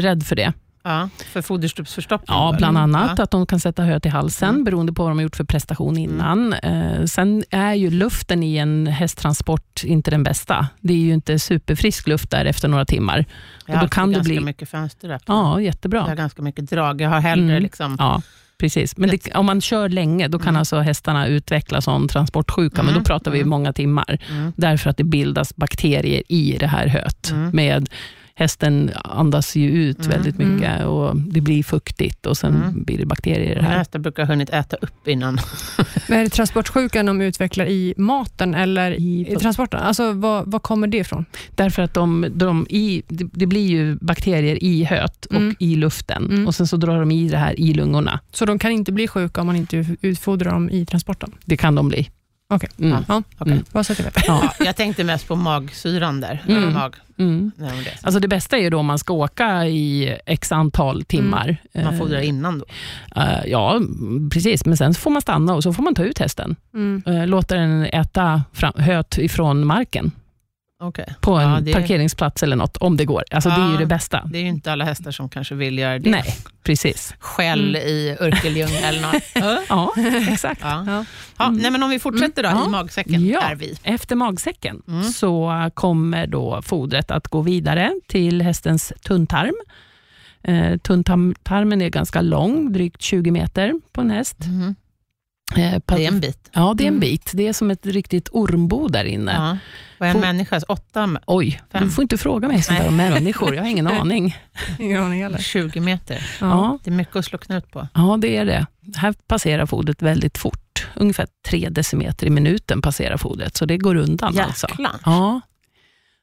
rädd 0.00 0.22
för 0.22 0.36
det. 0.36 0.52
Ja, 0.82 1.08
för 1.32 1.42
foderstupsförstoppning? 1.42 2.36
Ja, 2.36 2.54
bland 2.58 2.78
annat 2.78 3.12
Ja. 3.16 3.24
att 3.24 3.30
de 3.30 3.46
kan 3.46 3.60
sätta 3.60 3.82
hö 3.82 4.00
till 4.00 4.10
halsen, 4.10 4.48
Mm. 4.48 4.64
beroende 4.64 4.92
på 4.92 5.02
vad 5.02 5.10
de 5.10 5.18
har 5.18 5.22
gjort 5.22 5.36
för 5.36 5.44
prestation 5.44 5.96
innan. 5.98 6.52
Eh, 6.52 7.04
sen 7.04 7.44
är 7.50 7.74
ju 7.74 7.90
luften 7.90 8.42
i 8.42 8.56
en 8.56 8.86
hästtransport 8.86 9.84
inte 9.84 10.10
den 10.10 10.22
bästa. 10.22 10.68
Det 10.80 10.92
är 10.92 10.98
ju 10.98 11.14
inte 11.14 11.38
superfrisk 11.38 12.06
luft 12.08 12.30
där 12.30 12.44
efter 12.44 12.68
några 12.68 12.84
timmar. 12.84 13.24
Jag 13.66 13.74
har 13.74 13.82
då 13.82 13.88
kan 13.88 14.12
ganska 14.12 14.28
bli- 14.32 14.40
mycket 14.40 14.68
fönster 14.68 15.10
öppna. 15.10 15.34
Ja, 15.34 15.38
Jag 15.40 15.44
har 15.44 15.60
jättebra. 15.60 16.14
ganska 16.14 16.42
mycket 16.42 16.70
drag. 16.70 17.00
Jag 17.00 17.10
har 17.10 17.20
hellre 17.20 17.50
Mm. 17.50 17.62
liksom... 17.62 17.96
Ja, 17.98 18.22
precis. 18.58 18.96
Men 18.96 19.10
det, 19.10 19.34
om 19.34 19.46
man 19.46 19.60
kör 19.60 19.88
länge, 19.88 20.28
då 20.28 20.38
kan 20.38 20.48
Mm. 20.48 20.58
alltså 20.58 20.78
hästarna 20.78 21.26
utveckla 21.26 21.80
sån 21.80 22.08
transportsjuka, 22.08 22.82
men 22.82 22.88
Mm. 22.88 22.98
då 22.98 23.04
pratar 23.04 23.30
vi 23.30 23.38
Mm. 23.38 23.48
många 23.50 23.72
timmar. 23.72 24.18
Mm. 24.30 24.52
Därför 24.56 24.90
att 24.90 24.96
det 24.96 25.04
bildas 25.04 25.56
bakterier 25.56 26.22
i 26.28 26.56
det 26.60 26.66
här 26.66 26.86
höet. 26.86 27.30
Mm. 27.30 27.50
Med 27.50 27.88
Hästen 28.38 28.90
andas 29.04 29.56
ju 29.56 29.68
ut 29.70 29.98
Mm. 29.98 30.10
väldigt 30.10 30.38
Mm. 30.40 30.54
mycket 30.54 30.84
och 30.84 31.16
det 31.16 31.40
blir 31.40 31.62
fuktigt 31.62 32.26
och 32.26 32.36
sen 32.36 32.54
Mm. 32.54 32.82
blir 32.84 32.98
det 32.98 33.06
bakterier 33.06 33.50
i 33.52 33.54
det 33.54 33.62
här. 33.62 33.78
hästar 33.78 33.98
brukar 33.98 34.22
ha 34.22 34.32
hunnit 34.32 34.50
äta 34.50 34.76
upp 34.76 35.08
innan. 35.08 35.38
Men 36.08 36.18
är 36.18 36.24
det 36.24 36.30
transportsjukan 36.30 37.06
de 37.06 37.20
utvecklar 37.20 37.66
i 37.66 37.94
maten 37.96 38.54
eller 38.54 38.90
i, 38.90 39.26
i 39.32 39.36
transporten? 39.36 39.80
Alltså, 39.80 40.12
vad, 40.12 40.50
vad 40.50 40.62
kommer 40.62 40.86
det 40.86 40.98
ifrån? 40.98 41.24
Därför 41.54 41.82
att 41.82 41.94
de, 41.94 42.26
de 42.34 42.66
i, 42.70 43.02
det, 43.08 43.28
det 43.32 43.46
blir 43.46 43.66
ju 43.66 43.96
bakterier 44.00 44.64
i 44.64 44.84
höet 44.84 45.24
och 45.26 45.36
Mm. 45.36 45.54
i 45.58 45.76
luften 45.76 46.24
Mm. 46.30 46.46
och 46.46 46.54
sen 46.54 46.66
så 46.66 46.76
drar 46.76 47.00
de 47.00 47.10
i 47.10 47.28
det 47.28 47.36
här 47.38 47.60
i 47.60 47.74
lungorna. 47.74 48.20
Så 48.32 48.44
de 48.44 48.58
kan 48.58 48.70
inte 48.70 48.92
bli 48.92 49.08
sjuka 49.08 49.40
om 49.40 49.46
man 49.46 49.56
inte 49.56 49.86
utfodrar 50.00 50.50
dem 50.52 50.70
i 50.70 50.86
transporten? 50.86 51.32
Det 51.44 51.56
kan 51.56 51.74
de 51.74 51.88
bli. 51.88 52.08
Okej. 52.50 52.68
Mm. 52.78 53.04
Ja, 53.08 53.22
Okej. 53.38 53.52
Mm. 53.52 53.64
Ja. 53.74 53.82
Ja, 54.26 54.52
jag 54.64 54.76
tänkte 54.76 55.04
mest 55.04 55.28
på 55.28 55.36
magsyran 55.36 56.20
där. 56.20 56.42
Mm. 56.48 56.72
Mag, 56.74 56.94
Mm. 57.18 57.50
det. 57.58 57.90
Alltså 58.02 58.20
det 58.20 58.28
bästa 58.28 58.56
är 58.58 58.60
ju 58.62 58.70
då 58.70 58.78
om 58.78 58.86
man 58.86 58.98
ska 58.98 59.12
åka 59.12 59.66
i 59.66 60.16
x 60.26 60.52
antal 60.52 61.04
timmar. 61.04 61.56
Man 61.74 61.84
Eh, 61.84 61.98
fodrar 61.98 62.20
innan 62.20 62.58
då. 62.58 62.64
eh, 63.20 63.46
ja, 63.46 63.76
mm, 63.76 64.30
precis. 64.30 64.64
Men 64.66 64.76
sen 64.76 64.94
så 64.94 65.00
får 65.00 65.10
man 65.10 65.22
stanna 65.22 65.54
och 65.54 65.62
så 65.62 65.72
får 65.72 65.82
man 65.82 65.94
ta 65.94 66.02
ut 66.04 66.18
hästen. 66.18 66.56
Mm. 66.74 67.02
Eh, 67.06 67.26
låta 67.26 67.54
den 67.56 67.84
äta 67.84 68.42
fram, 68.52 68.72
höet 68.76 69.18
ifrån 69.18 69.66
marken 69.66 70.10
Okej. 70.80 71.14
på 71.20 71.32
en 71.34 71.50
Ja, 71.50 71.60
det- 71.60 71.72
parkeringsplats 71.72 72.42
eller 72.42 72.56
något, 72.56 72.76
om 72.76 72.96
det 72.96 73.04
går. 73.04 73.24
Alltså 73.30 73.48
Det 73.48 73.54
är 73.54 73.66
ju 73.66 73.72
Ja. 73.72 73.78
det 73.78 73.86
bästa. 73.86 74.24
Det 74.32 74.38
är 74.38 74.42
ju 74.42 74.48
inte 74.48 74.72
alla 74.72 74.84
hästar 74.84 75.10
som 75.10 75.28
kanske 75.28 75.54
vill 75.54 75.78
göra 75.78 75.98
det. 75.98 76.10
Nej, 76.10 76.36
precis. 76.62 77.14
Skäll 77.18 77.76
i 77.76 78.16
Örkelljunga 78.20 78.78
eller 78.78 79.00
något. 79.02 79.22
Ja, 79.68 79.94
exakt. 80.32 80.60
Ja. 80.64 80.84
Ja. 80.86 81.04
Ja, 81.38 81.50
nej, 81.50 81.70
men 81.70 81.82
om 81.82 81.90
vi 81.90 81.98
fortsätter 81.98 82.42
då, 82.42 82.48
Mm. 82.48 82.60
i 82.60 82.64
Ja. 82.64 82.68
magsäcken 82.70 83.26
Ja. 83.26 83.40
är 83.40 83.54
vi. 83.54 83.74
Efter 83.82 84.16
magsäcken 84.16 84.82
Mm. 84.88 85.02
så 85.04 85.52
kommer 85.74 86.26
då 86.26 86.62
fodret 86.62 87.10
att 87.10 87.28
gå 87.28 87.40
vidare 87.40 87.92
till 88.06 88.42
hästens 88.42 88.92
tunntarm. 89.02 89.54
Eh, 90.42 90.76
Tunntarmen 90.76 91.82
är 91.82 91.88
ganska 91.88 92.20
lång, 92.20 92.72
drygt 92.72 93.02
20 93.02 93.30
meter 93.30 93.72
på 93.92 94.00
en 94.00 94.10
häst. 94.10 94.36
Mhm. 94.46 94.74
Eh, 95.56 95.80
Det 95.86 96.04
är 96.04 96.08
en 96.08 96.20
bit. 96.20 96.50
Ja, 96.52 96.74
det 96.76 96.84
är 96.84 96.88
en 96.88 96.92
Mm. 96.94 97.00
bit. 97.00 97.30
Det 97.34 97.48
är 97.48 97.52
som 97.52 97.70
ett 97.70 97.86
riktigt 97.86 98.28
ormbo 98.32 98.88
där 98.88 99.04
inne. 99.04 99.58
Ja. 99.98 100.04
Vad 100.06 100.08
är 100.08 100.14
en 100.14 100.20
människas? 100.20 100.64
Åtta, 100.68 101.18
Oj, 101.26 101.60
Fem. 101.72 101.84
du 101.84 101.90
får 101.90 102.02
inte 102.02 102.18
fråga 102.18 102.48
mig 102.48 102.62
sånt 102.62 102.78
där 102.78 102.88
om 102.88 102.96
människor. 102.96 103.54
Jag 103.54 103.62
har 103.62 103.70
ingen 103.70 103.86
aning. 104.00 104.36
Ingen 104.78 105.02
aning 105.02 105.22
heller. 105.22 105.38
20 105.38 105.80
meter. 105.80 106.26
Ja, 106.40 106.78
Det 106.84 106.90
är 106.90 106.94
mycket 106.94 107.16
att 107.16 107.24
slå 107.24 107.38
knut 107.38 107.70
på. 107.70 107.88
ja, 107.94 108.18
det 108.20 108.36
är 108.36 108.44
det. 108.44 108.66
Här 108.96 109.14
passerar 109.26 109.66
fodret 109.66 110.02
väldigt 110.02 110.38
fort. 110.38 110.86
Ungefär 110.94 111.26
tre 111.48 111.68
decimeter 111.68 112.26
i 112.26 112.30
minuten 112.30 112.82
passerar 112.82 113.16
fodret, 113.16 113.56
så 113.56 113.66
det 113.66 113.76
går 113.78 113.94
undan. 113.94 114.38
Alltså. 114.38 114.66
Jäklar. 114.68 114.94
Ja. 115.04 115.40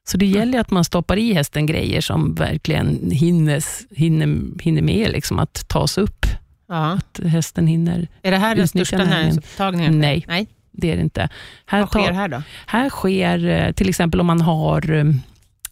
Så 0.07 0.17
det 0.17 0.25
gäller 0.25 0.59
att 0.59 0.71
man 0.71 0.83
stoppar 0.83 1.17
i 1.17 1.33
hästen 1.33 1.65
grejer 1.65 2.01
som 2.01 2.35
verkligen 2.35 3.11
hinner, 3.11 3.63
hinner, 3.95 4.61
hinner 4.61 4.81
med 4.81 5.11
liksom 5.11 5.39
att 5.39 5.67
tas 5.67 5.97
upp. 5.97 6.25
Ja. 6.67 6.91
Att 6.91 7.19
hästen 7.25 7.67
hinner. 7.67 8.07
Är 8.21 8.31
det 8.31 8.37
här 8.37 8.55
den 8.55 8.67
största 8.67 8.97
näringsupptagningen? 8.97 9.99
Nej, 9.99 10.25
Nej. 10.27 10.47
Det 10.77 10.91
är 10.91 10.95
det 10.95 11.01
inte. 11.01 11.29
Här, 11.65 11.79
Vad 11.79 11.89
sker 11.89 11.99
tar- 12.05 12.13
här 12.13 12.27
då? 12.27 12.41
här 12.65 12.89
sker 12.89 13.45
eh, 13.47 13.71
till 13.71 13.89
exempel 13.89 14.19
om 14.19 14.25
man 14.27 14.41
har 14.41 14.91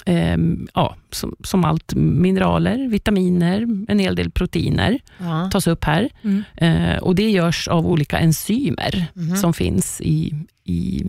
eh, 0.06 0.38
ja, 0.74 0.96
som, 1.12 1.36
som 1.44 1.66
allt 1.66 1.94
mineraler, 1.96 2.88
vitaminer, 2.90 3.68
en 3.88 4.00
hel 4.00 4.16
del 4.16 4.32
proteiner 4.32 5.00
Ja. 5.18 5.50
tas 5.52 5.68
upp 5.68 5.84
här. 5.84 6.10
Mm. 6.24 6.44
Eh, 6.56 6.98
och 6.98 7.16
Det 7.16 7.30
görs 7.30 7.68
av 7.68 7.88
olika 7.88 8.20
enzymer 8.20 9.06
Mhm. 9.14 9.36
som 9.36 9.54
finns 9.54 10.02
i, 10.02 10.34
i 10.64 11.04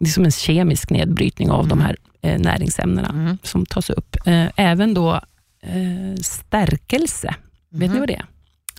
det 0.00 0.06
är 0.06 0.10
som 0.10 0.24
en 0.24 0.30
kemisk 0.30 0.90
nedbrytning 0.90 1.50
av 1.50 1.68
de 1.68 1.78
Mhm. 1.78 1.86
här 1.86 1.96
eh, 2.22 2.40
näringsämnena 2.40 3.08
Mm. 3.08 3.38
som 3.42 3.66
tas 3.66 3.90
upp. 3.90 4.16
Eh, 4.26 4.46
även 4.56 4.94
då 4.94 5.20
eh, 5.62 6.16
stärkelse. 6.22 7.34
Vet 7.70 7.80
Mhm. 7.88 7.92
ni 7.94 7.98
vad 7.98 8.08
det 8.08 8.14
är? 8.14 8.24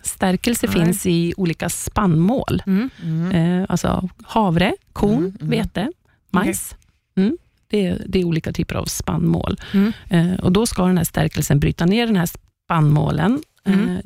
Stärkelse 0.03 0.67
Nej. 0.67 0.75
finns 0.75 1.05
i 1.05 1.33
olika 1.37 1.69
spannmål. 1.69 2.63
Mm. 2.67 2.89
Mm. 3.03 3.31
Eh, 3.61 3.65
alltså 3.69 4.09
havre, 4.23 4.73
korn, 4.93 5.17
Mm, 5.17 5.35
mm. 5.41 5.49
vete, 5.49 5.91
majs. 6.29 6.75
Mm. 7.15 7.37
Det, 7.67 7.85
är, 7.87 8.03
det 8.07 8.19
är 8.19 8.25
olika 8.25 8.53
typer 8.53 8.75
av 8.75 8.85
spannmål. 8.85 9.59
Eh, 10.09 10.33
och 10.33 10.51
Då 10.51 10.65
ska 10.65 10.85
den 10.85 10.97
här 10.97 11.05
stärkelsen 11.05 11.59
bryta 11.59 11.85
ner 11.85 12.07
den 12.07 12.15
här 12.15 12.29
spannmålen. 12.65 13.41
Eh, 13.65 13.97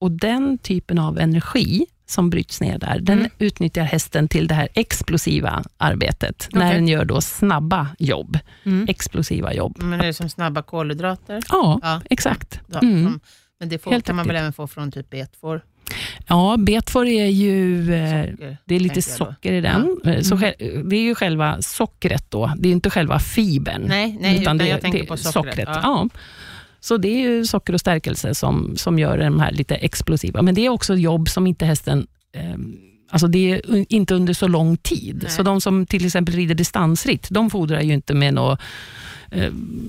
och 0.00 0.10
Den 0.10 0.58
typen 0.58 0.98
av 0.98 1.18
energi 1.18 1.86
som 2.06 2.30
bryts 2.30 2.60
ner 2.60 2.78
där, 2.78 3.00
den 3.00 3.18
Mm. 3.18 3.30
utnyttjar 3.38 3.84
hästen 3.84 4.28
till 4.28 4.46
det 4.46 4.54
här 4.54 4.68
explosiva 4.74 5.64
arbetet. 5.76 6.48
När 6.52 6.66
Okej. 6.66 6.74
den 6.74 6.88
gör 6.88 7.04
då 7.04 7.20
snabba 7.20 7.88
jobb, 7.98 8.38
Mm. 8.64 8.86
explosiva 8.88 9.54
jobb. 9.54 9.76
Men 9.82 9.98
det 9.98 10.06
är 10.06 10.12
som 10.12 10.28
snabba 10.28 10.62
kolhydrater? 10.62 11.42
Ja, 11.48 11.78
Ja. 11.82 12.00
exakt. 12.10 12.60
Ja, 12.72 12.78
Mm. 12.82 13.20
Men 13.60 13.68
det 13.68 13.78
får, 13.78 13.90
Helt 13.90 14.06
kan 14.06 14.16
man 14.16 14.26
väl 14.26 14.36
även 14.36 14.52
få 14.52 14.66
från 14.66 14.92
typ 14.92 15.10
betfår? 15.10 15.64
Ja, 16.26 16.56
betfår 16.58 17.06
är 17.06 17.26
ju... 17.26 17.94
Eh, 17.94 18.24
socker, 18.30 18.56
det 18.64 18.74
är 18.74 18.80
lite 18.80 19.02
socker 19.02 19.52
i 19.52 19.60
den. 19.60 19.98
Eh, 20.04 20.20
Så 20.20 20.34
Mm. 20.34 20.38
själ- 20.48 20.88
det 20.90 20.96
är 20.96 21.00
ju 21.02 21.14
själva 21.14 21.62
sockret 21.62 22.30
då. 22.30 22.52
Det 22.58 22.68
är 22.68 22.72
inte 22.72 22.90
själva 22.90 23.18
fibern. 23.18 23.82
Nej, 23.88 24.18
nej 24.20 24.40
utan, 24.42 24.58
det, 24.58 24.68
jag 24.68 24.80
tänker 24.80 24.98
det, 24.98 25.04
på 25.06 25.16
sockret. 25.16 25.68
Ja. 25.72 25.80
Ja. 25.82 26.08
Så 26.80 26.96
det 26.96 27.08
är 27.08 27.18
ju 27.20 27.44
socker 27.46 27.72
och 27.72 27.80
stärkelse 27.80 28.34
som, 28.34 28.76
som 28.76 28.98
gör 28.98 29.18
de 29.18 29.40
här 29.40 29.52
lite 29.52 29.74
explosiva. 29.74 30.42
Men 30.42 30.54
det 30.54 30.66
är 30.66 30.68
också 30.68 30.94
jobb 30.96 31.28
som 31.28 31.46
inte 31.46 31.66
hästen 31.66 32.06
eh, 32.34 32.54
Alltså 33.10 33.26
det 33.26 33.50
är 33.52 33.92
inte 33.92 34.14
under 34.14 34.32
så 34.34 34.48
lång 34.48 34.76
tid. 34.76 35.18
Nej. 35.22 35.30
Så 35.32 35.42
de 35.42 35.60
som 35.60 35.86
till 35.86 36.06
exempel 36.06 36.34
rider 36.34 36.54
distansritt, 36.54 37.28
de 37.30 37.50
fodrar 37.50 37.80
ju 37.80 37.92
inte 37.94 38.14
med 38.14 38.34
något 38.34 38.60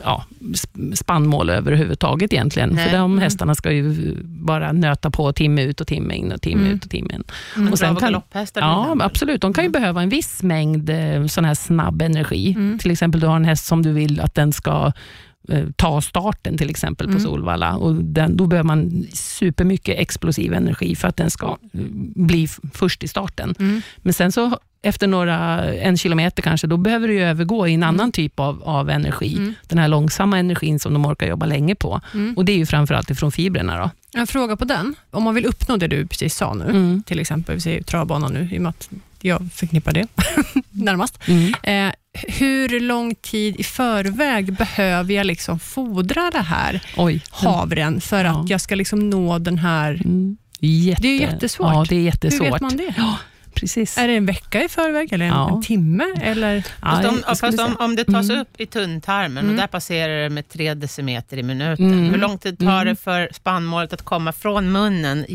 ja, 0.03 0.25
sp- 0.41 0.95
spannmål 0.95 1.49
överhuvudtaget 1.49 2.34
egentligen. 2.34 2.69
Nej. 2.69 2.86
För 2.89 2.97
de 2.97 3.12
Mm. 3.12 3.21
hästarna 3.23 3.55
ska 3.55 3.71
ju 3.71 4.15
bara 4.23 4.71
nöta 4.71 5.12
på 5.12 5.34
timme 5.34 5.63
ut 5.63 5.81
och 5.81 5.88
timme 5.88 6.15
in 6.15 6.31
och 6.31 6.41
timme 6.41 6.62
Mm. 6.62 6.75
ut 6.75 6.84
och 6.86 6.89
timme 6.91 7.13
in. 7.13 7.23
Mm. 7.55 7.71
Och 7.71 7.79
sen 7.79 7.95
kan- 7.95 8.12
galopphästar 8.12 8.62
Ja, 8.62 8.95
absolut. 8.99 9.41
De 9.41 9.53
kan 9.53 9.63
ju 9.63 9.67
Mm. 9.67 9.81
behöva 9.81 10.01
en 10.03 10.10
viss 10.10 10.43
mängd 10.43 10.89
eh, 10.89 11.25
sån 11.25 11.45
här 11.45 11.53
snabb 11.55 12.01
energi. 12.01 12.53
Mm. 12.58 12.79
Till 12.79 12.91
exempel 12.91 13.21
du 13.21 13.27
har 13.27 13.36
en 13.36 13.45
häst 13.45 13.65
som 13.65 13.81
du 13.81 13.91
vill 13.91 14.19
att 14.21 14.36
den 14.36 14.53
ska 14.53 14.91
eh, 15.49 15.65
ta 15.75 16.01
starten 16.01 16.58
till 16.58 16.69
exempel 16.69 17.08
på 17.08 17.12
Mm. 17.12 17.23
Solvalla. 17.23 17.75
Och 17.77 17.95
den, 17.95 18.38
då 18.38 18.47
behöver 18.47 18.67
man 18.67 19.05
supermycket 19.13 19.99
explosiv 19.99 20.53
energi 20.53 20.95
för 20.95 21.08
att 21.08 21.17
den 21.17 21.29
ska 21.31 21.47
eh, 21.47 21.79
bli 22.15 22.47
först 22.73 23.03
i 23.03 23.08
starten. 23.08 23.55
Mm. 23.60 23.81
Men 23.97 24.13
sen 24.13 24.31
så 24.31 24.60
efter 24.86 25.08
några, 25.08 25.63
en 25.74 25.98
kilometer 25.98 26.41
kanske, 26.43 26.67
då 26.67 26.78
behöver 26.78 27.08
du 27.08 27.19
övergå 27.21 27.67
i 27.67 27.74
en 27.74 27.84
annan 27.84 28.12
typ 28.12 28.39
av, 28.39 28.63
av 28.63 28.89
energi. 28.89 29.36
Mm. 29.38 29.54
Den 29.67 29.78
här 29.78 29.88
långsamma 29.88 30.39
energin 30.39 30.80
som 30.80 30.93
de 30.93 31.06
orkar 31.06 31.28
jobba 31.28 31.45
länge 31.45 31.76
på. 31.76 32.02
Mm. 32.13 32.34
Och 32.38 32.45
Det 32.45 32.52
är 32.52 32.58
ju 32.58 32.65
framförallt 32.65 33.10
ifrån 33.10 33.32
fibrerna. 33.32 33.78
Då. 33.78 33.89
En 34.19 34.28
fråga 34.28 34.56
på 34.58 34.65
den. 34.65 34.95
Om 35.12 35.24
man 35.24 35.36
vill 35.36 35.45
uppnå 35.45 35.78
det 35.78 35.88
du 35.88 36.06
precis 36.08 36.36
sa 36.36 36.54
nu, 36.54 36.63
Mm. 36.63 37.04
till 37.04 37.19
exempel 37.19 37.56
vi 37.56 37.62
säger 37.62 37.84
travbanan 37.84 38.34
nu, 38.34 38.50
i 38.52 38.58
och 38.58 38.62
med 38.62 38.69
att 38.69 38.89
jag 39.21 39.50
förknippar 39.54 39.93
det 39.93 40.08
närmast. 40.69 41.19
Mm. 41.28 41.54
Eh, 41.89 41.93
hur 42.13 42.80
lång 42.80 43.15
tid 43.15 43.56
i 43.60 43.63
förväg 43.63 44.54
behöver 44.54 45.13
jag 45.13 45.26
liksom 45.26 45.60
fodra 45.60 46.30
det 46.34 46.39
här 46.41 46.82
Oj. 46.98 47.21
havren 47.32 48.02
för 48.02 48.26
Ja. 48.26 48.32
att 48.41 48.50
jag 48.50 48.62
ska 48.62 48.76
liksom 48.76 49.10
nå 49.10 49.39
den 49.39 49.58
här... 49.58 49.93
Mm. 50.06 50.38
Jätte, 50.60 51.02
Det 51.02 51.08
är 51.08 51.19
jättesvårt. 51.21 51.74
Ja, 51.74 51.86
det 51.89 51.95
är 51.95 52.00
Hur 52.00 52.06
jättesvårt. 52.06 52.54
vet 52.54 52.62
man 52.62 52.78
det? 52.78 52.93
Ja, 52.98 53.17
precis. 53.55 53.97
Är 53.97 54.07
det 54.07 54.15
en 54.15 54.25
vecka 54.25 54.63
i 54.63 54.69
förväg 54.69 55.13
eller 55.13 55.25
en, 55.25 55.31
Ja. 55.31 55.55
en 55.55 55.61
timme? 55.61 56.03
Eller? 56.21 56.61
Fast, 56.61 57.03
Ja, 57.03 57.09
om, 57.09 57.15
skulle 57.17 57.35
fast 57.35 57.59
om, 57.59 57.75
om 57.79 57.95
det 57.95 58.03
tas 58.03 58.29
Mm. 58.29 58.41
upp 58.41 58.61
i 58.61 58.65
tunntarmen 58.65 59.37
Mm. 59.37 59.49
och 59.51 59.57
där 59.61 59.67
passerar 59.67 60.23
det 60.23 60.29
med 60.29 60.49
tre 60.49 60.73
decimeter 60.73 61.37
i 61.37 61.43
minuten. 61.43 61.93
Mm. 61.93 62.09
Hur 62.09 62.17
lång 62.17 62.37
tid 62.37 62.59
tar 62.59 62.65
Mm. 62.81 62.85
det 62.87 62.95
för 62.95 63.29
spannmålet 63.33 63.93
att 63.93 64.01
komma 64.01 64.31
från 64.31 64.71
munnen 64.71 65.25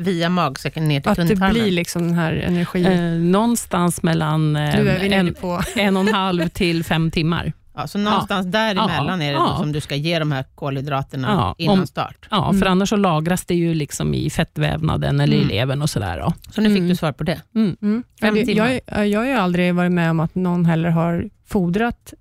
via 0.00 0.28
magsäcken 0.28 0.88
ner 0.88 1.00
till 1.00 1.10
Att 1.10 1.16
det 1.16 1.26
tunntarmen? 1.28 1.52
blir 1.54 1.70
liksom 1.70 2.02
den 2.02 2.14
här 2.14 2.32
energin. 2.32 2.86
Eh, 2.86 3.00
någonstans 3.12 4.02
mellan 4.02 4.56
eh, 4.56 4.74
en, 5.12 5.34
en 5.76 5.96
och 5.96 6.02
en 6.08 6.14
halv 6.14 6.48
till 6.48 6.84
fem 6.84 7.10
timmar. 7.10 7.52
Ja, 7.76 7.86
så 7.86 7.98
någonstans 7.98 8.46
däremellan 8.46 9.20
Ja. 9.20 9.26
är 9.26 9.32
det 9.32 9.38
Ja. 9.38 9.56
som 9.60 9.72
du 9.72 9.80
ska 9.80 9.94
ge 9.94 10.18
de 10.18 10.32
här 10.32 10.44
kolhydraterna 10.54 11.28
Ja, 11.28 11.54
innan 11.58 11.78
om- 11.80 11.86
start. 11.86 12.28
Ja, 12.30 12.48
Mm. 12.48 12.60
för 12.60 12.66
annars 12.66 12.88
så 12.88 12.96
lagras 12.96 13.44
det 13.44 13.54
ju 13.54 13.74
liksom 13.74 14.14
i 14.14 14.30
fettvävnaden 14.30 15.20
eller 15.20 15.36
Mm. 15.36 15.50
i 15.50 15.52
levern 15.54 15.82
och 15.82 15.90
sådär. 15.90 16.18
Då. 16.20 16.32
Så 16.50 16.60
nu 16.60 16.68
fick 16.68 16.78
Mm. 16.78 16.88
du 16.88 16.96
svar 16.96 17.12
på 17.12 17.24
det. 17.24 17.40
Mm. 17.54 17.76
Mm. 17.82 18.02
Fem 18.20 18.36
jag, 18.36 18.46
timmar. 18.46 18.80
jag, 18.86 19.08
jag 19.08 19.20
har 19.20 19.26
ju 19.26 19.32
aldrig 19.32 19.74
varit 19.74 19.92
med 19.92 20.10
om 20.10 20.20
att 20.20 20.34
någon 20.34 20.64
heller 20.64 20.88
har 20.88 21.28
fodrat 21.46 22.14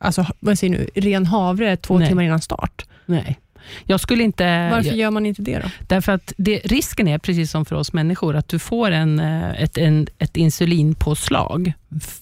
alltså, 0.00 0.26
vad 0.40 0.58
säger 0.58 0.70
nu, 0.78 0.88
ren 0.94 1.26
havre 1.26 1.76
två 1.76 1.98
Nej. 1.98 2.08
timmar 2.08 2.22
innan 2.22 2.40
start. 2.40 2.86
Nej. 3.06 3.38
Jag 3.86 4.00
skulle 4.00 4.22
inte... 4.24 4.70
Varför 4.70 4.90
gör 4.90 5.10
man 5.10 5.26
inte 5.26 5.42
det 5.42 5.58
då? 5.58 5.68
därför 5.86 6.12
att 6.12 6.32
det, 6.36 6.60
risken 6.64 7.08
är, 7.08 7.18
precis 7.18 7.50
som 7.50 7.64
för 7.64 7.76
oss 7.76 7.92
människor, 7.92 8.36
att 8.36 8.48
du 8.48 8.58
får 8.58 8.90
en, 8.90 9.20
eh, 9.20 9.62
ett, 9.62 9.78
en, 9.78 10.06
ett 10.18 10.36
insulinpåslag. 10.36 11.72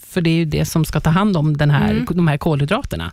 För 0.06 0.20
det 0.20 0.30
är 0.30 0.34
ju 0.34 0.44
det 0.44 0.64
som 0.64 0.84
ska 0.84 1.00
ta 1.00 1.10
hand 1.10 1.36
om 1.36 1.56
den 1.56 1.70
här, 1.70 1.90
Mm. 1.90 2.06
de 2.10 2.28
här 2.28 2.38
kolhydraterna. 2.38 3.12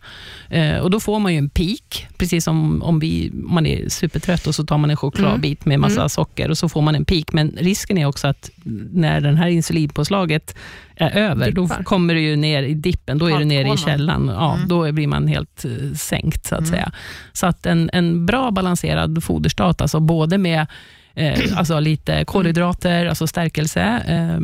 Eh, 0.50 0.78
och 0.78 0.92
Då 0.92 1.00
får 1.00 1.20
man 1.20 1.32
ju 1.34 1.38
en 1.38 1.50
peak, 1.50 2.08
precis 2.18 2.44
som 2.44 2.84
om 2.84 3.00
vi, 3.00 3.32
man 3.34 3.66
är 3.66 3.90
supertrött 3.90 4.48
och 4.48 4.56
så 4.56 4.66
tar 4.66 4.78
man 4.78 4.90
en 4.90 4.98
chokladbit 4.98 5.66
med 5.66 5.80
massa 5.80 6.00
Mm. 6.02 6.10
socker 6.10 6.50
och 6.50 6.58
så 6.58 6.70
får 6.70 6.82
man 6.82 6.96
en 6.96 7.06
peak. 7.06 7.34
Men 7.34 7.52
risken 7.58 7.98
är 7.98 8.06
också 8.06 8.28
att 8.28 8.50
när 8.94 9.22
den 9.22 9.38
här 9.38 9.48
insulinpåslaget 9.48 10.56
är 10.96 11.18
över, 11.18 11.46
Dippar. 11.52 11.78
då 11.78 11.84
kommer 11.84 12.14
det 12.14 12.20
ju 12.22 12.36
ner 12.36 12.64
i 12.64 12.74
dippen, 12.74 13.18
då 13.18 13.26
är 13.32 13.40
det 13.40 13.46
nere 13.46 13.74
i 13.74 13.78
källan. 13.78 14.28
Ja, 14.34 14.56
Mm. 14.56 14.68
Då 14.68 14.92
blir 14.92 15.08
man 15.08 15.28
helt 15.28 15.66
eh, 15.66 15.94
sänkt, 15.96 16.46
så 16.46 16.56
att 16.56 16.60
Mm. 16.62 16.72
säga. 16.72 16.92
Så 17.34 17.46
att 17.46 17.66
en, 17.66 17.90
en 17.94 18.26
bra 18.26 18.52
balanserad 18.52 19.24
foderstat, 19.24 19.82
alltså 19.82 20.00
både 20.00 20.38
med 20.38 20.68
eh, 21.16 21.58
alltså 21.58 21.80
lite 21.80 22.26
kolhydrater, 22.26 23.06
alltså 23.06 23.28
stärkelse, 23.28 23.82
eh, 24.08 24.40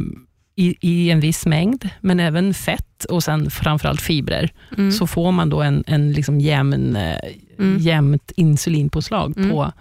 i, 0.55 0.75
i 0.81 1.09
en 1.11 1.19
viss 1.19 1.45
mängd, 1.45 1.89
men 2.01 2.19
även 2.19 2.53
fett 2.53 3.03
och 3.09 3.23
sen 3.23 3.51
framförallt 3.51 4.01
fibrer, 4.01 4.49
Mm. 4.77 4.91
så 4.91 5.07
får 5.07 5.31
man 5.31 5.49
då 5.49 5.61
en, 5.61 5.83
en 5.87 6.11
liksom 6.13 6.39
jämn, 6.39 6.95
eh, 6.95 7.15
Mm. 7.59 7.77
jämnt 7.79 8.31
insulinpåslag 8.35 9.37
Mm. 9.37 9.49
på, 9.51 9.71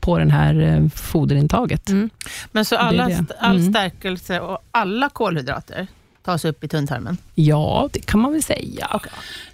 på 0.00 0.18
den 0.18 0.30
här 0.30 0.60
eh, 0.60 0.88
foderintaget. 0.94 1.88
Mm. 1.88 2.10
Men 2.52 2.64
så 2.64 2.76
alla, 2.76 3.04
all 3.40 3.56
Mm. 3.56 3.72
stärkelse 3.72 4.40
och 4.40 4.58
alla 4.70 5.08
kolhydrater 5.08 5.86
tas 6.24 6.44
upp 6.44 6.64
i 6.64 6.68
tunntarmen? 6.68 7.16
Ja, 7.34 7.88
det 7.92 8.06
kan 8.06 8.20
man 8.20 8.32
väl 8.32 8.42
säga. 8.42 9.00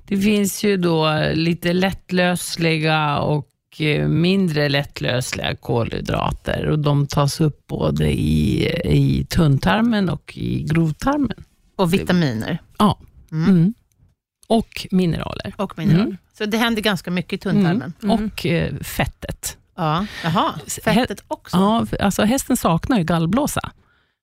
Det 0.05 0.17
finns 0.17 0.65
ju 0.65 0.77
då 0.77 1.25
lite 1.35 1.73
lättlösliga 1.73 3.19
och 3.19 3.49
eh, 3.79 4.09
mindre 4.09 4.69
lättlösliga 4.69 5.57
kolhydrater 5.57 6.67
och 6.67 6.79
de 6.79 7.07
tas 7.07 7.41
upp 7.41 7.67
både 7.67 8.11
i, 8.11 8.67
i 8.85 9.27
tunntarmen 9.31 10.09
och 10.09 10.33
i 10.37 10.63
grovtarmen. 10.63 11.45
Och 11.77 11.95
vitaminer? 11.95 12.59
Ja. 12.79 12.99
Mm. 13.33 13.51
Mm. 13.51 13.75
Och 14.47 14.87
mineraler. 14.91 15.55
Och 15.57 15.79
mineraler. 15.79 16.05
Mm. 16.05 16.17
Så 16.39 16.45
det 16.45 16.57
händer 16.57 16.83
ganska 16.83 17.11
mycket 17.11 17.33
i 17.33 17.39
tunntarmen? 17.39 17.93
Mm. 18.03 18.11
Och 18.11 18.47
eh, 18.47 18.75
fettet. 18.77 19.57
Ja. 19.77 20.07
Jaha, 20.25 20.55
fettet 20.85 21.25
också? 21.29 21.57
Ja, 21.57 21.87
alltså 22.01 22.23
hästen 22.23 22.57
saknar 22.57 22.99
ju 22.99 23.05
gallblåsa. 23.05 23.73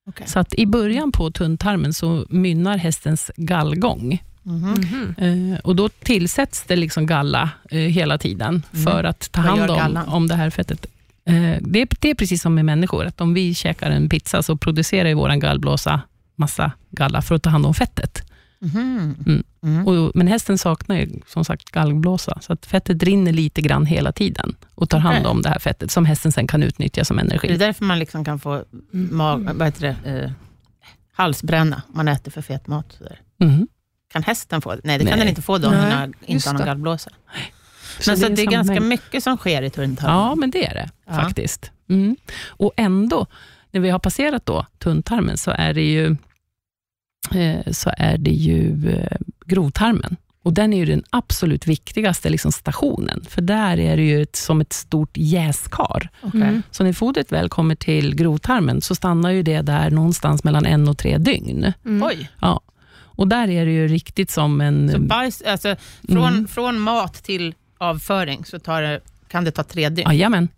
Okej. 0.08 0.26
Så 0.28 0.38
att 0.38 0.54
i 0.54 0.66
början 0.66 1.12
på 1.12 1.30
tunntarmen 1.30 1.94
så 1.94 2.26
mynnar 2.28 2.76
hästens 2.76 3.30
gallgång. 3.36 4.22
Mm. 4.46 5.14
Eh, 5.52 5.58
och 5.58 5.76
Då 5.76 5.88
tillsätts 5.88 6.64
det 6.66 6.76
liksom 6.76 7.06
galla 7.06 7.50
eh, 7.70 7.78
hela 7.78 8.18
tiden 8.18 8.62
Mm. 8.72 8.84
för 8.86 9.04
att 9.04 9.32
ta 9.32 9.40
hand 9.40 9.70
om, 9.70 9.98
om 10.06 10.28
det 10.28 10.34
här 10.34 10.50
fettet. 10.50 10.86
Eh, 11.24 11.56
det, 11.60 11.80
är, 11.80 11.88
det 12.00 12.10
är 12.10 12.14
precis 12.14 12.42
som 12.42 12.54
med 12.54 12.64
människor, 12.64 13.04
att 13.04 13.20
om 13.20 13.34
vi 13.34 13.54
käkar 13.54 13.90
en 13.90 14.08
pizza 14.08 14.42
så 14.42 14.56
producerar 14.56 15.14
vår 15.14 15.36
gallblåsa 15.36 16.00
massa 16.36 16.72
galla 16.90 17.22
för 17.22 17.34
att 17.34 17.42
ta 17.42 17.50
hand 17.50 17.66
om 17.66 17.74
fettet. 17.74 18.27
Mhm. 18.60 19.16
Mm. 19.26 19.44
Mm. 19.62 19.86
Och, 19.86 20.12
men 20.14 20.26
hästen 20.26 20.58
saknar 20.58 20.96
ju 20.96 21.20
som 21.26 21.44
sagt 21.44 21.70
gallblåsa, 21.70 22.38
så 22.40 22.52
att 22.52 22.66
fettet 22.66 23.02
rinner 23.02 23.32
lite 23.32 23.60
grann 23.60 23.86
hela 23.86 24.12
tiden 24.12 24.56
och 24.74 24.90
tar 24.90 24.98
hand 24.98 25.26
om 25.26 25.42
det 25.42 25.48
här 25.48 25.58
fettet, 25.58 25.90
som 25.90 26.04
hästen 26.04 26.32
sen 26.32 26.46
kan 26.46 26.62
utnyttja 26.62 27.04
som 27.04 27.18
Är 27.18 27.22
det 27.24 27.30
energi. 27.30 27.56
därför 27.56 27.84
man 27.84 27.98
liksom 27.98 28.24
kan 28.24 28.38
få 28.38 28.64
mag, 28.90 29.50
vad 29.54 29.66
heter 29.68 29.96
det, 30.04 30.10
eh, 30.24 30.30
halsbränna 31.12 31.82
om 31.88 31.92
man 31.96 32.08
äter 32.08 32.30
för 32.30 32.42
fet 32.42 32.66
mat? 32.66 32.92
Sådär. 32.98 33.20
Mm. 33.40 33.68
Kan 34.12 34.22
hästen 34.22 34.60
få 34.60 34.74
det? 34.74 34.80
Nej, 34.84 34.98
det 34.98 35.04
kan 35.04 35.10
Nej. 35.10 35.18
den 35.20 35.28
inte 35.28 35.42
få 35.42 35.58
då 35.58 35.68
om 35.68 35.74
den 35.74 36.14
inte 36.26 36.48
har 36.48 36.52
någon 36.54 36.60
det. 36.60 36.66
gallblåsa. 36.66 37.10
Så 38.00 38.10
Men 38.10 38.18
så, 38.20 38.28
det 38.28 38.42
är 38.42 38.46
ganska 38.46 38.74
mängd. 38.74 38.86
mycket 38.88 39.22
som 39.24 39.36
sker 39.36 39.62
i 39.62 39.70
tunntarmen. 39.70 40.16
Ja, 40.16 40.34
men 40.34 40.50
det 40.50 40.66
är 40.66 40.74
det 40.74 40.90
Ja. 41.06 41.14
faktiskt. 41.14 41.70
Mm. 41.88 42.16
Och 42.46 42.72
ändå, 42.76 43.26
när 43.70 43.80
vi 43.80 43.90
har 43.90 43.98
passerat 43.98 44.46
då 44.46 44.66
tunntarmen, 44.78 45.38
så 45.38 45.50
är 45.50 45.74
det 45.74 45.82
ju, 45.82 46.16
så 47.72 47.90
är 47.98 48.18
det 48.18 48.30
ju 48.30 48.90
eh, 48.90 49.16
grovtarmen. 49.46 50.16
Och 50.42 50.52
Den 50.54 50.72
är 50.72 50.76
ju 50.76 50.84
den 50.84 51.02
absolut 51.10 51.66
viktigaste 51.66 52.28
liksom, 52.30 52.52
stationen, 52.52 53.24
för 53.28 53.42
där 53.42 53.78
är 53.80 53.96
det 53.96 54.02
ju 54.02 54.22
ett, 54.22 54.36
som 54.36 54.60
ett 54.60 54.72
stort 54.72 55.10
jäskar. 55.14 56.10
Okej. 56.22 56.40
Mm. 56.42 56.62
Så 56.70 56.84
när 56.84 56.92
fodret 56.92 57.32
väl 57.32 57.48
kommer 57.48 57.74
till 57.74 58.14
grovtarmen, 58.14 58.80
så 58.80 58.94
stannar 58.94 59.30
ju 59.30 59.42
det 59.42 59.60
där 59.62 59.90
någonstans 59.90 60.44
mellan 60.44 60.66
en 60.66 60.88
och 60.88 60.98
tre 60.98 61.18
dygn. 61.18 61.72
Mm. 61.84 62.02
Oj, 62.08 62.30
Ja. 62.40 62.60
Och 63.18 63.28
där 63.28 63.48
är 63.50 63.66
det 63.66 63.72
ju 63.72 63.88
riktigt 63.88 64.30
som 64.30 64.60
en... 64.60 64.90
så 64.92 64.98
bajs, 65.00 65.42
alltså, 65.42 65.76
från, 66.08 66.18
Mm. 66.34 66.48
från 66.48 66.78
mat 66.80 67.14
till 67.14 67.54
avföring 67.78 68.44
så 68.44 68.58
tar 68.58 68.82
det, 68.82 69.00
kan 69.28 69.44
det 69.44 69.50
ta 69.50 69.62
tre 69.62 69.88
dygn? 69.88 70.08
Jajamän. 70.10 70.48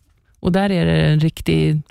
Och 0.41 0.53
där 0.53 0.71
är 0.71 0.87
det 0.87 0.93
en 1.07 1.21
riktig, 1.21 1.83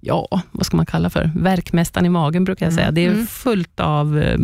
ja, 0.00 0.28
vad 0.52 0.66
ska 0.66 0.76
man 0.76 0.86
kalla 0.86 1.10
för? 1.10 1.30
Verkmästaren 1.36 2.06
i 2.06 2.08
magen 2.08 2.44
brukar 2.44 2.66
jag 2.66 2.72
Mm. 2.72 2.82
säga. 2.82 2.90
Det 2.90 3.04
är 3.06 3.10
Mm. 3.12 3.26
fullt 3.26 3.80
av 3.80 4.18
eh, 4.18 4.38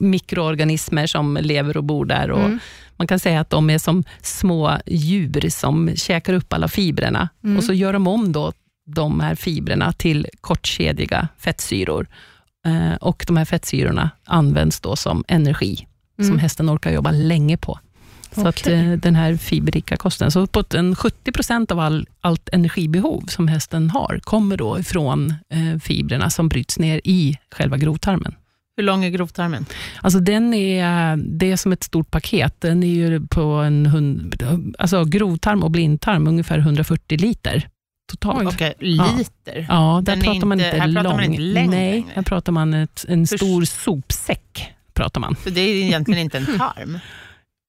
mikroorganismer 0.00 1.06
som 1.06 1.38
lever 1.40 1.76
och 1.76 1.84
bor 1.84 2.04
där. 2.04 2.30
Och 2.30 2.40
Mm. 2.44 2.58
Man 2.96 3.06
kan 3.06 3.18
säga 3.18 3.40
att 3.40 3.50
de 3.50 3.70
är 3.70 3.78
som 3.78 4.04
små 4.22 4.78
djur 4.86 5.50
som 5.50 5.90
käkar 5.96 6.32
upp 6.34 6.52
alla 6.52 6.68
fibrerna 6.68 7.28
Mm. 7.44 7.56
och 7.56 7.64
så 7.64 7.72
gör 7.72 7.92
de 7.92 8.06
om 8.06 8.32
då 8.32 8.52
de 8.86 9.20
här 9.20 9.34
fibrerna 9.34 9.92
till 9.92 10.26
kortkedjiga 10.40 11.28
fettsyror. 11.38 12.06
Eh, 12.66 12.94
och 13.00 13.24
De 13.26 13.36
här 13.36 13.44
fettsyrorna 13.44 14.10
används 14.24 14.80
då 14.80 14.96
som 14.96 15.24
energi, 15.28 15.86
som 16.16 16.24
Mm. 16.26 16.38
hästen 16.38 16.70
orkar 16.70 16.90
jobba 16.90 17.10
länge 17.10 17.56
på. 17.56 17.78
Så 18.34 18.48
att, 18.48 18.60
Okej. 18.60 18.74
eh, 18.92 18.92
den 18.98 19.14
här 19.16 19.36
fiberrika 19.36 19.96
kosten, 19.96 20.30
så 20.30 20.40
uppåt 20.40 20.74
en 20.74 20.96
70 20.96 21.32
procent 21.32 21.70
av 21.72 21.80
all, 21.80 22.06
allt 22.20 22.48
energibehov 22.52 23.24
som 23.28 23.48
hästen 23.48 23.90
har, 23.90 24.20
kommer 24.22 24.56
då 24.56 24.78
ifrån 24.78 25.30
eh, 25.54 25.80
fibrerna 25.80 26.30
som 26.30 26.48
bryts 26.48 26.78
ner 26.78 27.00
i 27.04 27.36
själva 27.50 27.76
grovtarmen. 27.76 28.34
Hur 28.76 28.84
lång 28.84 29.04
är 29.04 29.10
grovtarmen? 29.10 29.66
Alltså 30.00 30.20
den 30.20 30.54
är, 30.54 31.16
det 31.16 31.50
är 31.52 31.56
som 31.56 31.72
ett 31.72 31.84
stort 31.84 32.10
paket. 32.10 32.54
Den 32.58 32.82
är 32.82 32.86
ju 32.88 33.26
på 33.26 33.42
en 33.42 33.86
hund, 33.86 34.42
alltså 34.78 35.04
grovtarm 35.04 35.62
och 35.62 35.70
blindtarm 35.70 36.26
ungefär 36.26 36.58
140 36.58 37.18
liter 37.20 37.68
totalt. 38.10 38.48
Okej, 38.54 38.74
liter. 38.80 39.66
Ja, 39.68 40.00
där 40.04 40.16
Den 40.16 40.24
pratar 40.24 40.46
man 40.46 40.60
inte- 40.60 40.66
inte 40.70 40.80
här 40.80 40.86
lång. 40.88 41.02
pratar 41.04 41.16
man 41.16 41.24
inte 41.24 41.42
längd 41.42 41.70
Nej, 41.70 41.92
längre. 41.92 42.06
här 42.14 42.22
pratar 42.22 42.52
man 42.52 42.74
ett, 42.74 43.04
en 43.08 43.18
Hur- 43.18 43.26
stor 43.36 43.64
sopsäck. 43.64 44.68
pratar 44.94 45.20
man. 45.20 45.36
Så 45.44 45.50
det 45.50 45.60
är 45.60 45.74
egentligen 45.84 46.20
inte 46.20 46.38
en 46.38 46.46
tarm. 46.58 46.98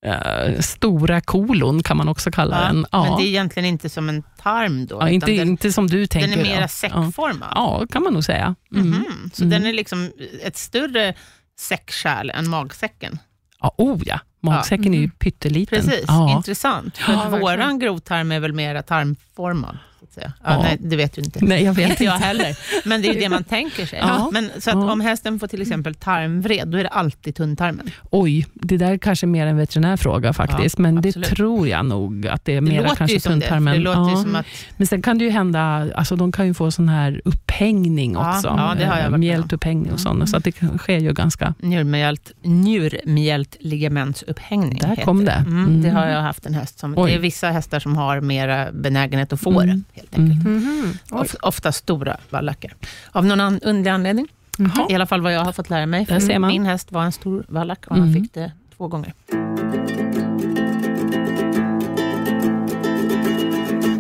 Eh, 0.06 0.60
stora 0.60 1.22
kolon 1.22 1.84
kan 1.84 1.98
man 1.98 2.10
också 2.10 2.32
kalla 2.32 2.62
den. 2.62 2.86
Ja. 2.92 3.04
Men 3.04 3.18
det 3.18 3.24
är 3.24 3.28
egentligen 3.28 3.66
inte 3.66 3.90
som 3.90 4.10
en 4.10 4.24
tarm 4.42 4.86
då? 4.86 4.98
ja, 5.02 5.10
inte, 5.10 5.26
den, 5.32 5.48
inte 5.48 5.72
som 5.72 5.88
du 5.88 6.08
tänker. 6.08 6.30
den 6.30 6.40
är 6.40 6.44
mera 6.44 6.62
ja. 6.62 6.68
säckformad? 6.68 7.50
Ja, 7.56 7.86
kan 7.92 8.04
man 8.04 8.14
nog 8.14 8.24
säga. 8.24 8.56
Mm. 8.76 8.90
Mhm. 8.90 9.32
Så 9.34 9.44
Mm. 9.44 9.50
den 9.50 9.66
är 9.70 9.74
liksom 9.74 10.12
ett 10.44 10.58
större 10.58 11.14
säckkärl 11.60 12.30
än 12.30 12.50
magsäcken? 12.50 13.20
Ja, 13.62 13.76
oh 13.78 14.02
ja, 14.06 14.20
magsäcken 14.42 14.94
är 14.94 14.98
ju 14.98 15.04
Mhm. 15.04 15.12
pytteliten. 15.12 15.78
Precis, 15.82 16.06
Ja. 16.08 16.36
intressant. 16.38 16.98
För 16.98 17.14
Ja, 17.14 17.30
våran 17.30 17.80
grovtarm 17.80 18.32
är 18.32 18.40
väl 18.40 18.54
mera 18.54 18.82
tarmformad? 18.84 19.78
Så 20.00 20.06
att 20.06 20.14
säga. 20.14 20.34
Ja, 20.44 20.54
Ja. 20.54 20.62
Nej, 20.64 20.78
det 20.80 20.96
vet 20.96 21.14
du 21.14 21.22
inte. 21.22 21.46
Nej, 21.46 21.64
jag 21.64 21.74
vet 21.74 21.90
inte 21.90 22.04
jag 22.04 22.12
heller. 22.12 22.58
Men 22.86 23.02
det 23.02 23.08
är 23.10 23.14
ju 23.14 23.20
det 23.20 23.30
man 23.30 23.44
tänker 23.58 23.86
sig. 23.86 24.00
Ja. 24.02 24.30
Men, 24.34 24.50
så 24.60 24.70
att 24.70 24.76
om 24.76 25.02
hästen 25.02 25.40
får 25.40 25.48
till 25.48 25.62
exempel 25.62 25.96
tarmvred, 25.96 26.68
då 26.68 26.78
är 26.78 26.84
det 26.84 26.90
alltid 26.90 27.36
tunntarmen. 27.36 27.90
Oj, 28.12 28.46
det 28.54 28.78
där 28.78 28.92
är 28.92 28.98
kanske 28.98 29.28
mer 29.28 29.48
en 29.48 29.58
veterinärfråga 29.58 30.34
faktiskt, 30.34 30.78
men 30.78 30.98
absolut. 30.98 31.30
det 31.30 31.36
tror 31.36 31.68
jag 31.68 31.86
nog 31.86 32.28
att 32.28 32.46
det 32.46 32.56
är 32.56 32.62
låter 32.62 32.96
kanske 32.96 33.20
som 33.20 33.40
det. 33.40 33.46
Tunntarmen. 33.46 33.74
det 33.74 33.80
låter 33.80 34.16
som 34.16 34.36
att, 34.36 34.46
Men 34.78 34.88
sen 34.88 35.02
kan 35.02 35.18
det 35.18 35.24
ju 35.24 35.30
hända, 35.30 35.88
alltså 35.96 36.16
de 36.16 36.32
kan 36.32 36.48
ju 36.48 36.54
få 36.54 36.72
sån 36.72 36.90
här 36.90 37.22
upphängning 37.26 38.18
också. 38.18 38.48
ja, 38.48 38.76
det 38.78 38.86
har 38.86 38.96
jag 38.98 39.06
Eh, 39.06 39.10
varit. 39.10 39.20
Mjältupphängning 39.20 39.92
och 39.94 40.00
sådana, 40.00 40.28
så 40.28 40.38
att 40.38 40.44
det 40.44 40.52
sker 40.78 40.98
ju 41.00 41.14
ganska... 41.14 41.54
njurmjält, 41.60 42.32
njurmjältligamentsupphängning. 42.42 44.78
Där 44.82 44.88
heter 44.90 45.04
kom 45.04 45.26
det. 45.26 45.32
Mm, 45.32 45.60
Mm. 45.70 45.82
Det 45.82 45.90
har 45.90 46.06
jag 46.08 46.22
haft 46.22 46.46
en 46.46 46.54
häst 46.54 46.80
som. 46.80 46.94
Oj. 46.98 47.12
Det 47.12 47.16
är 47.18 47.20
vissa 47.20 47.50
hästar 47.50 47.80
som 47.80 47.96
har 47.98 48.22
mera 48.22 48.72
benägenhet 48.72 49.34
att 49.34 49.40
få 49.42 49.62
Mm. 49.62 49.68
det, 49.68 49.82
helt 50.00 50.18
enkelt. 50.18 50.46
Mm. 50.46 50.94
Of, 51.12 51.36
ofta 51.42 51.72
stora 51.72 52.18
vallackar. 52.30 52.74
Av 53.12 53.26
någon 53.26 53.42
an, 53.42 53.60
underlig 53.64 53.92
anledning. 53.92 54.28
Jaha. 54.58 54.88
I 54.90 54.96
alla 54.96 55.06
fall 55.06 55.22
vad 55.22 55.34
jag 55.34 55.46
har 55.46 55.52
fått 55.52 55.70
lära 55.70 55.86
mig. 55.86 56.08
Man. 56.40 56.48
Min 56.48 56.66
häst 56.66 56.92
var 56.92 57.04
en 57.04 57.12
stor 57.12 57.46
vallack 57.48 57.88
och 57.88 57.96
han 57.96 58.08
Mm. 58.10 58.22
fick 58.24 58.34
det 58.34 58.52
två 58.78 58.88
gånger. 58.88 59.14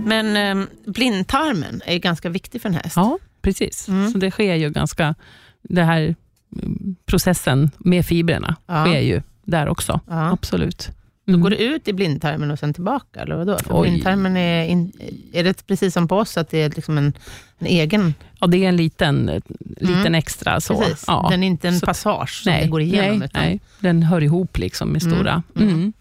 Men 0.03 0.59
eh, 0.59 0.65
blindtarmen 0.85 1.81
är 1.85 1.93
ju 1.93 1.99
ganska 1.99 2.29
viktig 2.29 2.61
för 2.61 2.69
en 2.69 2.75
häst. 2.75 2.95
Ja, 2.95 3.17
precis. 3.41 3.87
Mm. 3.87 4.11
Så 4.11 4.17
det 4.17 4.31
sker 4.31 4.55
ju 4.55 4.69
ganska... 4.69 5.15
Det 5.61 5.83
här 5.83 6.15
mm, 6.63 6.95
processen 7.05 7.71
med 7.77 8.05
fibrerna 8.05 8.55
Ja. 8.67 8.85
sker 8.85 8.99
ju 8.99 9.21
där 9.43 9.67
också. 9.69 9.99
Ja. 10.07 10.31
Absolut. 10.31 10.89
Då 11.29 11.33
Mm. 11.33 11.41
går 11.41 11.49
det 11.49 11.57
ut 11.63 11.87
i 11.87 11.93
blindtarmen 11.93 12.51
och 12.51 12.59
sen 12.59 12.73
tillbaka? 12.73 13.19
Eller 13.19 13.35
vadå? 13.35 13.57
För 13.57 13.79
Oj. 13.81 13.89
blindtarmen 13.89 14.37
är, 14.37 14.65
in, 14.65 14.91
är 15.33 15.43
det 15.43 15.67
precis 15.67 15.93
som 15.93 16.07
på 16.07 16.15
oss, 16.17 16.37
att 16.37 16.49
det 16.49 16.57
är 16.61 16.69
liksom 16.69 16.97
en, 16.97 17.13
en 17.59 17.67
egen... 17.67 18.13
Ja, 18.39 18.47
det 18.47 18.65
är 18.65 18.69
en 18.69 18.75
liten, 18.77 19.29
eh, 19.29 19.41
liten 19.77 19.95
Mm. 19.99 20.15
extra. 20.15 20.61
Så. 20.61 20.79
Precis. 20.81 21.03
Ja. 21.07 21.27
Den 21.31 21.43
är 21.43 21.47
inte 21.47 21.67
en 21.67 21.79
Så- 21.79 21.85
passage 21.85 22.41
som 22.43 22.51
nej, 22.51 22.63
det 22.63 22.69
går 22.69 22.81
igenom. 22.81 23.17
nej, 23.19 23.25
utan, 23.25 23.41
nej, 23.43 23.59
den 23.79 24.03
hör 24.03 24.23
ihop 24.23 24.57
liksom 24.57 24.89
med 24.89 25.03
Mm, 25.03 25.15
stora. 25.15 25.43
mm. 25.55 25.69
Mm. 25.69 25.93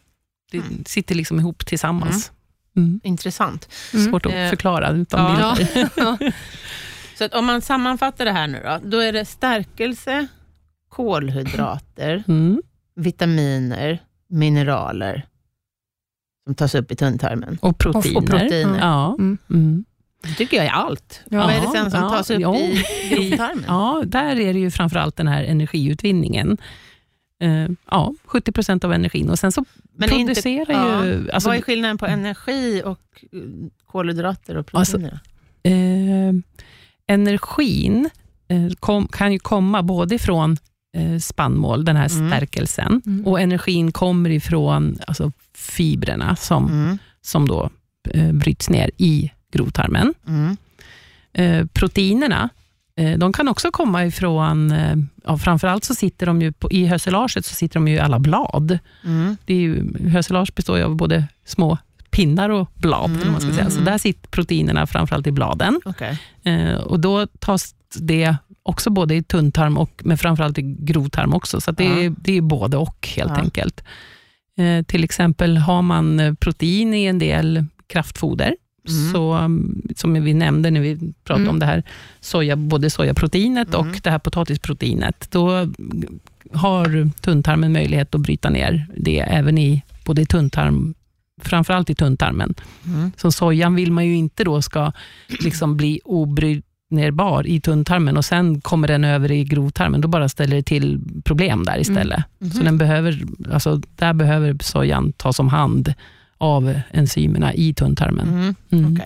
Det 0.53 0.59
Mm. 0.59 0.85
sitter 0.87 1.15
liksom 1.15 1.41
ihop 1.41 1.67
tillsammans. 1.67 2.33
Mm. 2.77 3.01
Intressant. 3.05 3.69
Mm. 3.95 4.07
Svårt 4.11 4.27
att 4.27 4.33
Eh, 4.33 4.49
förklara 4.49 4.91
utan 4.91 5.39
ja. 5.41 5.55
bilder. 5.59 6.33
Så 7.19 7.25
att 7.25 7.35
om 7.35 7.47
man 7.47 7.63
sammanfattar 7.63 8.25
det 8.25 8.33
här 8.33 8.47
nu 8.47 8.63
då, 8.65 8.79
då 8.91 8.99
är 8.99 9.13
det 9.13 9.25
stärkelse, 9.25 10.27
kolhydrater, 10.89 12.25
Mm. 12.29 12.63
vitaminer, 12.97 13.99
mineraler 14.29 15.27
som 16.45 16.55
tas 16.55 16.75
upp 16.75 16.93
i 16.93 16.97
tunntarmen. 16.97 17.59
Och 17.63 17.79
proteiner. 17.79 18.19
Och 18.19 18.27
proteiner. 18.27 18.79
Ja. 18.79 19.15
Mm. 19.19 19.39
Mm. 19.51 19.85
Det 20.23 20.35
tycker 20.35 20.57
jag 20.57 20.67
är 20.67 20.71
allt. 20.71 21.21
Ja. 21.31 21.39
Vad 21.39 21.51
är 21.55 21.61
det 21.61 21.67
sen 21.69 21.91
som 21.91 22.01
Ja, 22.01 22.11
tas 22.11 22.31
upp 22.31 22.41
ja. 22.41 22.57
i 22.57 22.85
grovtarmen? 23.11 23.65
ja, 23.67 24.03
där 24.07 24.41
är 24.41 24.53
det 24.53 24.59
ju 24.61 24.71
framförallt 24.71 25.17
den 25.17 25.27
här 25.29 25.45
energiutvinningen. 25.45 26.59
Eh, 27.43 27.67
ja, 27.91 28.15
70 28.25 28.53
procent 28.53 28.85
av 28.85 28.93
energin. 28.93 29.31
Och 29.31 29.39
sen 29.39 29.53
så 29.53 29.65
Men 29.93 30.13
inte- 30.13 30.35
producerar 30.43 31.05
ju... 31.07 31.31
Alltså, 31.31 31.49
Vad 31.49 31.57
är 31.59 31.63
skillnaden 31.63 31.99
på 31.99 32.07
energi 32.07 32.83
och 32.85 33.01
eh, 33.33 33.39
kolhydrater 33.87 34.57
och 34.57 34.69
Alltså, 34.73 34.99
proteiner? 34.99 35.21
eh, 35.63 36.35
energin 37.07 38.11
eh, 38.49 38.69
kom, 38.81 39.09
kan 39.09 39.33
ju 39.33 39.39
komma 39.39 39.83
både 39.83 40.15
ifrån 40.15 40.53
eh, 40.53 40.57
spannmål, 41.21 41.85
den 41.85 41.97
här 41.97 42.09
Mm. 42.17 42.31
stärkelsen, 42.31 43.03
Mm. 43.07 43.27
och 43.27 43.41
energin 43.41 43.93
kommer 43.93 44.31
ifrån 44.31 44.99
alltså, 45.07 45.33
fibrerna 45.55 46.37
som, 46.37 46.67
mm. 46.67 46.99
som 47.21 47.49
då 47.49 47.71
eh, 48.15 48.33
bryts 48.33 48.71
ner 48.71 48.91
i 48.97 49.31
grovtarmen. 49.53 50.15
Mm. 50.27 50.57
Eh, 51.33 51.67
proteinerna, 51.67 52.49
eh, 52.97 53.19
de 53.19 53.33
kan 53.33 53.49
också 53.49 53.71
komma 53.71 54.07
ifrån, 54.07 54.71
eh, 54.73 54.97
ja, 55.25 55.39
framförallt 55.39 55.85
så 55.85 55.95
sitter 55.95 56.27
de 56.27 56.43
ju 56.43 56.53
på, 56.53 56.71
i 56.71 56.87
höselaget 56.87 57.45
så 57.47 57.55
sitter 57.55 57.75
de 57.75 57.89
ju 57.89 57.95
i 57.95 57.99
alla 58.01 58.19
blad. 58.19 58.79
Mm. 59.05 59.37
Det 59.45 59.55
är 59.55 59.61
ju, 59.61 59.85
höselage 60.09 60.55
består 60.55 60.79
ju 60.79 60.85
av 60.85 60.97
både 60.97 61.25
små 61.45 61.79
pinnar 62.11 62.51
och 62.51 62.69
blad, 62.75 63.11
Mm, 63.11 63.33
man 63.33 63.41
ska 63.41 63.51
säga. 63.51 63.61
mm, 63.61 63.71
så 63.71 63.79
mm. 63.79 63.85
där 63.93 63.99
sitter 63.99 64.29
proteinerna 64.29 64.87
framförallt 64.87 65.27
i 65.27 65.33
bladen. 65.33 65.81
Okej. 65.85 66.19
Eh, 66.43 66.75
och 66.75 67.01
då 67.01 67.27
tas 67.27 67.75
det 67.95 68.37
också 68.69 68.91
både 68.91 69.15
i 69.15 69.23
tunntarm, 69.23 69.79
och, 69.79 69.91
men 70.05 70.19
framförallt 70.19 70.59
i 70.59 70.63
grovtarm 70.63 71.35
också. 71.35 71.61
Så 71.61 71.73
det, 71.73 71.85
Ja. 71.85 71.99
är, 71.99 72.15
det 72.21 72.37
är 72.37 72.41
både 72.41 72.77
och 72.77 73.09
helt 73.17 73.31
Ja. 73.31 73.37
enkelt. 73.43 73.85
Eh, 74.59 74.83
till 74.85 75.05
exempel 75.05 75.57
har 75.57 75.83
man 75.83 76.21
eh, 76.21 76.35
protein 76.35 76.95
i 76.95 77.05
en 77.05 77.19
del 77.19 77.65
kraftfoder, 77.87 78.55
Mm. 78.89 79.13
så, 79.13 79.37
um, 79.39 79.83
som 79.97 80.25
vi 80.25 80.35
nämnde 80.35 80.71
när 80.71 80.81
vi 80.81 80.97
pratade 81.25 81.41
Mm. 81.45 81.51
om 81.55 81.59
det 81.59 81.67
här 81.67 81.83
soja, 82.21 82.57
både 82.57 82.91
sojaproteinet 82.91 83.75
Mm. 83.75 83.81
och 83.81 84.01
det 84.03 84.11
här 84.11 84.19
potatisproteinet. 84.19 85.29
Då 85.31 85.69
har 86.53 87.11
tunntarmen 87.21 87.73
möjlighet 87.73 88.15
att 88.15 88.21
bryta 88.21 88.51
ner 88.51 88.87
det 88.97 89.19
även 89.21 89.59
i 89.59 89.83
både 90.05 90.23
i 90.23 90.27
tunntarm, 90.27 90.95
framförallt 91.43 91.91
i 91.91 91.95
tunntarmen. 91.95 92.55
Mm. 92.87 93.13
Så 93.17 93.33
sojan 93.33 93.75
vill 93.75 93.93
man 93.93 94.07
ju 94.07 94.17
inte 94.17 94.45
då 94.45 94.63
ska 94.63 94.93
liksom 95.41 95.77
bli 95.77 96.01
obrytnerbar 96.91 97.47
i 97.47 97.61
tunntarmen 97.61 98.17
och 98.17 98.25
sen 98.25 98.61
kommer 98.61 98.89
den 98.89 99.05
över 99.05 99.31
i 99.31 99.45
grovtarmen. 99.45 100.01
Då 100.01 100.09
bara 100.09 100.29
ställer 100.29 100.57
det 100.57 100.63
till 100.63 101.01
problem 101.25 101.65
där 101.65 101.79
istället. 101.81 102.25
Mhm. 102.39 102.51
Så 102.51 102.63
den 102.63 102.79
behöver, 102.79 103.23
alltså, 103.53 103.81
där 103.97 104.13
behöver 104.13 104.57
sojan 104.61 105.13
tas 105.13 105.41
om 105.41 105.49
hand 105.49 105.95
av 106.39 106.81
enzymerna 106.91 107.55
i 107.55 107.75
tunntarmen. 107.75 108.29
Mm. 108.29 108.55
Mm. 108.71 109.01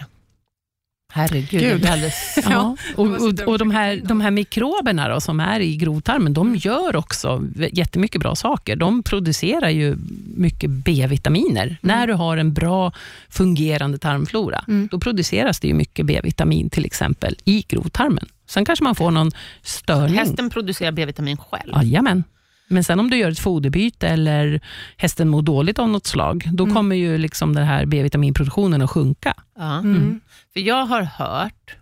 Herregud, 1.14 1.60
Gud. 1.60 1.86
alldeles... 1.86 2.38
Ja, 2.50 2.76
och, 2.96 3.06
så 3.06 3.28
och, 3.28 3.48
och 3.48 3.58
de, 3.58 3.70
här, 3.70 4.00
de 4.04 4.20
här 4.20 4.30
mikroberna 4.30 5.08
då, 5.08 5.20
som 5.20 5.40
är 5.40 5.60
i 5.60 5.76
grovtarmen, 5.76 6.32
de 6.32 6.56
gör 6.56 6.96
också 6.96 7.42
jättemycket 7.72 8.20
bra 8.20 8.34
saker. 8.34 8.76
De 8.76 9.02
producerar 9.02 9.68
ju 9.70 9.96
mycket 10.36 10.70
B-vitaminer. 10.70 11.76
När 11.80 12.06
du 12.06 12.12
har 12.12 12.36
en 12.36 12.52
bra 12.52 12.92
fungerande 13.28 13.98
tarmflora, 13.98 14.64
Mm. 14.68 14.88
då 14.90 15.00
produceras 15.00 15.60
det 15.60 15.68
ju 15.68 15.74
mycket 15.74 16.06
B-vitamin 16.06 16.70
till 16.70 16.84
exempel 16.84 17.36
i 17.44 17.64
grovtarmen. 17.68 18.26
Sen 18.46 18.64
kanske 18.64 18.84
man 18.84 18.94
får 18.94 19.10
någon 19.10 19.30
störning. 19.62 20.14
Hästen 20.18 20.50
producerar 20.50 20.92
B-vitamin 20.92 21.36
själv. 21.36 21.72
Jajamän. 21.76 22.24
Men 22.68 22.84
sen 22.84 23.00
om 23.00 23.10
du 23.10 23.16
gör 23.16 23.30
ett 23.30 23.38
foderbyte 23.38 24.08
eller 24.08 24.60
hästen 24.96 25.28
mår 25.28 25.42
dåligt 25.42 25.78
av 25.78 25.88
något 25.88 26.06
slag, 26.06 26.48
då 26.52 26.64
Mm. 26.64 26.74
kommer 26.76 26.96
ju 26.96 27.18
liksom 27.18 27.54
den 27.54 27.66
här 27.66 27.86
B-vitaminproduktionen 27.86 28.82
att 28.82 28.90
sjunka. 28.90 29.34
Ja. 29.58 29.78
Mm. 29.78 30.20
För 30.52 30.60
jag 30.60 30.84
har 30.86 31.02
hört 31.02 31.76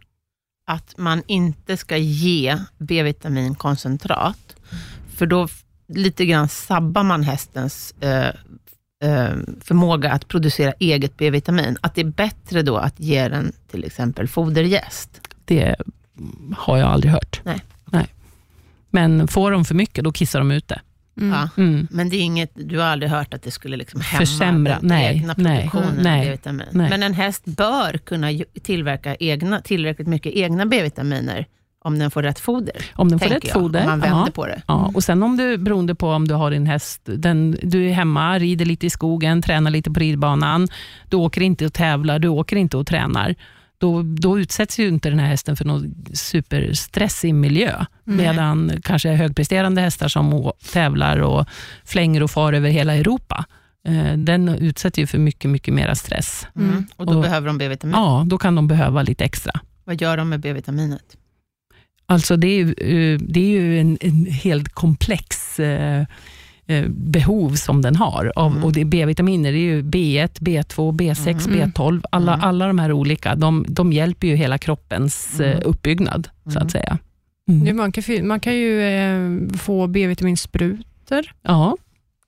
att 0.67 0.99
man 0.99 1.23
inte 1.27 1.77
ska 1.77 1.97
ge 1.97 2.57
B-vitaminkoncentrat, 2.79 4.57
för 5.17 5.27
då 5.27 5.49
lite 5.89 6.27
grann 6.27 6.49
sabbar 6.49 7.03
man 7.03 7.23
hästens 7.23 7.95
eh, 8.01 8.27
eh, 9.11 9.37
förmåga 9.61 10.13
att 10.13 10.29
producera 10.29 10.73
eget 10.79 11.17
B-vitamin. 11.17 11.77
Att 11.81 11.95
det 11.95 12.01
är 12.01 12.05
bättre 12.05 12.63
då 12.63 12.77
att 12.77 13.01
ge 13.01 13.29
den 13.29 13.53
till 13.71 13.85
exempel 13.85 14.29
foderjäst. 14.29 15.21
Det 15.45 15.77
har 16.57 16.77
jag 16.79 16.89
aldrig 16.91 17.13
hört. 17.13 17.41
Nej. 17.45 17.63
Men 18.91 19.29
får 19.29 19.51
de 19.51 19.65
för 19.65 19.75
mycket, 19.75 20.05
då 20.05 20.13
kissar 20.13 20.39
de 20.39 20.51
ut 20.51 20.69
det. 20.69 20.81
Mm. 21.21 21.33
Ja. 21.33 21.49
Mm. 21.63 21.89
Men 21.91 22.09
det 22.09 22.17
är 22.17 22.21
inget, 22.21 22.51
du 22.55 22.79
har 22.79 22.87
aldrig 22.87 23.11
hört 23.11 23.35
att 23.35 23.43
det 23.43 23.51
skulle 23.51 23.77
liksom 23.77 24.01
hämma 24.01 24.27
Försämra. 24.27 24.79
den 24.81 24.89
Nej, 24.89 25.17
egna 25.17 25.35
produktionen 25.35 25.95
nej, 26.03 26.21
av 26.21 26.25
B-vitamin. 26.25 26.67
nej. 26.73 26.91
Men 26.91 27.03
en 27.03 27.15
häst 27.15 27.45
bör 27.45 27.99
kunna 27.99 28.29
tillverka 28.63 29.17
egna, 29.21 29.61
tillräckligt 29.61 30.09
mycket 30.09 30.33
egna 30.33 30.67
B-vitaminer 30.67 31.47
om 31.85 31.99
den 31.99 32.11
får 32.11 32.23
rätt 32.23 32.39
foder. 32.39 32.77
Om 32.95 33.09
den 33.09 33.19
får 33.19 33.27
rätt 33.27 33.45
jag, 33.45 33.53
foder. 33.53 33.81
Om 33.81 33.87
man 33.87 34.01
vänder 34.01 34.27
ja. 34.27 34.33
på 34.35 34.47
det. 34.47 34.63
Ja, 34.67 34.91
och 34.95 35.05
sen 35.05 35.23
om 35.23 35.37
du, 35.37 35.59
beroende 35.59 35.95
på 35.95 36.09
om 36.11 36.29
du 36.29 36.35
har 36.35 36.51
din 36.51 36.67
häst, 36.67 37.01
den, 37.05 37.59
du 37.63 37.89
är 37.89 37.93
hemma, 37.93 38.39
rider 38.39 38.65
lite 38.65 38.87
i 38.87 38.91
skogen, 38.91 39.43
tränar 39.43 39.71
lite 39.71 39.91
på 39.91 40.01
ridbanan, 40.01 40.69
du 41.09 41.17
åker 41.17 41.41
inte 41.41 41.67
och 41.67 41.73
tävlar, 41.73 42.19
du 42.19 42.29
åker 42.29 42.57
inte 42.57 42.77
och 42.77 42.87
tränar, 42.87 43.35
då, 43.81 44.03
då 44.03 44.39
utsätts 44.41 44.79
ju 44.79 44.89
inte 44.89 45.11
den 45.11 45.19
här 45.19 45.27
hästen 45.27 45.57
för 45.57 45.65
någon 45.65 45.95
superstressig 46.15 47.35
miljö. 47.35 47.85
Medan 48.05 48.73
kanske 48.83 49.09
högpresterande 49.11 49.81
hästar 49.81 50.09
som 50.09 50.53
tävlar 50.73 51.19
och 51.19 51.47
flänger 51.85 52.23
och 52.23 52.31
far 52.31 52.53
över 52.53 52.71
hela 52.71 52.95
Europa, 52.95 53.45
eh, 53.89 54.13
den 54.17 54.49
utsätter 54.49 55.01
ju 55.03 55.07
för 55.07 55.19
mycket, 55.19 55.51
mycket 55.51 55.75
mera 55.75 55.95
stress. 55.95 56.47
Mm. 56.57 56.87
Och 56.97 57.07
då 57.07 57.13
Och- 57.17 57.23
behöver 57.23 57.47
de 57.47 57.59
B-vitamin. 57.59 57.95
Ja, 57.97 58.25
då 58.27 58.39
kan 58.39 58.55
de 58.55 58.69
behöva 58.69 59.03
lite 59.03 59.25
extra. 59.25 59.53
Vad 59.85 60.01
gör 60.01 60.17
de 60.17 60.29
med 60.29 60.41
B-vitaminet? 60.41 61.17
Alltså 62.07 62.37
det 62.37 62.47
är 62.47 62.57
ju, 62.65 62.69
eh, 63.15 63.19
det 63.21 63.41
är 63.41 63.61
ju 63.61 63.81
en, 63.81 63.99
en 64.01 64.27
helt 64.27 64.69
komplex 64.69 65.61
eh, 65.61 66.07
behov 66.89 67.55
som 67.55 67.83
den 67.83 67.97
har. 67.97 68.33
Av, 68.37 68.51
Mm. 68.53 68.65
och 68.65 68.73
det 68.73 68.81
är 68.81 68.85
B-vitaminer, 68.85 69.53
det 69.53 69.59
är 69.59 69.61
ju 69.61 69.83
B1, 69.83 70.41
B2, 70.41 70.93
B6, 70.93 71.49
Mm. 71.49 71.71
B12. 71.71 72.03
Alla, 72.11 72.35
Mm. 72.35 72.45
alla 72.49 72.67
de 72.67 72.79
här 72.79 72.93
olika, 72.93 73.35
de, 73.35 73.65
de 73.69 73.93
hjälper 73.93 74.27
ju 74.27 74.35
hela 74.37 74.59
kroppens 74.59 75.41
Mm. 75.41 75.53
eh, 75.53 75.59
uppbyggnad, 75.65 76.29
så 76.45 76.51
Mm. 76.51 76.63
att 76.63 76.71
säga. 76.71 76.99
Det, 77.47 77.53
Mm. 77.53 77.77
man, 77.77 77.93
kan, 77.93 78.27
man 78.27 78.41
kan 78.41 78.55
ju 78.57 78.83
eh, 78.83 79.49
få 79.59 79.87
B-vitaminsprutor. 79.87 81.33
Ja, 81.43 81.77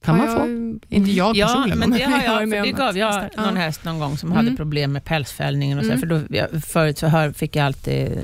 kan 0.05 0.16
man 0.18 0.28
Har 0.28 0.34
få. 0.34 0.40
jag, 0.40 0.78
Inte 0.88 1.11
jag 1.11 1.36
Ja, 1.36 1.46
personligen, 1.46 1.78
men 1.78 1.90
det, 1.90 2.03
har 2.05 2.22
jag, 2.40 2.48
med 2.48 2.62
det 2.64 2.70
gav 2.72 2.96
jag 2.98 3.14
någon 3.36 3.57
Ja. 3.57 3.62
häst 3.62 3.84
någon 3.84 3.98
gång 3.98 4.16
som 4.18 4.32
Mm. 4.32 4.44
hade 4.44 4.57
problem 4.57 4.92
med 4.92 5.05
pälsfällningen. 5.05 5.78
Och 5.78 5.84
så, 5.84 5.90
Mm. 5.90 6.00
för 6.00 6.07
då, 6.07 6.20
jag, 6.30 6.64
förut 6.64 6.98
så 6.98 7.07
hör, 7.07 7.32
fick 7.32 7.57
jag 7.57 7.66
alltid 7.66 8.03
eh, 8.07 8.18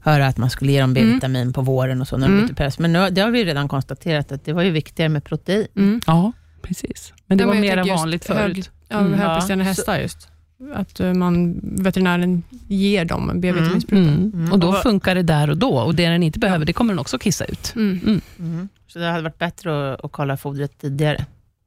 höra 0.00 0.26
att 0.26 0.36
man 0.36 0.50
skulle 0.50 0.72
ge 0.72 0.80
dem 0.80 0.94
B-vitamin 0.94 1.52
på 1.52 1.60
våren 1.62 2.00
och 2.00 2.08
så 2.08 2.16
när 2.16 2.26
de 2.26 2.32
Mm. 2.32 2.44
bytte 2.46 2.54
päls. 2.54 2.78
Men 2.78 2.92
nu, 2.92 3.10
det 3.10 3.20
har 3.20 3.30
vi 3.30 3.44
redan 3.44 3.68
konstaterat 3.68 4.32
att 4.32 4.44
det 4.44 4.52
var 4.52 4.62
ju 4.62 4.70
viktigare 4.70 5.08
med 5.08 5.24
protein. 5.24 5.66
Mm. 5.76 6.00
Ja, 6.06 6.32
precis. 6.62 7.12
Men 7.26 7.38
det 7.38 7.42
Ja, 7.42 7.48
var 7.48 7.54
jag 7.54 7.60
mer 7.60 7.96
vanligt 7.96 8.28
hög- 8.28 8.38
förut. 8.54 8.70
Ja, 8.88 8.98
Mm. 8.98 9.12
högpresterande 9.18 9.64
Ja, 9.64 9.68
hästar 9.68 9.98
just. 9.98 10.27
Att 10.74 11.00
eh, 11.00 11.14
man, 11.14 11.60
veterinären 11.62 12.42
ger 12.68 13.04
dem 13.04 13.30
en 13.30 13.40
B-vitaminspruta. 13.40 14.10
Mm. 14.12 14.30
Mm. 14.34 14.52
Och 14.52 14.58
då 14.58 14.72
funkar 14.72 15.14
det 15.14 15.22
där 15.22 15.50
och 15.50 15.56
då. 15.56 15.78
Och 15.78 15.94
det 15.94 16.08
den 16.08 16.22
inte 16.22 16.38
behöver, 16.38 16.64
det 16.64 16.72
kommer 16.72 16.92
den 16.92 16.98
också 16.98 17.18
kissa 17.18 17.44
ut. 17.44 17.72
Mm. 17.76 18.20
Mm. 18.38 18.68
Så 18.86 18.98
det 18.98 19.06
hade 19.10 19.22
varit 19.22 19.38
bättre 19.38 19.94
att, 19.94 20.04
att 20.04 20.12
kolla 20.12 20.36
fodret 20.36 20.78
tidigare 20.80 21.24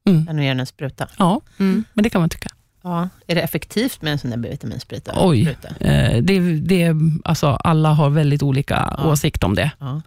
Mm. 0.08 0.28
än 0.28 0.36
att 0.38 0.42
ge 0.42 0.48
den 0.48 0.60
en 0.60 0.66
spruta. 0.66 1.08
Ja, 1.18 1.40
Mm. 1.58 1.84
men 1.94 2.02
det 2.02 2.10
kan 2.10 2.20
man 2.20 2.30
tycka. 2.30 2.48
Ja. 2.82 3.08
Är 3.26 3.34
det 3.34 3.40
effektivt 3.40 4.02
med 4.02 4.12
en 4.12 4.18
sån 4.18 4.30
där 4.30 4.36
B-vitaminspruta? 4.38 5.12
Oj. 5.16 5.56
Eh, 5.80 6.22
det, 6.22 6.40
det, 6.60 6.94
alltså, 7.24 7.46
alla 7.46 7.88
har 7.92 8.10
väldigt 8.10 8.42
olika 8.42 8.94
Ja. 8.98 9.06
åsikt 9.10 9.44
om 9.44 9.54
det. 9.54 9.70
Ja. 9.78 10.02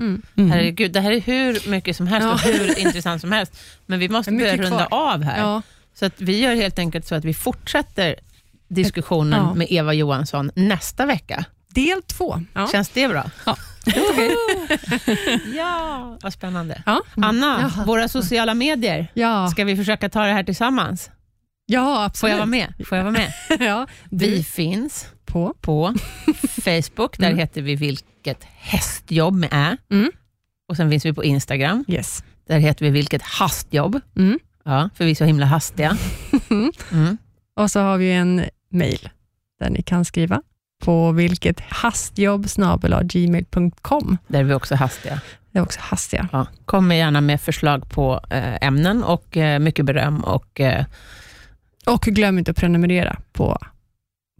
Mm. 0.00 0.22
Mm. 0.36 0.50
Herregud, 0.50 0.92
det 0.92 1.00
här 1.00 1.12
är 1.12 1.20
hur 1.20 1.70
mycket 1.70 1.96
som 1.96 2.06
helst 2.06 2.26
Ja. 2.28 2.32
och 2.34 2.40
hur 2.40 2.78
intressant 2.78 3.20
som 3.20 3.32
helst. 3.32 3.58
Men 3.86 3.98
vi 3.98 4.08
måste 4.08 4.32
börja 4.32 4.56
runda 4.56 4.86
kvar. 4.86 5.14
av 5.14 5.22
här. 5.22 5.38
Ja. 5.40 5.62
Så 5.98 6.06
att 6.06 6.20
vi 6.20 6.40
gör 6.40 6.54
helt 6.54 6.78
enkelt 6.78 7.06
så 7.06 7.14
att 7.14 7.24
vi 7.24 7.34
fortsätter 7.34 8.14
diskussionen 8.68 9.44
Ja. 9.46 9.54
med 9.54 9.66
Eva 9.70 9.92
Johansson 9.94 10.50
nästa 10.54 11.06
vecka. 11.06 11.44
Del 11.74 12.02
två. 12.02 12.40
Ja. 12.54 12.68
Känns 12.72 12.88
det 12.88 13.08
bra? 13.08 13.30
Ja. 13.46 13.56
ja, 15.56 16.18
vad 16.22 16.32
spännande. 16.32 16.82
Ja. 16.86 17.00
Anna, 17.16 17.60
Jaha. 17.60 17.84
våra 17.86 18.08
sociala 18.08 18.54
medier. 18.54 19.10
Ja. 19.14 19.48
Ska 19.48 19.64
vi 19.64 19.76
försöka 19.76 20.08
ta 20.08 20.24
det 20.24 20.32
här 20.32 20.44
tillsammans? 20.44 21.10
ja, 21.66 21.94
Får 21.96 22.04
absolut. 22.04 22.30
jag 22.32 22.38
vara 22.38 22.46
med? 22.46 22.74
Får 22.86 22.98
jag 22.98 23.04
vara 23.04 23.12
med? 23.12 23.32
ja. 23.60 23.86
Vi 24.10 24.44
finns 24.44 25.06
På. 25.26 25.54
på 25.60 25.94
Facebook. 26.62 27.18
Där 27.18 27.26
Mm. 27.26 27.38
heter 27.38 27.62
vi 27.62 27.74
Vilket 27.76 28.44
hästjobb 28.44 29.34
med 29.34 29.48
ä. 29.52 29.76
Mm. 29.90 30.10
Och 30.68 30.76
sen 30.76 30.90
finns 30.90 31.04
vi 31.06 31.12
på 31.12 31.24
Instagram. 31.24 31.84
Yes. 31.88 32.22
Där 32.48 32.58
heter 32.58 32.84
vi 32.84 32.90
Vilket 32.90 33.22
hastjobb. 33.22 34.00
Mm. 34.16 34.38
Ja, 34.68 34.90
för 34.94 35.04
vi 35.04 35.10
är 35.10 35.14
så 35.14 35.24
himla 35.24 35.46
hastiga. 35.46 35.96
Mm. 36.90 37.18
Och 37.56 37.70
så 37.70 37.80
har 37.80 37.98
vi 37.98 38.12
en 38.12 38.44
mail 38.70 39.08
där 39.60 39.70
ni 39.70 39.82
kan 39.82 40.04
skriva 40.04 40.42
på 40.84 41.12
vilket 41.12 41.60
hastjobb 41.60 42.46
gmail.com. 43.02 44.18
Där 44.26 44.40
är 44.40 44.44
vi 44.44 44.54
också 44.54 44.74
hastiga. 44.74 45.20
Det 45.52 45.58
är 45.58 45.62
också 45.62 45.80
hastiga. 45.82 46.28
Ja. 46.32 46.46
Kom 46.64 46.92
gärna 46.92 47.20
med 47.20 47.40
förslag 47.40 47.90
på 47.90 48.20
eh, 48.30 48.66
ämnen 48.66 49.04
och 49.04 49.36
eh, 49.36 49.58
mycket 49.58 49.84
beröm. 49.84 50.24
Och, 50.24 50.60
eh, 50.60 50.84
Och 51.86 52.02
glöm 52.02 52.38
inte 52.38 52.50
att 52.50 52.56
prenumerera 52.56 53.18
på 53.32 53.58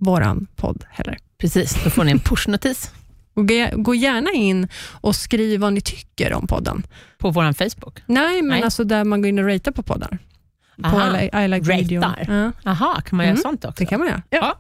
våran 0.01 0.47
podd 0.57 0.85
heller. 0.91 1.19
precis, 1.39 1.85
då 1.85 1.91
får 1.91 2.05
ni 2.05 2.11
en 2.11 2.19
pushnotis 2.19 2.93
gå- 3.73 3.95
gärna 3.95 4.31
in 4.31 4.69
och 5.01 5.17
skriv 5.17 5.61
vad 5.61 5.73
ni 5.73 5.81
tycker 5.81 6.33
om 6.33 6.47
podden. 6.47 6.83
på 7.19 7.31
vår 7.31 7.53
Facebook. 7.53 8.03
Nej, 8.07 8.43
men 8.43 8.51
Nej. 8.51 8.63
alltså 8.63 8.85
där 8.85 9.05
man 9.05 9.23
går 9.23 9.29
in 9.29 9.39
och 9.39 9.45
ratear 9.47 9.73
på 9.73 9.83
poddar. 9.83 10.19
På 10.83 10.87
Aha, 10.89 11.07
I, 11.07 11.11
like- 11.31 11.45
I 11.45 11.49
like 11.49 11.73
radio. 11.73 12.01
ratear. 12.01 12.53
Ja, 12.65 12.71
Aha, 12.71 13.01
kan 13.01 13.17
man 13.17 13.27
göra 13.27 13.33
Mm. 13.33 13.43
sånt 13.43 13.65
också? 13.65 13.75
det 13.85 13.87
kan 13.87 13.99
man 14.01 14.09
göra. 14.09 14.23
Ja. 14.31 14.59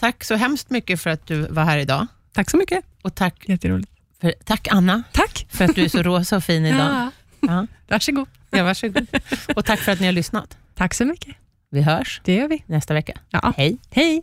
Tack 0.00 0.24
så 0.24 0.34
hemskt 0.34 0.70
mycket 0.70 1.00
för 1.00 1.10
att 1.10 1.26
du 1.26 1.46
var 1.50 1.64
här 1.64 1.78
idag. 1.78 2.06
Tack 2.32 2.50
så 2.50 2.56
mycket. 2.56 2.84
Och 3.02 3.14
tack, 3.14 3.48
Jätteroligt. 3.48 3.90
för, 4.20 4.34
tack 4.44 4.68
Anna, 4.70 5.02
Tack. 5.12 5.46
för 5.50 5.64
att 5.64 5.74
du 5.74 5.84
är 5.84 5.88
så 5.88 6.02
rosa 6.02 6.36
och 6.36 6.44
fin 6.44 6.66
idag. 6.66 6.80
Ja. 6.80 7.10
Ja. 7.40 7.66
Varsågod. 7.88 8.28
Ja, 8.50 8.64
varsågod. 8.64 9.06
Och 9.56 9.64
tack 9.64 9.78
för 9.80 9.92
att 9.92 10.00
ni 10.00 10.06
har 10.06 10.12
lyssnat. 10.12 10.56
Tack 10.74 10.94
så 10.94 11.04
mycket. 11.04 11.34
Vi 11.70 11.82
hörs 11.82 12.20
Det 12.24 12.34
gör 12.34 12.48
vi. 12.48 12.62
nästa 12.66 12.94
vecka. 12.94 13.18
Ja. 13.30 13.52
Hej. 13.56 13.78
Hej. 13.90 14.22